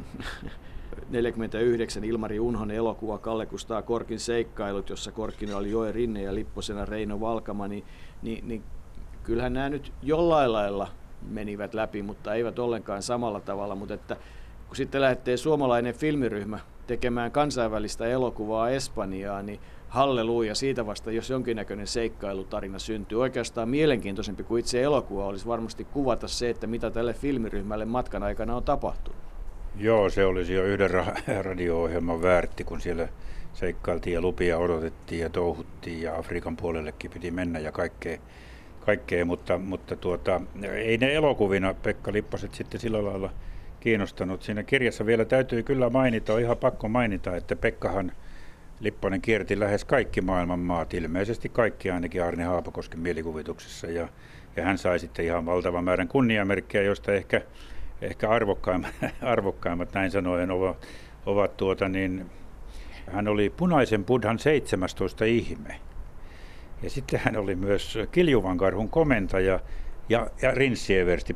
49 1.11 2.05
Ilmari 2.11 2.41
Unhon 2.41 2.71
elokuva 2.71 3.19
Kalle 3.19 3.47
Kustaa 3.47 3.83
Korkin 3.83 4.21
seikkailut, 4.21 4.91
jossa 4.91 5.13
Korkin 5.13 5.55
oli 5.55 5.71
Joe 5.71 5.93
Rinne 5.93 6.23
ja 6.23 6.35
Lipposena 6.35 6.85
Reino 6.85 7.21
Valkama, 7.21 7.69
niin, 7.69 7.85
niin, 8.23 8.49
niin 8.49 8.63
kyllähän 9.23 9.53
nämä 9.53 9.69
nyt 9.69 9.93
jollain 10.03 10.53
lailla 10.53 10.89
menivät 11.29 11.75
läpi, 11.75 12.03
mutta 12.03 12.35
eivät 12.35 12.59
ollenkaan 12.59 13.03
samalla 13.03 13.41
tavalla, 13.41 13.75
mutta 13.75 13.95
että 13.95 14.17
kun 14.67 14.77
sitten 14.77 15.01
lähtee 15.01 15.37
suomalainen 15.37 15.95
filmiryhmä 15.95 16.59
tekemään 16.87 17.31
kansainvälistä 17.31 18.07
elokuvaa 18.07 18.71
Espanjaan, 18.71 19.47
niin 19.47 19.61
halleluja 19.89 20.55
siitä 20.55 20.87
vasta, 20.87 21.11
jos 21.13 21.31
jonkinnäköinen 21.31 21.87
seikkailutarina 21.87 22.79
syntyy. 22.79 23.21
Oikeastaan 23.21 23.69
mielenkiintoisempi 23.69 24.43
kuin 24.43 24.61
itse 24.61 24.83
elokuva 24.83 25.27
olisi 25.27 25.47
varmasti 25.47 25.85
kuvata 25.85 26.29
se, 26.29 26.51
että 26.51 26.67
mitä 26.67 26.91
tälle 26.91 27.15
filmiryhmälle 27.15 27.85
matkan 27.85 28.23
aikana 28.23 28.57
on 28.57 28.63
tapahtunut. 28.63 29.21
Joo, 29.77 30.11
se 30.11 30.25
olisi 30.25 30.55
jo 30.55 30.65
yhden 30.65 30.91
radio-ohjelman 31.45 32.23
väärti, 32.23 32.65
kun 32.65 32.81
siellä 32.81 33.09
seikkailtiin 33.53 34.15
ja 34.15 34.21
lupia 34.21 34.59
odotettiin 34.59 35.21
ja 35.21 35.31
touhuttiin 35.31 36.03
ja 36.03 36.17
Afrikan 36.17 36.57
puolellekin 36.57 37.11
piti 37.11 37.31
mennä 37.31 37.59
ja 37.59 37.73
kaikkea, 37.73 38.19
kaikkea 38.87 39.25
mutta, 39.25 39.59
mutta 39.59 39.97
tuota, 39.97 40.41
ei 40.63 40.99
ne 40.99 41.15
elokuvina 41.15 41.75
Pekka 41.75 42.13
Lipposet 42.13 42.55
sitten 42.55 42.81
sillä 42.81 43.05
lailla– 43.05 43.31
kiinnostanut. 43.87 44.43
Siinä 44.43 44.63
kirjassa 44.63 45.07
vielä 45.07 45.25
täytyy 45.25 45.63
kyllä 45.63 45.91
mainita, 45.91 46.33
on 46.35 46.41
ihan 46.41 46.57
pakko 46.57 46.89
mainita, 46.89 47.37
että 47.37 47.57
Pekkahan 47.57 48.13
Lipponen 48.81 49.21
kierti 49.21 49.61
lähes 49.61 49.85
kaikki 49.85 50.21
maailman 50.21 50.59
maat, 50.59 50.95
ilmeisesti 50.95 51.49
kaikki 51.49 51.91
ainakin 51.91 52.25
Arne 52.25 52.45
Haapakosken 52.45 53.01
mielikuvituksessa. 53.01 53.87
Ja, 53.87 54.09
ja 54.57 54.65
hän 54.65 54.79
sai 54.79 54.99
sitten 54.99 55.25
ihan 55.25 55.47
valtavan 55.47 55.85
määrän 55.85 56.09
kunniamerkkejä, 56.09 56.85
joista 56.85 57.13
ehkä, 57.13 57.41
ehkä 58.03 58.31
arvokkaimmat, 58.31 58.95
arvokkaimmat, 59.23 59.95
näin 59.95 60.11
sanoen, 60.11 60.51
ovat, 60.51 60.87
ovat 61.27 61.57
tuota 61.57 61.89
niin, 61.89 62.27
hän 63.13 63.29
oli 63.29 63.51
punaisen 63.51 64.05
buddhan 64.05 64.39
17 64.39 65.25
ihme. 65.25 65.81
Ja 66.83 66.91
sitten 66.91 67.21
hän 67.25 67.37
oli 67.37 67.57
myös 67.57 67.99
Kiljuvan 68.13 68.59
karhun 68.59 68.91
komentaja 68.91 69.61
ja, 70.09 70.31
ja 70.43 70.51
Rinssieversti. 70.51 71.35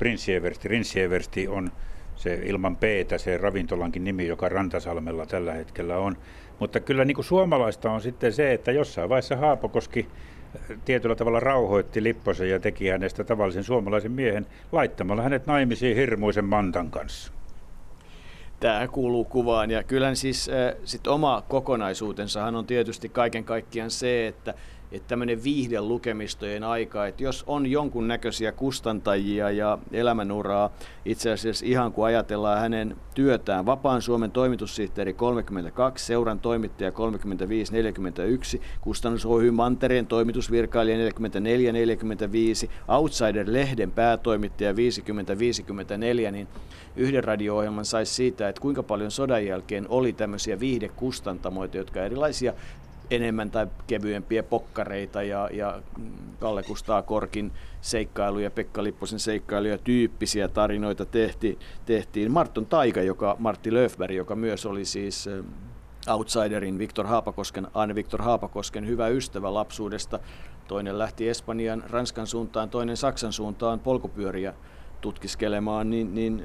Rinssieversti 0.64 1.48
on 1.48 1.70
se 2.20 2.40
ilman 2.44 2.76
p 2.76 2.82
se 3.16 3.36
ravintolankin 3.36 4.04
nimi, 4.04 4.26
joka 4.26 4.48
Rantasalmella 4.48 5.26
tällä 5.26 5.52
hetkellä 5.52 5.98
on. 5.98 6.16
Mutta 6.58 6.80
kyllä 6.80 7.04
niin 7.04 7.14
kuin 7.14 7.24
suomalaista 7.24 7.90
on 7.90 8.00
sitten 8.00 8.32
se, 8.32 8.52
että 8.52 8.72
jossain 8.72 9.08
vaiheessa 9.08 9.36
Haapakoski 9.36 10.08
äh, 10.08 10.78
tietyllä 10.84 11.14
tavalla 11.14 11.40
rauhoitti 11.40 12.02
Lipposen 12.02 12.50
ja 12.50 12.60
teki 12.60 12.88
hänestä 12.88 13.24
tavallisen 13.24 13.64
suomalaisen 13.64 14.12
miehen 14.12 14.46
laittamalla 14.72 15.22
hänet 15.22 15.46
naimisiin 15.46 15.96
hirmuisen 15.96 16.44
Mantan 16.44 16.90
kanssa. 16.90 17.32
Tämä 18.60 18.88
kuuluu 18.88 19.24
kuvaan 19.24 19.70
ja 19.70 19.82
kyllähän 19.82 20.16
siis 20.16 20.48
äh, 20.48 20.74
sit 20.84 21.06
oma 21.06 21.42
kokonaisuutensahan 21.48 22.56
on 22.56 22.66
tietysti 22.66 23.08
kaiken 23.08 23.44
kaikkiaan 23.44 23.90
se, 23.90 24.26
että 24.26 24.54
että 24.92 25.08
tämmöinen 25.08 25.44
viihden 25.44 25.88
lukemistojen 25.88 26.64
aika, 26.64 27.06
että 27.06 27.22
jos 27.22 27.44
on 27.46 27.66
jonkun 27.66 28.08
näköisiä 28.08 28.52
kustantajia 28.52 29.50
ja 29.50 29.78
elämänuraa, 29.92 30.70
itse 31.04 31.32
asiassa 31.32 31.66
ihan 31.66 31.92
kun 31.92 32.06
ajatellaan 32.06 32.60
hänen 32.60 32.96
työtään, 33.14 33.66
Vapaan 33.66 34.02
Suomen 34.02 34.30
toimitussihteeri 34.30 35.14
32, 35.14 36.06
seuran 36.06 36.40
toimittaja 36.40 36.90
35-41, 36.90 38.60
Kustannus 38.80 39.26
Oy 39.26 39.50
Mantereen 39.50 40.06
toimitusvirkailija 40.06 41.10
44-45, 41.10 41.10
Outsider-lehden 42.88 43.90
päätoimittaja 43.90 44.72
50-54, 44.72 44.76
niin 46.30 46.48
yhden 46.96 47.24
radio-ohjelman 47.24 47.84
saisi 47.84 48.14
siitä, 48.14 48.48
että 48.48 48.60
kuinka 48.60 48.82
paljon 48.82 49.10
sodan 49.10 49.46
jälkeen 49.46 49.86
oli 49.88 50.12
tämmöisiä 50.12 50.60
viihdekustantamoita, 50.60 51.76
jotka 51.76 52.02
erilaisia 52.02 52.52
enemmän 53.10 53.50
tai 53.50 53.66
kevyempiä 53.86 54.42
pokkareita 54.42 55.22
ja, 55.22 55.48
ja 55.52 55.82
Kalle 56.38 56.62
Kustaa 56.62 57.02
Korkin 57.02 57.52
seikkailuja, 57.80 58.50
Pekka 58.50 58.84
Lipposen 58.84 59.18
seikkailuja, 59.18 59.78
tyyppisiä 59.78 60.48
tarinoita 60.48 61.06
tehti, 61.06 61.58
tehtiin. 61.86 62.32
Marton 62.32 62.66
Taika, 62.66 63.02
joka, 63.02 63.36
Martti 63.38 63.74
Löfberg, 63.74 64.14
joka 64.14 64.34
myös 64.34 64.66
oli 64.66 64.84
siis 64.84 65.28
Outsiderin 66.08 66.78
Viktor 66.78 67.06
Haapakosken, 67.06 67.66
Anne 67.74 67.94
Viktor 67.94 68.22
Haapakosken 68.22 68.86
hyvä 68.86 69.08
ystävä 69.08 69.54
lapsuudesta. 69.54 70.18
Toinen 70.68 70.98
lähti 70.98 71.28
Espanjan, 71.28 71.84
Ranskan 71.90 72.26
suuntaan, 72.26 72.70
toinen 72.70 72.96
Saksan 72.96 73.32
suuntaan 73.32 73.80
polkupyöriä 73.80 74.54
tutkiskelemaan, 75.00 75.90
niin, 75.90 76.14
niin, 76.14 76.44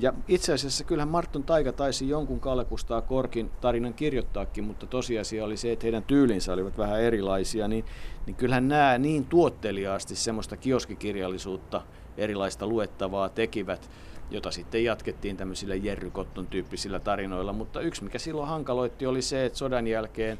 ja 0.00 0.12
itse 0.28 0.52
asiassa 0.52 0.84
kyllähän 0.84 1.08
Marton 1.08 1.42
Taika 1.42 1.72
taisi 1.72 2.08
jonkun 2.08 2.40
Kalekustaa 2.40 3.02
Korkin 3.02 3.50
tarinan 3.60 3.94
kirjoittaakin, 3.94 4.64
mutta 4.64 4.86
tosiasia 4.86 5.44
oli 5.44 5.56
se, 5.56 5.72
että 5.72 5.84
heidän 5.84 6.02
tyylinsä 6.02 6.52
olivat 6.52 6.78
vähän 6.78 7.00
erilaisia, 7.00 7.68
niin, 7.68 7.84
niin 8.26 8.36
kyllähän 8.36 8.68
nämä 8.68 8.98
niin 8.98 9.24
tuotteliaasti 9.24 10.16
semmoista 10.16 10.56
kioskikirjallisuutta 10.56 11.82
erilaista 12.16 12.66
luettavaa 12.66 13.28
tekivät, 13.28 13.90
jota 14.30 14.50
sitten 14.50 14.84
jatkettiin 14.84 15.36
tämmöisillä 15.36 15.74
Jerry 15.74 16.10
Cotton 16.10 16.46
tyyppisillä 16.46 16.98
tarinoilla, 17.00 17.52
mutta 17.52 17.80
yksi 17.80 18.04
mikä 18.04 18.18
silloin 18.18 18.48
hankaloitti 18.48 19.06
oli 19.06 19.22
se, 19.22 19.44
että 19.44 19.58
sodan 19.58 19.86
jälkeen 19.86 20.38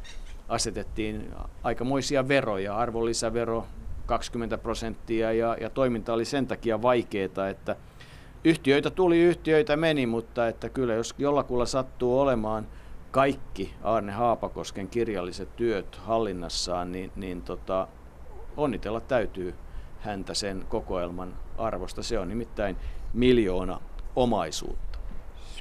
asetettiin 0.48 1.30
aikamoisia 1.62 2.28
veroja, 2.28 2.76
arvonlisävero, 2.76 3.66
20 4.10 4.58
prosenttia 4.58 5.32
ja, 5.32 5.56
ja 5.60 5.70
toiminta 5.70 6.12
oli 6.12 6.24
sen 6.24 6.46
takia 6.46 6.82
vaikeaa, 6.82 7.48
että 7.50 7.76
yhtiöitä 8.44 8.90
tuli, 8.90 9.18
yhtiöitä 9.18 9.76
meni, 9.76 10.06
mutta 10.06 10.48
että 10.48 10.68
kyllä 10.68 10.94
jos 10.94 11.14
jollakulla 11.18 11.66
sattuu 11.66 12.20
olemaan 12.20 12.66
kaikki 13.10 13.74
Arne 13.82 14.12
Haapakosken 14.12 14.88
kirjalliset 14.88 15.56
työt 15.56 15.96
hallinnassaan, 15.96 16.92
niin, 16.92 17.12
niin 17.16 17.42
tota, 17.42 17.88
onnitella 18.56 19.00
täytyy 19.00 19.54
häntä 20.00 20.34
sen 20.34 20.64
kokoelman 20.68 21.36
arvosta. 21.58 22.02
Se 22.02 22.18
on 22.18 22.28
nimittäin 22.28 22.76
miljoona 23.14 23.80
omaisuutta. 24.16 24.98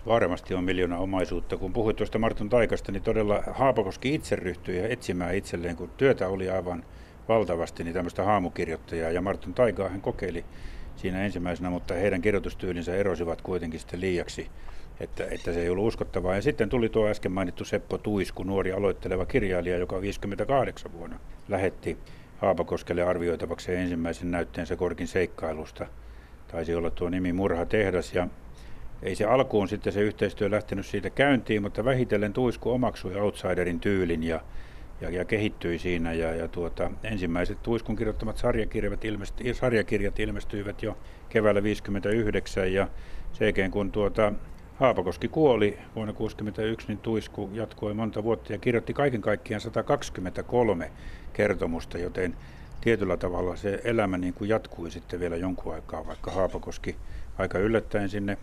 Varmasti 0.06 0.54
on 0.54 0.64
miljoona 0.64 0.97
omaisuutta. 0.97 1.58
Kun 1.58 1.74
puhuit 1.74 1.95
tuosta 1.95 2.20
Martin 2.20 2.50
Taikasta, 2.50 2.91
niin 2.91 3.04
todella 3.04 3.43
Haapakoski 3.52 4.16
itse 4.16 4.36
ryhtyi 4.36 4.91
etsimään 4.91 5.36
itselleen, 5.36 5.76
kun 5.76 5.89
työtä 5.97 6.28
oli 6.28 6.50
aivan 6.50 6.84
valtavasti 7.30 7.84
niin 7.84 7.94
tämmöistä 7.94 8.24
haamukirjoittajaa 8.24 9.12
ja 9.12 9.22
Martin 9.22 9.54
Taikaa 9.54 9.90
hän 9.90 10.02
kokeili 10.02 10.46
siinä 10.96 11.26
ensimmäisenä, 11.26 11.70
mutta 11.70 11.94
heidän 11.94 12.22
kirjoitustyylinsä 12.22 12.96
erosivat 12.96 13.42
kuitenkin 13.42 13.80
sitten 13.80 14.02
liiaksi, 14.02 14.50
että, 15.00 15.28
että 15.32 15.54
se 15.54 15.62
ei 15.62 15.70
ollut 15.70 15.88
uskottavaa. 15.88 16.36
Ja 16.36 16.42
sitten 16.42 16.70
tuli 16.70 16.90
tuo 16.90 17.08
äsken 17.08 17.32
mainittu 17.32 17.66
Seppo 17.66 17.98
Tuisku, 17.98 18.44
nuori 18.44 18.72
aloitteleva 18.72 19.26
kirjailija, 19.26 19.78
joka 19.78 20.02
58 20.02 20.94
vuonna 20.94 21.20
lähetti 21.50 21.98
Haapakoskelle 22.38 23.04
arvioitavaksi 23.04 23.76
ensimmäisen 23.76 24.32
näytteensä 24.32 24.76
Korkin 24.76 25.08
seikkailusta. 25.08 25.86
Taisi 26.48 26.76
olla 26.76 26.90
tuo 26.90 27.10
nimi 27.10 27.34
Murha 27.34 27.66
tehdas 27.66 28.14
ja 28.14 28.28
ei 29.04 29.16
se 29.16 29.26
alkuun 29.26 29.70
sitten 29.70 29.94
se 29.94 30.02
yhteistyö 30.02 30.52
lähtenyt 30.52 30.86
siitä 30.86 31.10
käyntiin, 31.10 31.62
mutta 31.62 31.86
vähitellen 31.86 32.34
Tuisku 32.34 32.72
omaksui 32.72 33.16
Outsiderin 33.16 33.80
tyylin 33.80 34.24
ja 34.24 34.42
ja, 35.02 35.10
ja 35.10 35.26
kehittyi 35.26 35.80
siinä. 35.80 36.14
Ja, 36.14 36.36
ja 36.36 36.47
tuota, 36.47 36.91
ensimmäiset 37.04 37.64
Tuiskun 37.64 37.95
kirjoittamat 37.95 38.38
sarjakirjat, 38.38 39.06
ilmesty, 39.06 39.54
sarjakirjat 39.54 40.20
ilmestyivät 40.20 40.84
jo 40.84 40.97
keväällä 41.30 41.64
59 41.64 42.74
ja 42.74 42.88
sen 43.34 43.72
kun 43.72 43.91
tuota, 43.91 44.34
Haapakoski 44.76 45.28
kuoli 45.28 45.78
vuonna 45.95 46.14
1961, 46.14 46.88
niin 46.88 46.97
Tuisku 46.97 47.50
jatkoi 47.54 47.93
monta 47.93 48.24
vuotta 48.24 48.54
ja 48.54 48.58
kirjoitti 48.58 48.93
kaiken 48.93 49.22
kaikkiaan 49.22 49.62
123 49.62 50.91
kertomusta, 51.34 51.97
joten 51.97 52.36
tietyllä 52.82 53.18
tavalla 53.18 53.56
se 53.56 53.82
elämä 53.84 54.18
niin 54.18 54.34
kuin 54.34 54.50
jatkui 54.50 54.91
sitten 54.91 55.20
vielä 55.20 55.36
jonkun 55.36 55.74
aikaa, 55.74 56.08
vaikka 56.08 56.32
Haapakoski 56.32 56.95
aika 57.38 57.60
yllättäen 57.60 58.10
sinne 58.10 58.38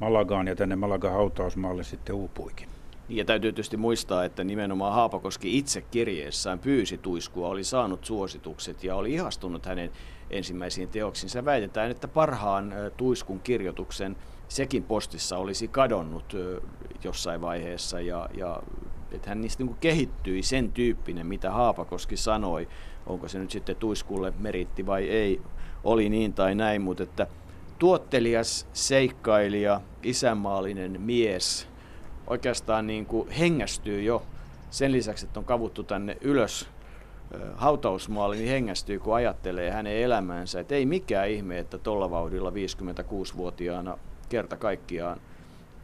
Malagaan 0.00 0.46
ja 0.46 0.56
tänne 0.56 0.76
Malagan 0.76 1.12
hautausmaalle 1.12 1.84
sitten 1.84 2.14
uupuikin. 2.14 2.71
Ja 3.08 3.24
täytyy 3.24 3.52
tietysti 3.52 3.76
muistaa, 3.76 4.24
että 4.24 4.44
nimenomaan 4.44 4.94
Haapakoski 4.94 5.58
itse 5.58 5.80
kirjeessään 5.80 6.58
pyysi 6.58 6.98
Tuiskua, 6.98 7.48
oli 7.48 7.64
saanut 7.64 8.04
suositukset 8.04 8.84
ja 8.84 8.96
oli 8.96 9.12
ihastunut 9.12 9.66
hänen 9.66 9.90
ensimmäisiin 10.30 10.88
teoksinsa. 10.88 11.44
Väitetään, 11.44 11.90
että 11.90 12.08
parhaan 12.08 12.74
Tuiskun 12.96 13.40
kirjoituksen 13.40 14.16
sekin 14.48 14.82
postissa 14.82 15.38
olisi 15.38 15.68
kadonnut 15.68 16.36
jossain 17.04 17.40
vaiheessa 17.40 18.00
ja, 18.00 18.28
ja 18.34 18.62
että 19.12 19.28
hän 19.28 19.40
niistä 19.40 19.64
niin 19.64 19.76
kehittyi 19.80 20.42
sen 20.42 20.72
tyyppinen, 20.72 21.26
mitä 21.26 21.50
Haapakoski 21.50 22.16
sanoi. 22.16 22.68
Onko 23.06 23.28
se 23.28 23.38
nyt 23.38 23.50
sitten 23.50 23.76
Tuiskulle 23.76 24.32
meritti 24.38 24.86
vai 24.86 25.08
ei, 25.08 25.40
oli 25.84 26.08
niin 26.08 26.32
tai 26.32 26.54
näin, 26.54 26.82
mutta 26.82 27.02
että 27.02 27.26
tuottelias, 27.78 28.68
seikkailija, 28.72 29.80
isänmaallinen 30.02 31.00
mies 31.00 31.71
oikeastaan 32.32 32.86
niin 32.86 33.06
kuin 33.06 33.30
hengästyy 33.30 34.02
jo 34.02 34.22
sen 34.70 34.92
lisäksi, 34.92 35.26
että 35.26 35.40
on 35.40 35.44
kavuttu 35.44 35.82
tänne 35.82 36.16
ylös 36.20 36.68
hautausmaalle, 37.54 38.36
niin 38.36 38.48
hengästyy, 38.48 38.98
kun 38.98 39.14
ajattelee 39.14 39.70
hänen 39.70 39.96
elämäänsä. 39.96 40.60
Että 40.60 40.74
ei 40.74 40.86
mikään 40.86 41.28
ihme, 41.28 41.58
että 41.58 41.78
tuolla 41.78 42.10
vauhdilla 42.10 42.50
56-vuotiaana 42.50 43.98
kerta 44.28 44.56
kaikkiaan 44.56 45.20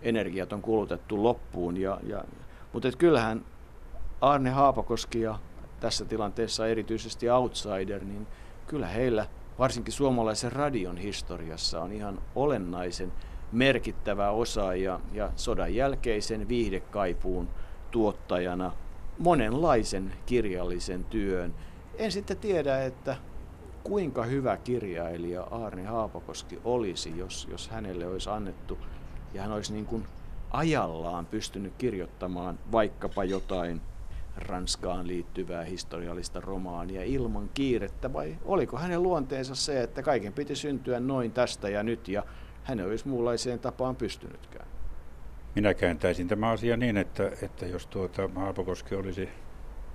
energiat 0.03 0.53
on 0.53 0.63
kulutettu 0.63 1.23
loppuun. 1.23 1.77
Ja, 1.77 2.01
ja, 2.07 2.25
mutta 2.73 2.89
kyllähän 2.99 3.45
Arne 4.21 4.51
Haapakoski 4.51 5.21
ja 5.21 5.39
tässä 5.81 6.05
tilanteessa 6.05 6.67
erityisesti 6.67 7.31
Outsider, 7.31 8.05
niin 8.05 8.27
kyllä 8.67 8.87
heillä 8.87 9.27
varsinkin 9.59 9.93
suomalaisen 9.93 10.53
radion 10.53 10.97
historiassa 10.97 11.83
on 11.83 11.93
ihan 11.93 12.19
olennaisen 12.35 13.13
merkittävä 13.53 14.31
osa 14.31 14.75
ja, 14.75 15.01
ja 15.13 15.31
sodan 15.37 15.75
jälkeisen 15.75 16.49
viihdekaipuun 16.49 17.49
tuottajana 17.91 18.73
monenlaisen 19.19 20.13
kirjallisen 20.27 21.05
työn. 21.05 21.55
En 21.99 22.13
sitten 22.13 22.37
tiedä, 22.37 22.85
että 22.85 23.17
kuinka 23.85 24.25
hyvä 24.25 24.57
kirjailija 24.57 25.43
Arne 25.43 25.85
Haapakoski 25.85 26.59
olisi, 26.65 27.19
jos, 27.19 27.49
jos 27.51 27.69
hänelle 27.69 28.07
olisi 28.07 28.31
annettu 28.31 28.79
ja 29.35 29.43
hän 29.43 29.53
olisi 29.53 29.73
niin 29.73 29.87
kuin 29.87 30.05
ajallaan 30.51 31.27
pystynyt 31.27 31.73
kirjoittamaan 31.79 32.59
vaikkapa 32.73 33.25
jotain 33.25 33.81
Ranskaan 34.37 35.07
liittyvää 35.07 35.65
historiallista 35.65 36.41
romaania 36.41 37.05
ilman 37.05 37.51
kiirettä, 37.55 38.13
vai 38.13 38.37
oliko 38.45 38.77
hänen 38.77 39.03
luonteensa 39.03 39.55
se, 39.55 39.83
että 39.83 40.03
kaiken 40.03 40.33
piti 40.33 40.57
syntyä 40.57 41.01
noin 41.01 41.33
tästä 41.33 41.69
ja 41.69 41.83
nyt, 41.83 42.09
ja 42.09 42.23
hän 42.69 42.81
ei 42.81 42.87
olisi 42.87 43.09
muunlaiseen 43.09 43.59
tapaan 43.59 43.97
pystynytkään? 43.97 44.69
Minä 45.55 45.75
kääntäisin 45.75 46.29
tämä 46.29 46.51
asia 46.51 46.77
niin, 46.77 46.97
että, 46.97 47.31
että 47.43 47.66
jos 47.66 47.87
tuota 47.87 48.31
Haapakoski 48.35 48.95
olisi 48.95 49.29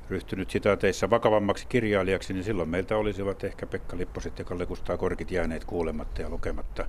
ryhtynyt 0.10 0.50
sitaateissa 0.50 1.10
vakavammaksi 1.10 1.68
kirjailijaksi, 1.68 2.34
niin 2.34 2.44
silloin 2.44 2.70
meiltä 2.70 2.98
olisivat 2.98 3.44
ehkä 3.44 3.66
Pekka 3.66 3.98
Lipposet 3.98 4.40
ja 4.40 4.46
Kalle 4.46 4.66
Kustaa 4.66 4.98
Korkit 4.98 5.32
jääneet 5.32 5.66
kuulematta 5.66 6.22
ja 6.22 6.30
lukematta. 6.30 6.86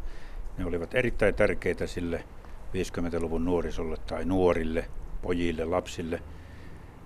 Ne 0.59 0.65
olivat 0.65 0.95
erittäin 0.95 1.35
tärkeitä 1.35 1.87
sille 1.87 2.25
50-luvun 2.73 3.45
nuorisolle 3.45 3.97
tai 4.07 4.25
nuorille, 4.25 4.85
pojille, 5.23 5.65
lapsille, 5.65 6.23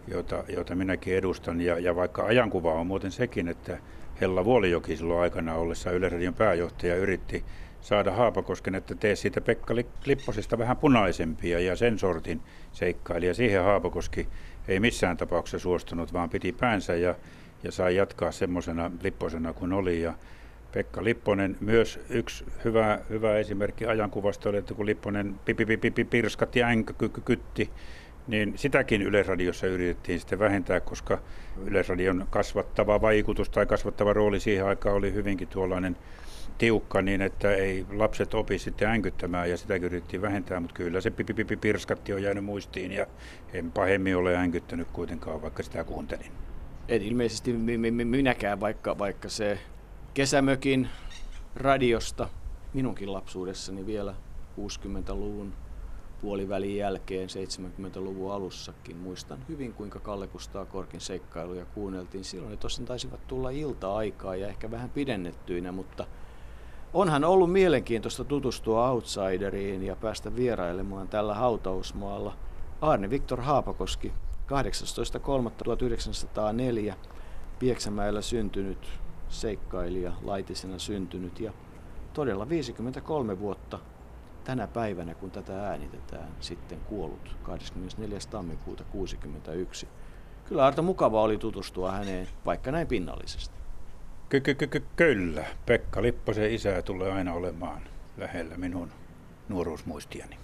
joita, 0.09 0.45
joita 0.49 0.75
minäkin 0.75 1.15
edustan. 1.15 1.61
Ja, 1.61 1.79
ja 1.79 1.97
vaikka 1.97 2.25
ajankuva 2.25 2.75
on 2.75 2.87
muuten 2.87 3.13
sekin, 3.13 3.49
että 3.49 3.79
Hella 4.21 4.45
Vuolijoki 4.45 4.97
silloin 4.97 5.21
aikana 5.21 5.55
ollessa 5.55 5.91
Yleisradion 5.91 6.35
pääjohtaja 6.35 6.97
yritti 6.97 7.45
saada 7.81 8.13
Haapakosken, 8.13 8.75
että 8.75 8.95
tee 8.95 9.17
siitä 9.17 9.41
Pekka 9.41 9.75
Lipposesta 10.05 10.59
vähän 10.59 10.77
punaisempia 10.77 11.61
ja 11.61 11.77
sen 11.77 11.99
sortin 11.99 12.41
seikkailija. 12.73 13.35
Siihen 13.35 13.65
Haapakoski 13.65 14.29
ei 14.69 14.81
missään 14.81 15.17
tapauksessa 15.17 15.59
suostunut, 15.63 16.13
vaan 16.13 16.31
piti 16.31 16.53
päänsä 16.53 16.95
ja, 16.95 17.15
ja 17.63 17.73
sai 17.73 17.97
jatkaa 17.97 18.33
semmoisena 18.33 18.91
Lipposena 19.03 19.53
kuin 19.53 19.73
oli. 19.73 20.03
Ja 20.03 20.15
Pekka 20.73 21.05
Lipponen, 21.05 21.57
myös 21.61 22.01
yksi 22.11 22.45
hyvä, 22.65 23.01
hyvä 23.09 23.39
esimerkki 23.39 23.87
ajankuvasta 23.87 24.49
oli, 24.49 24.57
että 24.57 24.75
kun 24.75 24.87
Lipponen 24.87 25.35
pipi, 25.45 26.05
pirskat 26.05 26.57
ja 26.57 26.67
kytti, 27.25 27.71
niin 28.27 28.53
sitäkin 28.57 29.03
Yleisradiossa 29.03 29.67
yritettiin 29.67 30.21
sitten 30.21 30.39
vähentää, 30.39 30.81
koska 30.81 31.19
Yleisradion 31.67 32.27
kasvattava 32.31 33.01
vaikutus 33.01 33.51
tai 33.51 33.67
kasvattava 33.67 34.13
rooli 34.13 34.41
siihen 34.41 34.67
aikaan 34.67 34.97
oli 34.97 35.13
hyvinkin 35.13 35.49
tuollainen 35.49 35.97
tiukka 36.59 37.03
niin, 37.03 37.23
että 37.23 37.55
ei 37.55 37.87
lapset 37.93 38.35
opi 38.35 38.59
sitten 38.59 38.89
änkyttämään 38.89 39.51
ja 39.51 39.57
sitä 39.57 39.75
yritettiin 39.75 40.23
vähentää, 40.23 40.61
mutta 40.61 40.75
kyllä 40.75 41.01
se 41.01 41.13
pirskatti 41.61 42.13
on 42.13 42.23
jäänyt 42.23 42.45
muistiin 42.45 42.93
ja 42.93 43.07
en 43.53 43.73
pahemmin 43.73 44.17
ole 44.17 44.37
änkyttänyt 44.37 44.89
kuitenkaan, 44.93 45.43
vaikka 45.43 45.63
sitä 45.63 45.85
kuuntelin. 45.85 46.33
En 46.89 47.03
ilmeisesti 47.03 47.53
minäkään, 48.05 48.61
vaikka, 48.61 48.99
vaikka 48.99 49.29
se 49.29 49.59
kesämökin 50.15 50.89
radiosta 51.55 52.29
minunkin 52.75 53.13
lapsuudessani 53.13 53.87
vielä 53.87 54.15
60-luvun 54.61 55.53
puolivälin 56.21 56.77
jälkeen 56.77 57.29
70-luvun 57.29 58.33
alussakin. 58.33 58.97
Muistan 58.97 59.39
hyvin, 59.49 59.73
kuinka 59.73 60.01
Kalle 60.01 60.27
Kustaa 60.27 60.65
Korkin 60.65 61.01
seikkailuja 61.01 61.65
kuunneltiin 61.65 62.25
silloin. 62.25 62.51
Ne 62.51 62.57
tosiaan 62.57 62.87
taisivat 62.87 63.27
tulla 63.27 63.51
ilta-aikaa 63.51 64.37
ja 64.37 64.49
ehkä 64.49 64.71
vähän 64.71 64.91
pidennettyinä, 64.91 65.73
mutta 65.73 66.07
onhan 66.95 67.25
ollut 67.25 67.53
mielenkiintoista 67.53 68.25
tutustua 68.25 68.91
Outsideriin 68.91 69.83
ja 69.83 69.97
päästä 69.97 70.37
vierailemaan 70.37 71.09
tällä 71.09 71.35
hautausmaalla. 71.35 72.37
Arne 72.81 73.11
Viktor 73.11 73.41
Haapakoski, 73.41 74.13
18.3.1904, 76.89 76.95
Pieksämäellä 77.59 78.23
syntynyt 78.23 78.89
seikkailija, 79.29 80.13
laitisena 80.23 80.79
syntynyt 80.79 81.41
ja 81.41 81.53
todella 82.13 82.49
53 82.49 83.39
vuotta 83.39 83.79
tänä 84.45 84.67
päivänä, 84.67 85.15
kun 85.15 85.31
tätä 85.31 85.69
äänitetään, 85.69 86.29
sitten 86.41 86.81
kuollut 86.81 87.37
24. 87.43 88.19
tammikuuta 88.31 88.85
61. 88.85 89.89
Kyllä 90.45 90.67
Arto 90.67 90.83
mukava 90.83 91.23
oli 91.23 91.39
tutustua 91.39 91.93
häneen, 91.93 92.29
vaikka 92.47 92.73
näin 92.73 92.87
pinnallisesti. 92.87 93.58
Ky- 94.29 94.41
ky- 94.41 94.55
ky- 94.55 94.83
kyllä, 94.97 95.45
Pekka 95.67 96.03
Lipposen 96.03 96.53
isä 96.55 96.83
tulee 96.83 97.13
aina 97.13 97.33
olemaan 97.33 97.83
lähellä 98.17 98.57
minun 98.57 98.91
nuoruusmuistiani. 99.49 100.37